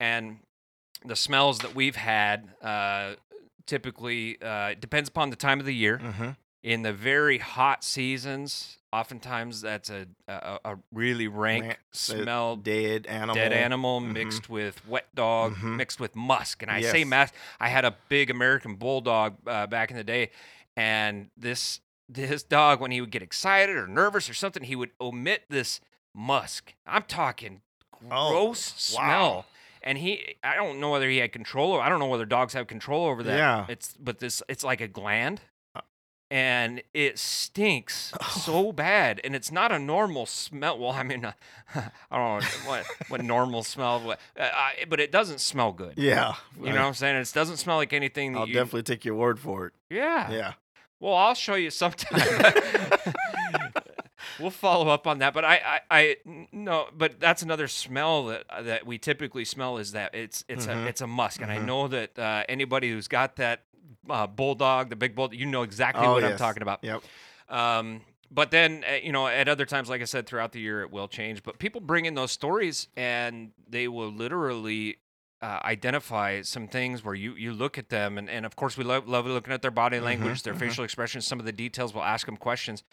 And 0.00 0.38
the 1.04 1.16
smells 1.16 1.58
that 1.60 1.74
we've 1.74 1.96
had 1.96 2.50
uh, 2.62 3.14
typically 3.66 4.36
uh, 4.42 4.74
depends 4.78 5.08
upon 5.08 5.30
the 5.30 5.36
time 5.36 5.60
of 5.60 5.66
the 5.66 5.74
year. 5.74 5.98
Mm-hmm. 5.98 6.30
In 6.62 6.82
the 6.82 6.92
very 6.92 7.38
hot 7.38 7.82
seasons, 7.82 8.76
oftentimes 8.92 9.62
that's 9.62 9.88
a 9.88 10.06
a, 10.28 10.58
a 10.64 10.76
really 10.92 11.26
rank 11.26 11.64
Rank- 11.64 11.78
smell, 11.92 12.56
Dead 12.56 13.06
animal. 13.06 13.34
dead 13.34 13.52
animal 13.52 14.00
Mhm. 14.02 14.12
mixed 14.12 14.50
with 14.50 14.86
wet 14.86 15.06
dog, 15.14 15.54
Mhm. 15.56 15.76
mixed 15.76 16.00
with 16.00 16.14
musk. 16.14 16.60
And 16.62 16.70
I 16.70 16.82
say 16.82 17.04
musk. 17.04 17.32
I 17.58 17.68
had 17.70 17.84
a 17.86 17.96
big 18.10 18.28
American 18.30 18.74
bulldog 18.76 19.36
uh, 19.46 19.66
back 19.68 19.90
in 19.90 19.96
the 19.96 20.04
day, 20.04 20.30
and 20.76 21.30
this 21.36 21.80
this 22.12 22.42
dog, 22.42 22.80
when 22.80 22.90
he 22.90 23.00
would 23.00 23.10
get 23.12 23.22
excited 23.22 23.76
or 23.76 23.86
nervous 23.86 24.28
or 24.28 24.34
something, 24.34 24.64
he 24.64 24.74
would 24.76 24.90
omit 25.00 25.44
this 25.48 25.80
musk. 26.12 26.74
I'm 26.84 27.04
talking 27.04 27.62
Oh, 28.10 28.30
gross 28.32 28.92
wow. 28.96 29.06
smell. 29.06 29.46
And 29.82 29.96
he, 29.96 30.34
I 30.42 30.56
don't 30.56 30.80
know 30.80 30.90
whether 30.90 31.08
he 31.08 31.18
had 31.18 31.32
control. 31.32 31.70
Or, 31.72 31.80
I 31.80 31.88
don't 31.88 32.00
know 32.00 32.06
whether 32.08 32.26
dogs 32.26 32.52
have 32.54 32.66
control 32.66 33.06
over 33.06 33.22
that. 33.22 33.36
Yeah. 33.38 33.66
It's 33.68 33.94
but 33.98 34.18
this, 34.18 34.42
it's 34.48 34.64
like 34.64 34.80
a 34.80 34.88
gland. 34.88 35.40
And 36.32 36.82
it 36.94 37.18
stinks 37.18 38.12
so 38.30 38.70
bad, 38.70 39.20
and 39.24 39.34
it's 39.34 39.50
not 39.50 39.72
a 39.72 39.80
normal 39.80 40.26
smell. 40.26 40.78
Well, 40.78 40.92
I 40.92 41.02
mean, 41.02 41.24
uh, 41.24 41.32
I 41.74 42.16
don't 42.16 42.40
know 42.42 42.48
what 42.70 42.86
what 43.08 43.24
normal 43.24 43.64
smell, 43.64 43.98
what, 44.00 44.20
uh, 44.38 44.48
I, 44.54 44.84
but 44.88 45.00
it 45.00 45.10
doesn't 45.10 45.40
smell 45.40 45.72
good. 45.72 45.94
Yeah. 45.96 46.34
You 46.56 46.66
know 46.72 46.82
what 46.82 46.86
I'm 46.86 46.94
saying? 46.94 47.16
It 47.16 47.32
doesn't 47.34 47.56
smell 47.56 47.76
like 47.78 47.92
anything. 47.92 48.34
That 48.34 48.38
I'll 48.38 48.46
you, 48.48 48.54
definitely 48.54 48.84
take 48.84 49.04
your 49.04 49.16
word 49.16 49.40
for 49.40 49.66
it. 49.66 49.72
Yeah. 49.90 50.30
Yeah. 50.30 50.52
Well, 51.00 51.14
I'll 51.16 51.34
show 51.34 51.54
you 51.56 51.70
sometime. 51.70 52.20
we'll 54.38 54.50
follow 54.50 54.88
up 54.88 55.06
on 55.06 55.18
that, 55.18 55.34
but 55.34 55.44
I, 55.44 55.60
I, 55.64 55.80
I 55.90 56.16
no, 56.52 56.86
but 56.96 57.18
that's 57.20 57.42
another 57.42 57.68
smell 57.68 58.26
that 58.26 58.44
that 58.64 58.86
we 58.86 58.98
typically 58.98 59.44
smell 59.44 59.78
is 59.78 59.92
that 59.92 60.14
it's 60.14 60.44
it's 60.48 60.66
Mhm. 60.66 60.84
a 60.84 60.88
it's 60.88 61.00
a 61.00 61.06
musk, 61.06 61.40
and 61.42 61.50
I 61.50 61.58
Mhm. 61.58 61.64
know 61.64 61.88
that 61.88 62.18
uh, 62.18 62.44
anybody 62.48 62.90
who's 62.90 63.08
got 63.08 63.36
that 63.36 63.62
uh, 64.10 64.26
bulldog, 64.26 64.90
the 64.90 64.96
big 64.96 65.14
bulldog, 65.14 65.38
you 65.38 65.46
know 65.46 65.62
exactly 65.62 66.06
Oh, 66.06 66.14
what 66.14 66.24
I'm 66.24 66.36
talking 66.36 66.62
about. 66.62 66.82
Yep. 66.82 67.02
Um, 67.48 68.02
but 68.30 68.50
then, 68.50 68.84
uh, 68.88 68.94
you 69.02 69.12
know, 69.12 69.26
at 69.26 69.48
other 69.48 69.66
times, 69.66 69.88
like 69.88 70.00
I 70.00 70.04
said, 70.04 70.26
throughout 70.26 70.52
the 70.52 70.60
year, 70.60 70.82
it 70.82 70.92
will 70.92 71.08
change. 71.08 71.42
But 71.42 71.58
people 71.58 71.80
bring 71.80 72.04
in 72.04 72.14
those 72.14 72.30
stories, 72.30 72.88
and 72.96 73.50
they 73.68 73.88
will 73.88 74.10
literally 74.10 74.98
uh, 75.42 75.58
identify 75.64 76.42
some 76.42 76.68
things 76.68 77.04
where 77.04 77.14
you 77.14 77.34
you 77.34 77.52
look 77.52 77.76
at 77.76 77.88
them, 77.88 78.18
and, 78.18 78.30
and 78.30 78.46
of 78.46 78.54
course, 78.54 78.76
we 78.76 78.84
love 78.84 79.08
love 79.08 79.26
looking 79.26 79.52
at 79.52 79.62
their 79.62 79.70
body 79.70 79.98
language, 79.98 80.42
their 80.42 80.54
mhm. 80.54 80.60
facial 80.60 80.84
expressions, 80.84 81.26
some 81.26 81.40
of 81.40 81.46
the 81.46 81.52
details. 81.52 81.92
We'll 81.92 82.04
ask 82.04 82.26
them 82.26 82.36
questions. 82.36 82.84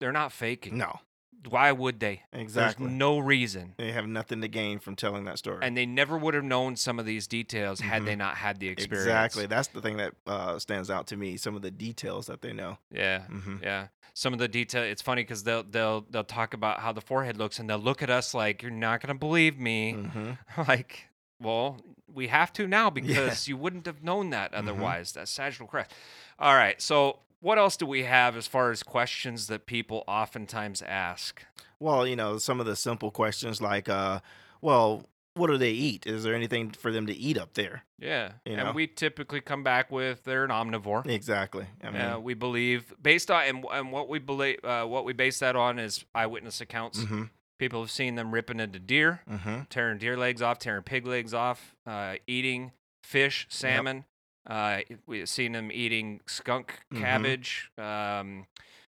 They're 0.00 0.12
not 0.12 0.32
faking. 0.32 0.76
No. 0.78 1.00
Why 1.48 1.72
would 1.72 1.98
they? 2.00 2.22
Exactly. 2.32 2.86
There's 2.86 2.96
no 2.98 3.18
reason. 3.18 3.74
They 3.76 3.92
have 3.92 4.06
nothing 4.06 4.40
to 4.42 4.48
gain 4.48 4.78
from 4.78 4.94
telling 4.96 5.24
that 5.24 5.38
story. 5.38 5.58
And 5.62 5.76
they 5.76 5.86
never 5.86 6.16
would 6.16 6.34
have 6.34 6.44
known 6.44 6.76
some 6.76 6.98
of 6.98 7.04
these 7.06 7.26
details 7.26 7.80
had 7.80 8.02
Mhm. 8.02 8.06
they 8.06 8.16
not 8.16 8.36
had 8.36 8.60
the 8.60 8.68
experience. 8.68 9.04
Exactly. 9.04 9.46
That's 9.46 9.68
the 9.68 9.80
thing 9.80 9.96
that 9.96 10.14
uh, 10.26 10.58
stands 10.58 10.88
out 10.90 11.06
to 11.08 11.16
me. 11.16 11.36
Some 11.36 11.56
of 11.56 11.62
the 11.62 11.70
details 11.70 12.26
that 12.26 12.42
they 12.42 12.52
know. 12.52 12.78
Yeah. 12.90 13.22
hmm 13.26 13.56
Yeah, 13.62 13.88
some 14.14 14.32
of 14.32 14.38
the 14.38 14.48
detail. 14.48 14.82
It's 14.84 15.02
funny 15.02 15.22
because 15.22 15.42
they'll 15.42 15.64
they'll 15.64 16.02
they'll 16.10 16.22
talk 16.24 16.54
about 16.54 16.80
how 16.80 16.92
the 16.92 17.00
forehead 17.00 17.36
looks, 17.36 17.58
and 17.58 17.68
they'll 17.68 17.78
look 17.78 18.02
at 18.02 18.10
us 18.10 18.34
like 18.34 18.62
you're 18.62 18.70
not 18.70 19.00
gonna 19.00 19.14
believe 19.18 19.58
me. 19.58 19.92
hmm 19.94 20.32
like, 20.68 21.08
well, 21.40 21.80
we 22.06 22.28
have 22.28 22.52
to 22.52 22.68
now 22.68 22.88
because 23.00 23.48
you 23.48 23.56
wouldn't 23.56 23.86
have 23.86 24.02
known 24.04 24.30
that 24.30 24.52
Mhm. 24.52 24.58
otherwise. 24.58 25.12
That 25.12 25.26
sagittal 25.28 25.66
crest. 25.66 25.90
All 26.38 26.54
right. 26.54 26.80
So 26.80 27.18
what 27.42 27.58
else 27.58 27.76
do 27.76 27.84
we 27.84 28.04
have 28.04 28.36
as 28.36 28.46
far 28.46 28.70
as 28.70 28.82
questions 28.82 29.48
that 29.48 29.66
people 29.66 30.04
oftentimes 30.08 30.80
ask? 30.80 31.44
Well, 31.78 32.06
you 32.06 32.16
know, 32.16 32.38
some 32.38 32.60
of 32.60 32.66
the 32.66 32.76
simple 32.76 33.10
questions 33.10 33.60
like, 33.60 33.88
uh, 33.88 34.20
well, 34.60 35.04
what 35.34 35.48
do 35.48 35.58
they 35.58 35.72
eat? 35.72 36.06
Is 36.06 36.22
there 36.24 36.34
anything 36.34 36.70
for 36.70 36.92
them 36.92 37.06
to 37.06 37.12
eat 37.14 37.36
up 37.38 37.54
there? 37.54 37.84
Yeah, 37.98 38.32
You 38.44 38.54
and 38.56 38.74
we 38.74 38.86
typically 38.86 39.40
come 39.40 39.62
back 39.62 39.90
with 39.90 40.24
they're 40.24 40.44
an 40.44 40.50
omnivore. 40.50 41.06
Exactly. 41.06 41.66
I 41.82 41.90
mean, 41.90 42.00
uh, 42.00 42.18
we 42.18 42.34
believe 42.34 42.92
based 43.02 43.30
on 43.30 43.44
and, 43.44 43.64
and 43.72 43.92
what 43.92 44.08
we 44.08 44.18
believe 44.18 44.58
uh, 44.64 44.84
what 44.84 45.04
we 45.04 45.12
base 45.12 45.38
that 45.40 45.56
on 45.56 45.78
is 45.78 46.04
eyewitness 46.14 46.60
accounts. 46.60 47.02
hmm 47.02 47.24
People 47.58 47.80
have 47.80 47.92
seen 47.92 48.16
them 48.16 48.32
ripping 48.34 48.58
into 48.58 48.80
deer, 48.80 49.20
hmm 49.28 49.60
tearing 49.70 49.98
deer 49.98 50.16
legs 50.16 50.42
off, 50.42 50.58
tearing 50.58 50.82
pig 50.82 51.06
legs 51.06 51.32
off, 51.32 51.74
uh, 51.86 52.14
eating 52.26 52.72
fish, 53.04 53.46
salmon. 53.48 54.04
Uh, 54.46 54.80
we've 55.06 55.28
seen 55.28 55.52
them 55.52 55.70
eating 55.72 56.20
skunk 56.26 56.80
Mhm. 56.92 56.98
cabbage. 57.00 57.70
Um, 57.78 58.46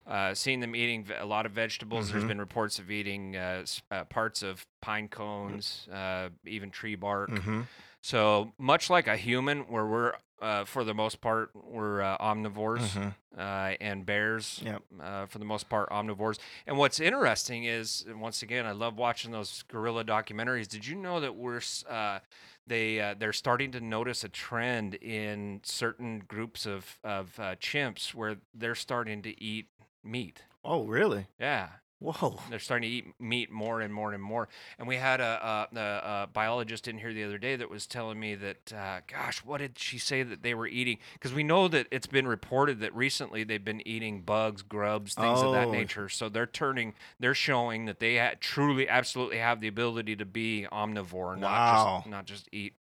uh, 0.06 0.34
seen 0.34 0.62
them 0.62 0.76
eating 0.76 1.06
a 1.20 1.26
lot 1.26 1.46
of 1.46 1.52
vegetables. 1.52 2.10
There's 2.10 2.24
Mhm. 2.24 2.28
been 2.28 2.40
reports 2.40 2.80
of 2.80 2.90
eating 2.90 3.36
uh, 3.36 3.66
uh, 3.92 4.06
parts 4.06 4.42
of 4.42 4.66
pine 4.82 5.08
cones, 5.10 5.88
uh, 5.92 6.30
even 6.46 6.70
tree 6.72 6.96
bark. 6.96 7.30
hmm 7.30 7.62
So 8.02 8.54
much 8.58 8.90
like 8.90 9.08
a 9.08 9.18
human, 9.18 9.62
where 9.68 9.86
we're 9.86 10.14
uh, 10.42 10.64
for 10.66 10.84
the 10.84 10.94
most 10.94 11.20
part 11.20 11.50
we're 11.56 12.02
uh, 12.02 12.16
omnivores 12.20 12.94
hmm 12.94 13.10
uh, 13.38 13.74
and 13.82 14.06
bears, 14.06 14.62
Yep. 14.64 14.82
uh, 15.02 15.26
for 15.26 15.40
the 15.40 15.46
most 15.46 15.68
part, 15.68 15.90
omnivores. 15.90 16.40
And 16.66 16.78
what's 16.78 17.00
interesting 17.00 17.66
is, 17.66 18.06
once 18.16 18.42
again, 18.44 18.66
I 18.66 18.72
love 18.72 18.98
watching 18.98 19.32
those 19.32 19.64
gorilla 19.68 20.04
documentaries. 20.06 20.68
Did 20.68 20.88
you 20.88 20.96
know 20.96 21.20
that 21.20 21.36
we're 21.36 21.62
uh, 21.90 22.20
they 22.67 22.99
uh, 22.99 23.15
they're 23.17 23.34
starting 23.34 23.71
to 23.71 23.82
notice 23.82 24.23
a 24.23 24.30
trend 24.30 24.95
in 24.95 25.62
certain 25.63 26.19
groups 26.27 26.65
of 26.65 26.99
of 27.03 27.39
uh, 27.39 27.56
chimps 27.56 28.13
where 28.13 28.38
they're 28.53 28.75
starting 28.75 29.21
to 29.23 29.41
eat 29.41 29.67
meat? 30.03 30.43
Oh, 30.63 30.86
really? 30.86 31.27
Yeah, 31.39 31.69
Whoa. 32.00 32.40
they're 32.52 32.60
starting 32.60 32.88
to 32.88 32.96
eat 32.96 33.06
meat 33.20 33.50
more 33.52 33.82
and 33.82 33.92
more 33.92 34.14
and 34.14 34.22
more. 34.22 34.48
And 34.78 34.88
we 34.88 34.98
had 34.98 35.20
a, 35.20 35.68
a, 35.74 35.78
a, 35.78 35.82
a 36.24 36.30
biologist 36.32 36.88
in 36.88 37.00
here 37.00 37.12
the 37.12 37.24
other 37.24 37.40
day 37.40 37.56
that 37.56 37.72
was 37.72 37.88
telling 37.88 38.20
me 38.20 38.36
that, 38.36 38.72
uh, 38.72 39.00
gosh, 39.08 39.40
what 39.44 39.58
did 39.60 39.80
she 39.80 39.98
say 39.98 40.22
that 40.22 40.44
they 40.44 40.54
were 40.54 40.68
eating? 40.68 41.00
Because 41.14 41.34
we 41.34 41.44
know 41.44 41.68
that 41.70 41.88
it's 41.90 42.06
been 42.06 42.28
reported 42.28 42.80
that 42.82 42.94
recently 42.96 43.44
they've 43.44 43.66
been 43.66 43.86
eating 43.88 44.22
bugs, 44.22 44.62
grubs, 44.62 45.16
things 45.16 45.42
of 45.42 45.52
that 45.54 45.70
Oh. 45.70 45.72
nature. 45.72 46.08
So 46.08 46.30
they're 46.30 46.46
turning, 46.46 46.94
they're 47.20 47.34
showing 47.34 47.86
that 47.86 48.00
they 48.00 48.18
ha- 48.20 48.34
truly, 48.40 48.88
absolutely 48.88 49.38
have 49.40 49.60
the 49.60 49.68
ability 49.68 50.16
to 50.18 50.26
be 50.26 50.68
omnivore, 50.72 51.38
not 51.38 51.52
Wow. 51.52 51.98
just 52.00 52.10
not 52.12 52.26
just 52.26 52.48
eat 52.52 52.76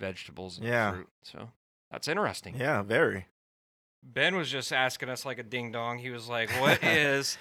vegetables 0.00 0.56
and 0.58 0.66
Yeah. 0.66 0.92
fruit. 0.92 1.08
So 1.22 1.50
that's 1.90 2.08
interesting. 2.08 2.56
Yeah, 2.56 2.80
very. 2.80 3.26
Ben 4.02 4.34
was 4.34 4.50
just 4.50 4.72
asking 4.72 5.10
us 5.10 5.24
like 5.26 5.38
a 5.38 5.42
ding 5.44 5.70
dong. 5.72 5.98
He 5.98 6.08
was 6.10 6.28
like, 6.28 6.50
"What 6.60 6.82
is? 6.82 7.36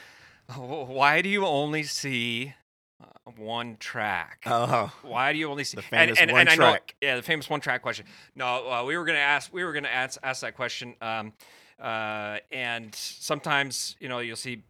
Wh- 0.53 0.89
Why 0.89 1.21
do 1.21 1.29
you 1.29 1.45
only 1.45 1.83
see 1.83 2.53
uh, 3.01 3.31
one 3.37 3.77
track? 3.77 4.43
Oh, 4.45 4.91
why 5.01 5.33
do 5.33 5.39
you 5.39 5.49
only 5.49 5.63
see 5.63 5.77
the 5.77 5.81
famous 5.83 6.19
and, 6.19 6.29
and, 6.29 6.31
one 6.31 6.41
and 6.41 6.49
I 6.49 6.55
know, 6.55 6.71
track. 6.71 6.95
yeah, 7.01 7.15
the 7.15 7.21
famous 7.21 7.49
one 7.49 7.59
track 7.61 7.81
question. 7.81 8.05
No, 8.35 8.69
uh, 8.69 8.83
we 8.85 8.97
were 8.97 9.05
gonna 9.05 9.19
ask. 9.19 9.53
We 9.53 9.63
were 9.63 9.73
gonna 9.73 9.87
ask 9.87 10.19
ask 10.23 10.41
that 10.41 10.55
question. 10.55 10.95
Um, 11.01 11.33
uh, 11.79 12.37
and 12.51 12.93
sometimes 12.93 13.95
you 13.99 14.09
know 14.09 14.19
you'll 14.19 14.35
see. 14.35 14.63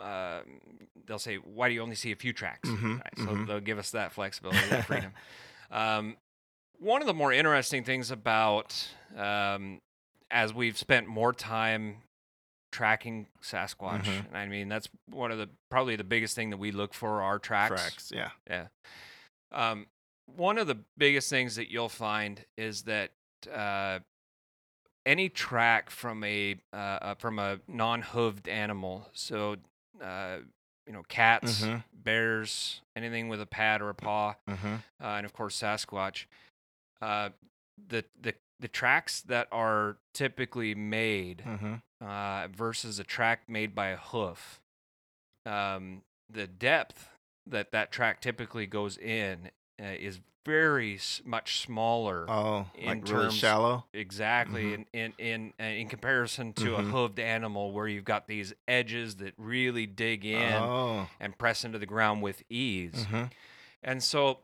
Uh, 0.00 0.40
they'll 1.06 1.18
say, 1.18 1.36
"Why 1.36 1.68
do 1.68 1.74
you 1.74 1.82
only 1.82 1.94
see 1.94 2.12
a 2.12 2.16
few 2.16 2.32
tracks?" 2.32 2.68
Mhm, 2.68 3.00
Right, 3.00 3.18
so 3.18 3.24
mhm. 3.24 3.46
they'll 3.46 3.60
give 3.60 3.78
us 3.78 3.90
that 3.92 4.12
flexibility, 4.12 4.66
that 4.68 4.84
freedom. 4.84 5.12
um, 5.70 6.16
one 6.78 7.00
of 7.00 7.06
the 7.06 7.14
more 7.14 7.32
interesting 7.32 7.84
things 7.84 8.10
about 8.10 8.88
um, 9.16 9.80
as 10.30 10.52
we've 10.52 10.76
spent 10.76 11.06
more 11.06 11.32
time 11.32 12.02
tracking 12.76 13.26
Sasquatch, 13.42 14.02
Mhm. 14.04 14.26
and 14.28 14.36
I 14.36 14.46
mean 14.46 14.68
that's 14.68 14.88
one 15.08 15.30
of 15.30 15.38
the 15.38 15.48
probably 15.70 15.96
the 15.96 16.04
biggest 16.04 16.34
thing 16.36 16.50
that 16.50 16.58
we 16.58 16.70
look 16.72 16.92
for 16.92 17.22
are 17.22 17.38
tracks. 17.38 17.80
Tracks. 17.80 18.12
Yeah. 18.14 18.30
Yeah. 18.46 18.68
Um, 19.50 19.86
one 20.26 20.58
of 20.58 20.66
the 20.66 20.78
biggest 20.98 21.30
things 21.30 21.56
that 21.56 21.70
you'll 21.70 21.88
find 21.88 22.44
is 22.58 22.82
that 22.82 23.12
uh, 23.50 24.00
any 25.06 25.28
track 25.28 25.88
from 25.90 26.22
a 26.24 26.56
uh, 26.72 26.76
uh, 26.76 27.14
from 27.14 27.38
a 27.38 27.60
non-hooved 27.68 28.48
animal, 28.48 29.08
so 29.12 29.56
uh, 30.02 30.38
you 30.86 30.92
know, 30.92 31.02
cats, 31.08 31.62
Mhm. 31.62 31.84
bears, 31.94 32.82
anything 32.94 33.28
with 33.28 33.40
a 33.40 33.46
pad 33.46 33.80
or 33.80 33.88
a 33.88 33.94
paw, 33.94 34.34
hmm 34.46 34.74
uh, 35.00 35.04
and 35.16 35.24
of 35.26 35.32
course 35.32 35.56
Sasquatch. 35.60 36.26
Uh, 37.00 37.30
the 37.88 38.04
the 38.20 38.34
the 38.60 38.68
tracks 38.68 39.20
that 39.22 39.48
are 39.52 39.98
typically 40.14 40.74
made 40.74 41.42
hmm 41.42 41.74
uh, 42.04 42.48
versus 42.48 42.98
a 42.98 43.04
track 43.04 43.48
made 43.48 43.74
by 43.74 43.88
a 43.88 43.96
hoof, 43.96 44.60
um, 45.44 46.02
the 46.30 46.46
depth 46.46 47.08
that 47.46 47.72
that 47.72 47.90
track 47.92 48.20
typically 48.20 48.66
goes 48.66 48.98
in 48.98 49.50
uh, 49.80 49.84
is 49.98 50.20
very 50.44 50.96
s- 50.96 51.22
much 51.24 51.60
smaller. 51.60 52.26
Oh, 52.28 52.66
In 52.74 52.88
like 53.00 53.08
really 53.10 53.30
shallow. 53.30 53.84
Exactly, 53.94 54.64
Mhm. 54.72 54.74
in 54.74 54.86
in 54.92 55.12
in 55.18 55.52
uh, 55.58 55.64
in 55.64 55.88
comparison 55.88 56.52
to 56.54 56.76
a 56.76 56.82
Mhm. 56.82 56.90
hooved 56.90 57.18
animal, 57.18 57.72
where 57.72 57.88
you've 57.88 58.04
got 58.04 58.26
these 58.26 58.52
edges 58.68 59.16
that 59.16 59.32
really 59.38 59.86
dig 59.86 60.24
in 60.26 60.62
Oh. 60.62 61.08
and 61.18 61.38
press 61.38 61.64
into 61.64 61.78
the 61.78 61.86
ground 61.86 62.20
with 62.22 62.42
ease. 62.50 63.06
hmm 63.06 63.24
And 63.82 64.02
so 64.02 64.40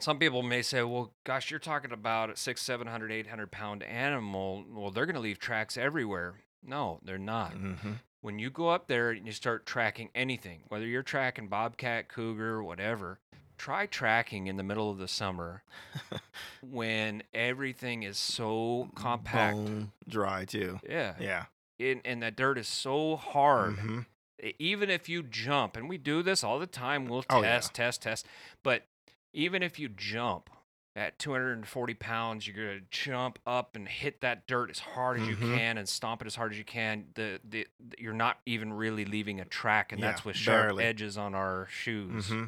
some 0.00 0.18
people 0.18 0.42
may 0.42 0.62
say, 0.62 0.82
well, 0.82 1.12
gosh, 1.24 1.50
you're 1.50 1.60
talking 1.60 1.92
about 1.92 2.30
a 2.30 2.36
six, 2.36 2.62
700, 2.62 3.10
800 3.12 3.50
pound 3.50 3.82
animal. 3.82 4.64
Well, 4.70 4.90
they're 4.90 5.06
going 5.06 5.14
to 5.14 5.20
leave 5.20 5.38
tracks 5.38 5.76
everywhere. 5.76 6.34
No, 6.64 7.00
they're 7.04 7.18
not. 7.18 7.52
hmm 7.52 7.92
When 8.20 8.38
you 8.38 8.50
go 8.50 8.68
up 8.68 8.88
there 8.88 9.10
and 9.10 9.26
you 9.26 9.32
start 9.32 9.64
tracking 9.66 10.10
anything, 10.14 10.60
whether 10.68 10.86
you're 10.86 11.02
tracking 11.02 11.48
bobcat, 11.48 12.08
cougar, 12.08 12.62
whatever, 12.62 13.18
try 13.56 13.86
tracking 13.86 14.46
in 14.46 14.56
the 14.56 14.62
middle 14.62 14.90
of 14.90 14.98
the 14.98 15.08
summer 15.08 15.62
when 16.62 17.22
everything 17.34 18.02
is 18.02 18.16
so 18.18 18.90
compact. 18.94 19.56
Bone 19.56 19.92
dry 20.08 20.44
too. 20.44 20.80
Yeah. 20.88 21.14
Yeah. 21.20 21.44
And, 21.80 22.00
and 22.04 22.22
that 22.22 22.36
dirt 22.36 22.58
is 22.58 22.68
so 22.68 23.16
hard 23.16 23.78
hmm 23.78 24.00
e- 24.42 24.52
even 24.58 24.90
if 24.90 25.08
you 25.08 25.22
jump, 25.22 25.76
and 25.76 25.88
we 25.88 25.96
do 25.98 26.22
this 26.22 26.42
all 26.44 26.58
the 26.58 26.66
time, 26.66 27.06
we'll 27.06 27.24
Oh, 27.30 27.42
yeah. 27.42 27.54
test, 27.54 27.74
test, 27.74 28.02
test. 28.02 28.26
But 28.62 28.84
even 29.32 29.62
if 29.62 29.78
you 29.78 29.88
jump 29.88 30.50
at 30.96 31.18
240 31.18 31.94
pounds, 31.94 32.46
you're 32.46 32.56
gonna 32.56 32.80
jump 32.90 33.38
up 33.46 33.76
and 33.76 33.86
hit 33.88 34.20
that 34.22 34.46
dirt 34.48 34.68
as 34.70 34.80
hard 34.80 35.20
as 35.20 35.28
you 35.28 35.36
Mhm. 35.36 35.54
can 35.54 35.78
and 35.78 35.88
stomp 35.88 36.20
it 36.22 36.26
as 36.26 36.34
hard 36.34 36.50
as 36.52 36.58
you 36.58 36.64
can. 36.64 37.06
The, 37.14 37.40
the 37.44 37.66
the- 37.78 37.96
you're 38.00 38.12
not 38.12 38.40
even 38.46 38.72
really 38.72 39.04
leaving 39.04 39.40
a 39.40 39.44
track, 39.44 39.92
and 39.92 40.00
Yeah, 40.00 40.08
that's 40.08 40.24
with 40.24 40.36
sharp 40.36 40.62
barely. 40.66 40.84
edges 40.84 41.16
on 41.16 41.34
our 41.34 41.66
shoes. 41.70 42.28
hmm 42.28 42.46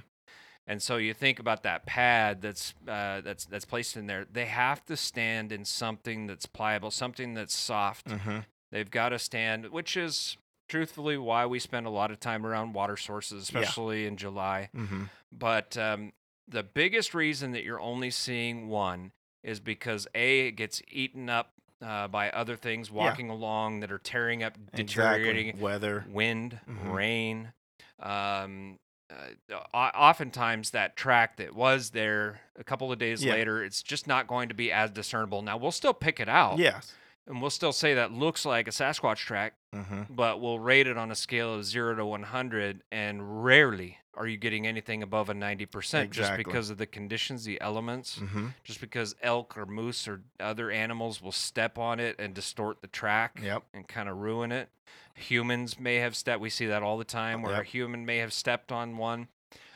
And 0.66 0.80
so 0.82 0.96
you 0.98 1.14
think 1.14 1.38
about 1.40 1.62
that 1.64 1.84
pad 1.86 2.42
that's 2.42 2.74
uh, 2.88 3.20
that's 3.22 3.44
that's 3.44 3.64
placed 3.64 3.96
in 3.96 4.06
there. 4.06 4.24
They 4.24 4.46
have 4.46 4.84
to 4.86 4.96
stand 4.96 5.52
in 5.52 5.64
something 5.64 6.26
that's 6.26 6.46
pliable, 6.46 6.90
something 6.90 7.34
that's 7.34 7.54
soft, 7.54 8.10
hmm 8.10 8.40
They've 8.72 8.90
got 8.90 9.08
to 9.08 9.18
stand, 9.18 9.70
which 9.70 9.96
is 9.96 10.36
truthfully 10.68 11.18
why 11.18 11.44
we 11.46 11.58
spend 11.58 11.86
a 11.86 11.90
lot 11.90 12.12
of 12.12 12.20
time 12.20 12.46
around 12.46 12.72
water 12.72 12.96
sources, 12.96 13.50
Yeah. 13.52 13.60
especially 13.60 14.06
in 14.06 14.16
July. 14.16 14.70
Mm-hmm. 14.76 15.04
But 15.32 15.76
um, 15.76 16.12
the 16.50 16.62
biggest 16.62 17.14
reason 17.14 17.52
that 17.52 17.62
you're 17.64 17.80
only 17.80 18.10
seeing 18.10 18.68
one 18.68 19.12
is 19.42 19.60
because 19.60 20.06
A, 20.14 20.48
it 20.48 20.52
gets 20.52 20.82
eaten 20.90 21.30
up 21.30 21.52
uh, 21.82 22.08
by 22.08 22.28
other 22.30 22.56
things 22.56 22.90
walking 22.90 23.30
along 23.30 23.80
that 23.80 23.90
are 23.90 23.98
tearing 23.98 24.42
up, 24.42 24.52
deteriorating 24.74 25.46
Exactly. 25.48 25.62
Weather. 25.64 26.04
wind, 26.10 26.60
Mhm. 26.68 26.92
rain. 26.92 27.52
Um, 27.98 28.78
uh, 29.10 29.56
oftentimes, 29.74 30.70
that 30.70 30.96
track 30.96 31.36
that 31.38 31.54
was 31.54 31.90
there 31.90 32.40
a 32.58 32.64
couple 32.64 32.92
of 32.92 32.98
days 32.98 33.24
Yeah. 33.24 33.32
later, 33.32 33.64
it's 33.64 33.82
just 33.82 34.06
not 34.06 34.26
going 34.26 34.48
to 34.50 34.54
be 34.54 34.70
as 34.70 34.90
discernible. 34.90 35.42
Now, 35.42 35.56
we'll 35.56 35.72
still 35.72 35.94
pick 35.94 36.20
it 36.20 36.28
out, 36.28 36.58
Yes. 36.58 36.94
And 37.26 37.40
we'll 37.40 37.50
still 37.50 37.72
say 37.72 37.94
that 37.94 38.12
looks 38.12 38.44
like 38.44 38.66
a 38.68 38.70
Sasquatch 38.72 39.16
track, 39.18 39.54
Mm-hmm. 39.74 40.02
but 40.12 40.40
we'll 40.40 40.58
rate 40.58 40.88
it 40.88 40.98
on 40.98 41.12
a 41.12 41.14
scale 41.14 41.54
of 41.54 41.64
zero 41.64 41.94
to 41.94 42.04
100, 42.04 42.82
and 42.90 43.44
rarely 43.44 43.98
are 44.14 44.26
you 44.26 44.36
getting 44.36 44.66
anything 44.66 45.00
above 45.02 45.28
a 45.30 45.32
90% 45.32 46.10
just 46.10 46.36
because 46.36 46.70
of 46.70 46.78
the 46.78 46.86
conditions, 46.86 47.44
the 47.44 47.60
elements 47.60 48.18
Mm-hmm. 48.18 48.48
just 48.64 48.80
because 48.80 49.14
elk 49.22 49.56
or 49.56 49.66
moose 49.66 50.08
or 50.08 50.22
other 50.40 50.70
animals 50.72 51.22
will 51.22 51.30
step 51.32 51.78
on 51.78 52.00
it 52.00 52.16
and 52.18 52.34
distort 52.34 52.80
the 52.80 52.88
track 52.88 53.40
Yep. 53.42 53.62
and 53.72 53.86
kind 53.86 54.08
of 54.08 54.16
ruin 54.16 54.50
it. 54.50 54.68
Humans 55.14 55.78
may 55.78 55.96
have 55.96 56.16
stepped. 56.16 56.40
We 56.40 56.50
see 56.50 56.66
that 56.66 56.82
all 56.82 56.98
the 56.98 57.04
time, 57.04 57.42
where 57.42 57.60
a 57.60 57.64
human 57.64 58.04
may 58.04 58.16
have 58.18 58.32
stepped 58.32 58.72
on 58.72 58.96
one. 58.96 59.28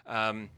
Um, 0.07 0.51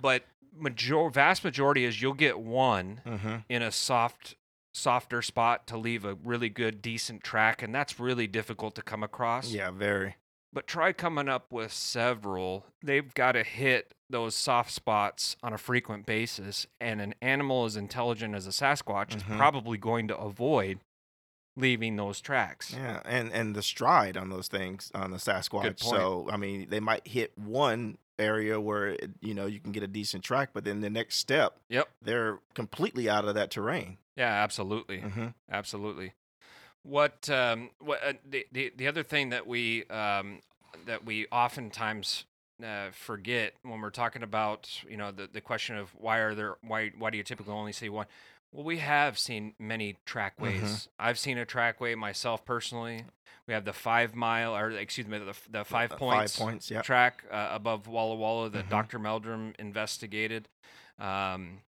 but 0.00 0.24
major, 0.58 1.08
vast 1.10 1.44
majority 1.44 1.84
is 1.84 2.00
you'll 2.02 2.12
get 2.14 2.38
one 2.40 3.00
Mm-hmm. 3.06 3.36
in 3.48 3.62
a 3.62 3.70
soft, 3.70 4.34
softer 4.76 5.22
spot 5.22 5.66
to 5.68 5.76
leave 5.78 6.04
a 6.04 6.14
really 6.14 6.48
good, 6.50 6.82
decent 6.82 7.24
track, 7.24 7.62
and 7.62 7.74
that's 7.74 7.98
really 7.98 8.26
difficult 8.26 8.74
to 8.74 8.82
come 8.82 9.02
across. 9.02 9.50
Yeah. 9.50 9.70
Very. 9.70 10.16
But 10.52 10.66
try 10.66 10.92
coming 10.92 11.28
up 11.28 11.50
with 11.52 11.72
several. 11.72 12.66
They've 12.82 13.12
got 13.14 13.32
to 13.32 13.42
hit 13.42 13.92
those 14.08 14.34
soft 14.34 14.70
spots 14.70 15.36
on 15.42 15.52
a 15.52 15.58
frequent 15.58 16.06
basis. 16.06 16.66
And 16.80 17.00
an 17.00 17.14
animal 17.20 17.64
as 17.64 17.76
intelligent 17.76 18.34
as 18.34 18.46
a 18.46 18.50
Sasquatch 18.50 19.08
Mhm. 19.10 19.16
is 19.16 19.22
probably 19.24 19.76
going 19.78 20.08
to 20.08 20.16
avoid 20.16 20.78
leaving 21.56 21.96
those 21.96 22.20
tracks. 22.20 22.72
Yeah, 22.74 23.00
and 23.04 23.32
and 23.32 23.54
the 23.56 23.62
stride 23.62 24.16
on 24.16 24.28
those 24.28 24.48
things 24.48 24.90
on 24.94 25.10
the 25.10 25.16
Sasquatch. 25.16 25.80
So 25.80 26.28
I 26.30 26.36
mean, 26.36 26.68
they 26.68 26.80
might 26.80 27.06
hit 27.08 27.36
one 27.36 27.98
area 28.18 28.60
where 28.60 28.88
it, 28.88 29.10
you 29.20 29.34
know 29.34 29.46
you 29.46 29.60
can 29.60 29.72
get 29.72 29.82
a 29.82 29.86
decent 29.88 30.24
track, 30.24 30.50
but 30.52 30.64
then 30.64 30.80
the 30.80 30.90
next 30.90 31.16
step, 31.16 31.58
Yep. 31.68 31.88
they're 32.02 32.38
completely 32.54 33.08
out 33.08 33.24
of 33.26 33.34
that 33.34 33.50
terrain. 33.50 33.98
Yeah, 34.16 34.32
absolutely. 34.42 34.98
Mm-hmm. 34.98 35.26
Absolutely. 35.50 36.12
What 36.82 37.28
um 37.28 37.70
what 37.80 38.02
uh, 38.02 38.12
the, 38.28 38.46
the 38.52 38.72
the 38.76 38.86
other 38.88 39.02
thing 39.02 39.30
that 39.30 39.46
we 39.46 39.84
um 39.86 40.40
that 40.86 41.04
we 41.04 41.26
oftentimes 41.32 42.24
uh, 42.64 42.88
forget 42.92 43.54
when 43.62 43.80
we're 43.80 43.90
talking 43.90 44.22
about 44.22 44.70
you 44.88 44.96
know 44.96 45.10
the 45.10 45.28
the 45.30 45.40
question 45.40 45.76
of 45.76 45.90
why 45.96 46.18
are 46.18 46.34
there 46.34 46.56
why 46.62 46.90
why 46.96 47.10
do 47.10 47.16
you 47.18 47.24
typically 47.24 47.52
only 47.52 47.72
see 47.72 47.88
one 47.88 48.06
well 48.52 48.64
we 48.64 48.78
have 48.78 49.18
seen 49.18 49.54
many 49.58 49.96
trackways 50.06 50.88
i've 50.98 51.18
seen 51.18 51.38
a 51.38 51.44
trackway 51.46 51.94
myself 51.94 52.44
personally 52.44 53.04
we 53.46 53.54
have 53.54 53.64
the 53.64 53.72
five 53.72 54.14
mile 54.14 54.56
or 54.56 54.70
excuse 54.70 55.06
me 55.06 55.18
the, 55.18 55.34
the 55.50 55.64
five 55.64 55.90
points 55.90 56.36
Five 56.36 56.46
points. 56.46 56.70
Yeah. 56.70 56.82
track 56.82 57.22
uh, 57.30 57.48
above 57.52 57.86
Walla 57.86 58.16
Walla 58.16 58.50
that 58.50 58.66
Mhm. 58.66 58.70
Dr. 58.70 58.98
Meldrum 58.98 59.54
investigated. 59.58 60.48
Um, 60.98 61.60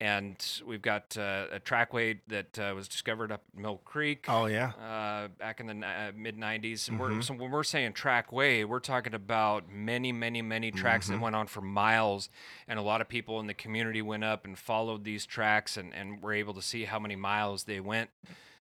and 0.00 0.60
we've 0.66 0.82
got 0.82 1.16
uh, 1.18 1.46
a 1.52 1.58
trackway 1.58 2.18
that 2.28 2.58
uh, 2.58 2.72
was 2.74 2.86
discovered 2.86 3.32
up 3.32 3.42
at 3.54 3.60
Mill 3.60 3.80
Creek 3.84 4.26
Oh 4.28 4.46
yeah. 4.46 4.72
uh, 4.78 5.28
back 5.28 5.58
in 5.60 5.66
the 5.66 5.86
uh, 5.86 6.12
mid 6.14 6.36
90s. 6.36 6.88
And 6.88 7.00
we're, 7.00 7.10
Mhm. 7.10 7.24
so 7.24 7.34
when 7.34 7.50
we're 7.50 7.62
saying 7.64 7.94
trackway, 7.94 8.64
we're 8.64 8.78
talking 8.80 9.14
about 9.14 9.70
many, 9.70 10.12
many, 10.12 10.42
many 10.42 10.70
tracks 10.70 11.06
that 11.08 11.16
Mhm. 11.16 11.20
went 11.20 11.36
on 11.36 11.46
for 11.46 11.62
miles. 11.62 12.28
And 12.68 12.78
a 12.78 12.82
lot 12.82 13.00
of 13.00 13.08
people 13.08 13.40
in 13.40 13.46
the 13.46 13.54
community 13.54 14.02
went 14.02 14.24
up 14.24 14.44
and 14.44 14.58
followed 14.58 15.04
these 15.04 15.24
tracks 15.24 15.76
and, 15.78 15.94
and 15.94 16.22
were 16.22 16.34
able 16.34 16.52
to 16.54 16.62
see 16.62 16.84
how 16.84 16.98
many 16.98 17.16
miles 17.16 17.64
they 17.64 17.80
went. 17.80 18.10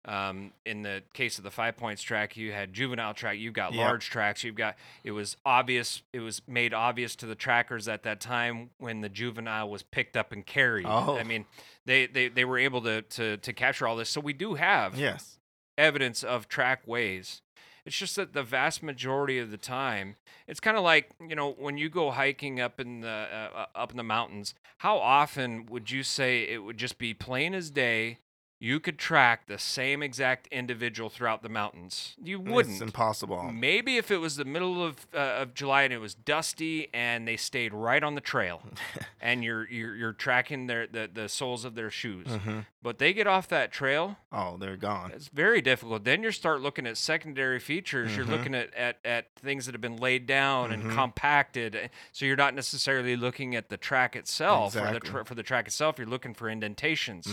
Um, 0.06 0.52
in 0.66 0.82
the 0.82 1.02
case 1.14 1.38
of 1.38 1.46
the 1.46 1.52
five 1.52 1.78
points 1.78 2.02
track, 2.02 2.36
you 2.36 2.52
had 2.52 2.74
juvenile 2.74 3.14
track, 3.14 3.38
you've 3.38 3.54
got 3.54 3.72
Yep. 3.74 3.80
large 3.86 4.10
tracks, 4.10 4.44
you've 4.44 4.56
got 4.56 4.76
it 5.04 5.12
was 5.12 5.38
obvious, 5.46 6.02
it 6.12 6.20
was 6.20 6.42
made 6.48 6.74
obvious 6.74 7.16
to 7.18 7.26
the 7.26 7.36
trackers 7.36 7.88
at 7.88 8.04
that 8.04 8.20
time 8.20 8.72
when 8.80 9.00
the 9.00 9.08
juvenile 9.10 9.70
was 9.70 9.82
picked 9.82 10.18
up 10.18 10.34
and 10.34 10.46
carried. 10.46 10.86
Oh. 10.88 11.18
I 11.18 11.24
mean, 11.24 11.46
they, 11.86 12.06
they, 12.08 12.28
they 12.28 12.44
were 12.44 12.58
able 12.58 12.82
to, 12.82 13.02
to 13.02 13.38
to 13.38 13.54
capture 13.54 13.88
all 13.88 13.96
this. 13.96 14.10
So 14.10 14.20
we 14.20 14.34
do 14.34 14.56
have 14.56 14.98
Yes. 14.98 15.40
evidence 15.78 16.22
of 16.24 16.48
track 16.50 16.86
ways. 16.86 17.42
It's 17.86 17.98
just 17.98 18.16
that 18.16 18.34
the 18.34 18.44
vast 18.44 18.82
majority 18.82 19.40
of 19.40 19.52
the 19.52 19.58
time, 19.58 20.16
it's 20.48 20.60
kind 20.62 20.78
of 20.78 20.84
like 20.84 21.10
you 21.26 21.36
know 21.36 21.52
when 21.52 21.78
you 21.78 21.90
go 21.90 22.12
hiking 22.12 22.60
up 22.62 22.80
in 22.80 23.02
the 23.02 23.08
uh, 23.08 23.50
uh, 23.58 23.66
up 23.76 23.92
in 23.92 23.98
the 23.98 24.04
mountains. 24.04 24.54
How 24.80 24.98
often 24.98 25.66
would 25.68 25.92
you 25.92 26.04
say 26.04 26.44
it 26.44 26.60
would 26.64 26.78
just 26.78 26.98
be 26.98 27.14
plain 27.14 27.54
as 27.54 27.70
day? 27.70 28.20
You 28.64 28.80
could 28.80 28.98
track 28.98 29.48
the 29.48 29.60
same 29.60 30.02
exact 30.02 30.48
individual 30.48 31.10
throughout 31.10 31.44
the 31.44 31.50
mountains. 31.50 32.16
You 32.24 32.40
wouldn't. 32.40 32.76
It's 32.76 32.82
impossible. 32.82 33.44
Maybe 33.52 33.98
if 33.98 34.10
it 34.10 34.20
was 34.20 34.38
the 34.38 34.46
middle 34.46 34.82
of 34.82 35.06
uh, 35.14 35.18
of 35.42 35.54
July 35.54 35.82
and 35.84 35.92
it 35.92 35.98
was 35.98 36.14
dusty 36.14 36.88
and 36.94 37.28
they 37.28 37.36
stayed 37.36 37.74
right 37.74 38.02
on 38.02 38.16
the 38.16 38.22
trail, 38.22 38.62
and 39.22 39.44
you're 39.44 39.68
you're, 39.70 39.96
you're 39.98 40.14
tracking 40.14 40.68
their 40.68 40.88
the, 40.88 41.10
the 41.14 41.28
soles 41.28 41.66
of 41.66 41.76
their 41.76 41.90
shoes. 41.92 42.28
hmm 42.28 42.60
But 42.82 43.00
they 43.00 43.12
get 43.12 43.28
off 43.28 43.50
that 43.50 43.74
trail, 43.74 44.16
Oh, 44.32 44.56
they're 44.56 44.78
gone. 44.78 45.12
it's 45.14 45.28
very 45.28 45.62
difficult. 45.62 46.06
Then 46.06 46.24
you 46.24 46.32
start 46.32 46.62
looking 46.62 46.88
at 46.88 46.96
secondary 46.96 47.60
features. 47.60 48.16
You're 48.16 48.26
Mhm. 48.26 48.30
looking 48.30 48.56
at, 48.56 48.74
at, 48.76 48.98
at 49.04 49.36
things 49.36 49.66
that 49.66 49.74
have 49.74 49.82
been 49.82 49.98
laid 49.98 50.26
down 50.26 50.72
and 50.72 50.84
Mhm. 50.86 50.96
compacted. 50.96 51.90
So 52.14 52.26
you're 52.26 52.38
not 52.38 52.54
necessarily 52.56 53.18
looking 53.18 53.58
at 53.58 53.68
the 53.68 53.76
track 53.78 54.16
itself. 54.16 54.72
For 54.72 54.80
the, 54.80 54.86
Exactly. 54.88 55.10
tra- 55.10 55.26
for 55.26 55.36
the 55.36 55.44
track 55.44 55.68
itself, 55.68 55.98
you're 55.98 56.08
looking 56.08 56.34
for 56.34 56.50
indentations. 56.50 57.28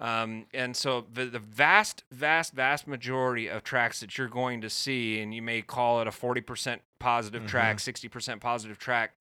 Um, 0.00 0.46
and 0.54 0.74
so 0.74 1.04
the, 1.12 1.26
the 1.26 1.38
vast, 1.38 2.04
vast, 2.10 2.54
vast 2.54 2.86
majority 2.88 3.48
of 3.48 3.62
tracks 3.62 4.00
that 4.00 4.16
you're 4.16 4.28
going 4.28 4.62
to 4.62 4.70
see, 4.70 5.20
and 5.20 5.34
you 5.34 5.42
may 5.42 5.60
call 5.60 6.00
it 6.00 6.06
a 6.06 6.10
40% 6.10 6.78
positive 6.98 7.46
track, 7.46 7.76
Mm-hmm. 7.76 8.06
60% 8.08 8.40
positive 8.40 8.78
track, 8.78 9.12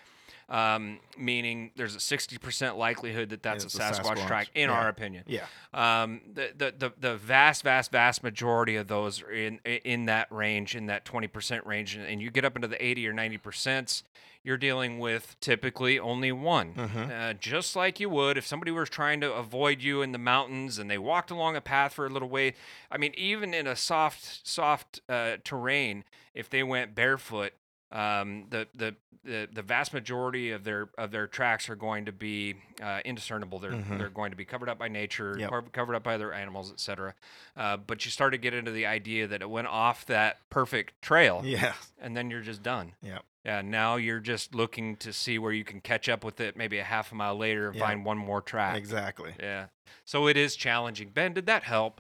um, 0.50 1.00
meaning 1.18 1.72
there's 1.76 1.96
a 1.96 2.00
60% 2.00 2.76
likelihood 2.76 3.30
that 3.30 3.44
that's 3.44 3.64
a 3.64 3.68
Sasquatch, 3.68 4.00
Sasquatch, 4.02 4.28
track, 4.28 4.48
in 4.56 4.70
yeah. 4.70 4.76
our 4.76 4.88
opinion. 4.88 5.24
Yeah. 5.28 5.46
Um, 5.74 6.22
the, 6.34 6.52
the, 6.58 6.74
the, 6.78 6.94
the 7.00 7.18
vast, 7.18 7.64
vast, 7.64 7.92
vast 7.92 8.24
majority 8.24 8.76
of 8.76 8.88
those 8.88 9.22
are 9.22 9.32
in, 9.32 9.60
in 9.66 10.06
that 10.06 10.32
range, 10.32 10.76
in 10.76 10.88
that 10.88 11.06
20% 11.06 11.66
range. 11.66 11.96
And, 11.96 12.06
and 12.06 12.22
you 12.22 12.32
get 12.32 12.46
up 12.46 12.56
into 12.56 12.68
the 12.68 12.84
80 12.84 13.08
or 13.08 13.14
90%, 13.14 14.04
you're 14.44 14.58
dealing 14.58 14.98
with 14.98 15.36
typically 15.40 16.00
only 16.00 16.32
one. 16.32 16.74
Mhm. 16.74 17.12
Uh, 17.12 17.34
just 17.34 17.76
like 17.76 18.00
you 18.00 18.10
would 18.10 18.38
if 18.38 18.48
somebody 18.48 18.72
was 18.72 18.90
trying 18.90 19.22
to 19.22 19.32
avoid 19.32 19.84
you 19.84 20.02
in 20.02 20.14
the 20.14 20.18
mountains 20.18 20.80
and 20.80 20.90
they 20.90 20.98
walked 20.98 21.30
along 21.30 21.56
a 21.56 21.62
path 21.62 21.94
for 21.94 22.06
a 22.06 22.10
little 22.10 22.30
way. 22.30 22.54
I 22.90 22.98
mean, 22.98 23.14
even 23.16 23.54
in 23.54 23.68
a 23.68 23.76
soft, 23.76 24.48
soft 24.48 25.02
uh, 25.10 25.38
terrain, 25.44 26.06
if 26.34 26.50
they 26.50 26.64
went 26.64 26.96
barefoot, 26.96 27.54
um, 27.92 28.46
the, 28.50 28.68
the 28.76 28.96
the 29.26 29.50
the 29.52 29.62
vast 29.62 29.94
majority 29.94 30.52
of 30.52 30.64
their 30.64 30.90
of 30.98 31.12
their 31.12 31.28
tracks 31.28 31.70
are 31.70 31.76
going 31.76 32.06
to 32.06 32.12
be 32.12 32.56
uh, 32.82 33.00
indiscernible. 33.04 33.60
They're 33.60 33.72
Mhm. 33.72 33.98
they're 33.98 34.10
going 34.10 34.32
to 34.32 34.38
be 34.38 34.46
covered 34.46 34.70
up 34.70 34.78
by 34.80 34.88
nature, 34.88 35.36
Yep. 35.38 35.72
covered 35.74 35.96
up 35.96 36.04
by 36.04 36.14
other 36.16 36.32
animals, 36.32 36.72
etc. 36.72 37.14
Uh, 37.58 37.78
but 37.78 38.06
you 38.06 38.12
start 38.12 38.32
to 38.34 38.38
get 38.38 38.54
into 38.54 38.72
the 38.72 38.86
idea 38.86 39.28
that 39.28 39.42
it 39.42 39.50
went 39.50 39.68
off 39.68 40.06
that 40.06 40.38
perfect 40.50 41.02
trail, 41.02 41.42
Yeah. 41.46 41.74
and 42.00 42.16
then 42.16 42.30
you're 42.30 42.42
just 42.42 42.64
done. 42.64 42.94
Yep. 43.02 43.24
Yeah. 43.44 43.62
Now 43.62 43.96
you're 43.98 44.20
just 44.22 44.54
looking 44.56 44.96
to 44.98 45.12
see 45.12 45.38
where 45.40 45.52
you 45.52 45.64
can 45.66 45.82
catch 45.82 46.08
up 46.08 46.24
with 46.24 46.40
it, 46.40 46.56
maybe 46.56 46.78
a 46.78 46.84
half 46.84 47.12
a 47.12 47.16
mile 47.16 47.36
later, 47.38 47.68
and 47.68 47.76
Yeah. 47.76 47.86
find 47.88 48.06
one 48.06 48.18
more 48.18 48.42
track. 48.42 48.78
Exactly. 48.78 49.34
Yeah. 49.40 49.66
So 50.06 50.28
it 50.28 50.38
is 50.38 50.56
challenging. 50.56 51.10
Ben, 51.10 51.34
did 51.34 51.46
that 51.48 51.64
help? 51.64 52.00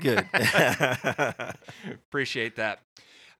Good. 0.00 0.28
Appreciate 2.08 2.56
that. 2.56 2.80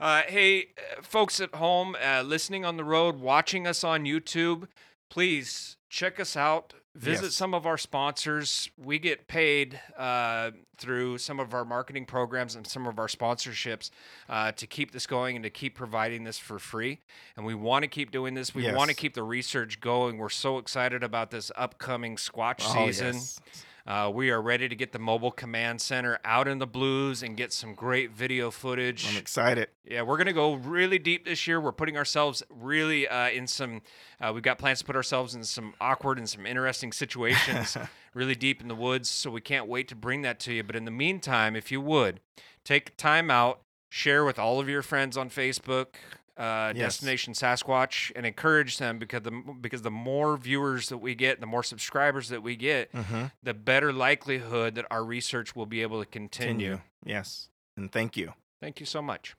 Uh, 0.01 0.22
hey, 0.26 0.68
uh, 0.99 1.03
folks 1.03 1.40
at 1.40 1.55
home, 1.55 1.97
uh, 2.05 2.22
listening 2.22 2.64
on 2.64 2.76
the 2.76 2.84
road, 2.84 3.20
watching 3.20 3.66
us 3.66 3.84
on 3.84 4.05
YouTube, 4.05 4.66
please 5.09 5.76
check 5.88 6.18
us 6.18 6.36
out. 6.36 6.74
Visit 6.97 7.24
Yes. 7.24 7.34
some 7.34 7.55
of 7.55 7.66
our 7.66 7.76
sponsors. 7.76 8.70
We 8.78 9.01
get 9.01 9.26
paid 9.26 9.80
uh, 9.99 10.53
through 10.76 11.18
some 11.18 11.40
of 11.40 11.53
our 11.53 11.64
marketing 11.64 12.07
programs 12.07 12.55
and 12.55 12.64
some 12.64 12.86
of 12.86 13.01
our 13.01 13.09
sponsorships 13.09 13.90
uh, 14.28 14.53
to 14.53 14.66
keep 14.68 14.92
this 14.92 15.05
going 15.05 15.34
and 15.34 15.42
to 15.42 15.51
keep 15.51 15.74
providing 15.74 16.22
this 16.22 16.38
for 16.38 16.61
free. 16.61 17.01
And 17.36 17.45
we 17.45 17.55
want 17.57 17.82
to 17.82 17.88
keep 17.88 18.12
doing 18.12 18.34
this. 18.34 18.55
We 18.55 18.72
want 18.72 18.90
to 18.90 18.97
keep 18.97 19.14
the 19.14 19.24
research 19.24 19.80
going. 19.80 20.18
We're 20.18 20.28
so 20.28 20.59
excited 20.59 21.03
about 21.03 21.32
this 21.32 21.51
upcoming 21.57 22.14
Squatch 22.14 22.61
Oh, 22.64 22.86
season. 22.86 23.14
yes. 23.14 23.40
Uh, 23.87 24.11
we 24.12 24.30
are 24.30 24.41
ready 24.41 24.66
to 24.66 24.74
get 24.74 24.93
the 24.93 24.99
mobile 24.99 25.30
command 25.30 25.78
center 25.78 26.18
out 26.24 26.49
in 26.49 26.59
the 26.59 26.66
blues 26.66 27.22
and 27.22 27.37
get 27.37 27.53
some 27.53 27.74
great 27.74 28.11
video 28.12 28.51
footage. 28.51 29.07
I'm 29.07 29.18
excited. 29.18 29.68
Yeah, 29.85 30.01
we're 30.03 30.16
gonna 30.16 30.32
go 30.32 30.55
really 30.55 30.99
deep 30.99 31.26
this 31.26 31.47
year. 31.47 31.61
We're 31.61 31.72
putting 31.72 31.99
ourselves 31.99 32.43
really 32.49 33.07
uh, 33.07 33.28
in 33.28 33.47
some. 33.47 33.82
Uh, 34.18 34.32
we've 34.32 34.43
got 34.43 34.59
plans 34.59 34.78
to 34.78 34.87
put 34.87 34.97
ourselves 34.97 35.35
in 35.35 35.45
some 35.45 35.74
awkward 35.82 36.16
and 36.16 36.26
some 36.26 36.47
interesting 36.47 36.93
situations, 36.93 37.76
really 38.14 38.35
deep 38.35 38.62
in 38.62 38.68
the 38.68 38.74
woods. 38.74 39.11
So 39.11 39.30
we 39.30 39.43
can't 39.43 39.68
wait 39.68 39.87
to 39.89 39.95
bring 39.95 40.22
that 40.22 40.41
to 40.41 40.55
you. 40.55 40.62
But 40.62 40.76
in 40.76 40.87
the 40.87 40.91
meantime, 40.91 41.55
if 41.55 41.70
you 41.70 41.82
would 41.82 42.20
take 42.64 42.97
time 42.97 43.30
out, 43.30 43.61
share 43.91 44.24
with 44.24 44.39
all 44.39 44.61
of 44.61 44.68
your 44.68 44.82
friends 44.82 45.18
on 45.18 45.28
Facebook, 45.28 45.97
uh, 46.37 46.72
Yes. 46.74 46.95
Destination 46.99 47.32
Sasquatch, 47.35 48.11
and 48.16 48.26
encourage 48.26 48.78
them 48.78 48.99
because 48.99 49.22
the 49.22 49.30
because 49.61 49.82
the 49.82 49.91
more 49.91 50.37
viewers 50.37 50.89
that 50.89 50.99
we 50.99 51.14
get, 51.14 51.41
the 51.41 51.47
more 51.47 51.62
subscribers 51.62 52.28
that 52.28 52.43
we 52.43 52.57
get, 52.57 52.93
Mhm. 52.93 53.30
the 53.43 53.55
better 53.55 53.93
likelihood 53.93 54.74
that 54.74 54.87
our 54.91 55.05
research 55.05 55.55
will 55.55 55.66
be 55.66 55.82
able 55.82 56.01
to 56.03 56.07
continue. 56.11 56.80
Yes. 57.05 57.49
And 57.76 57.91
thank 57.93 58.16
you. 58.16 58.35
Thank 58.61 58.80
you 58.80 58.87
so 58.87 59.01
much. 59.03 59.35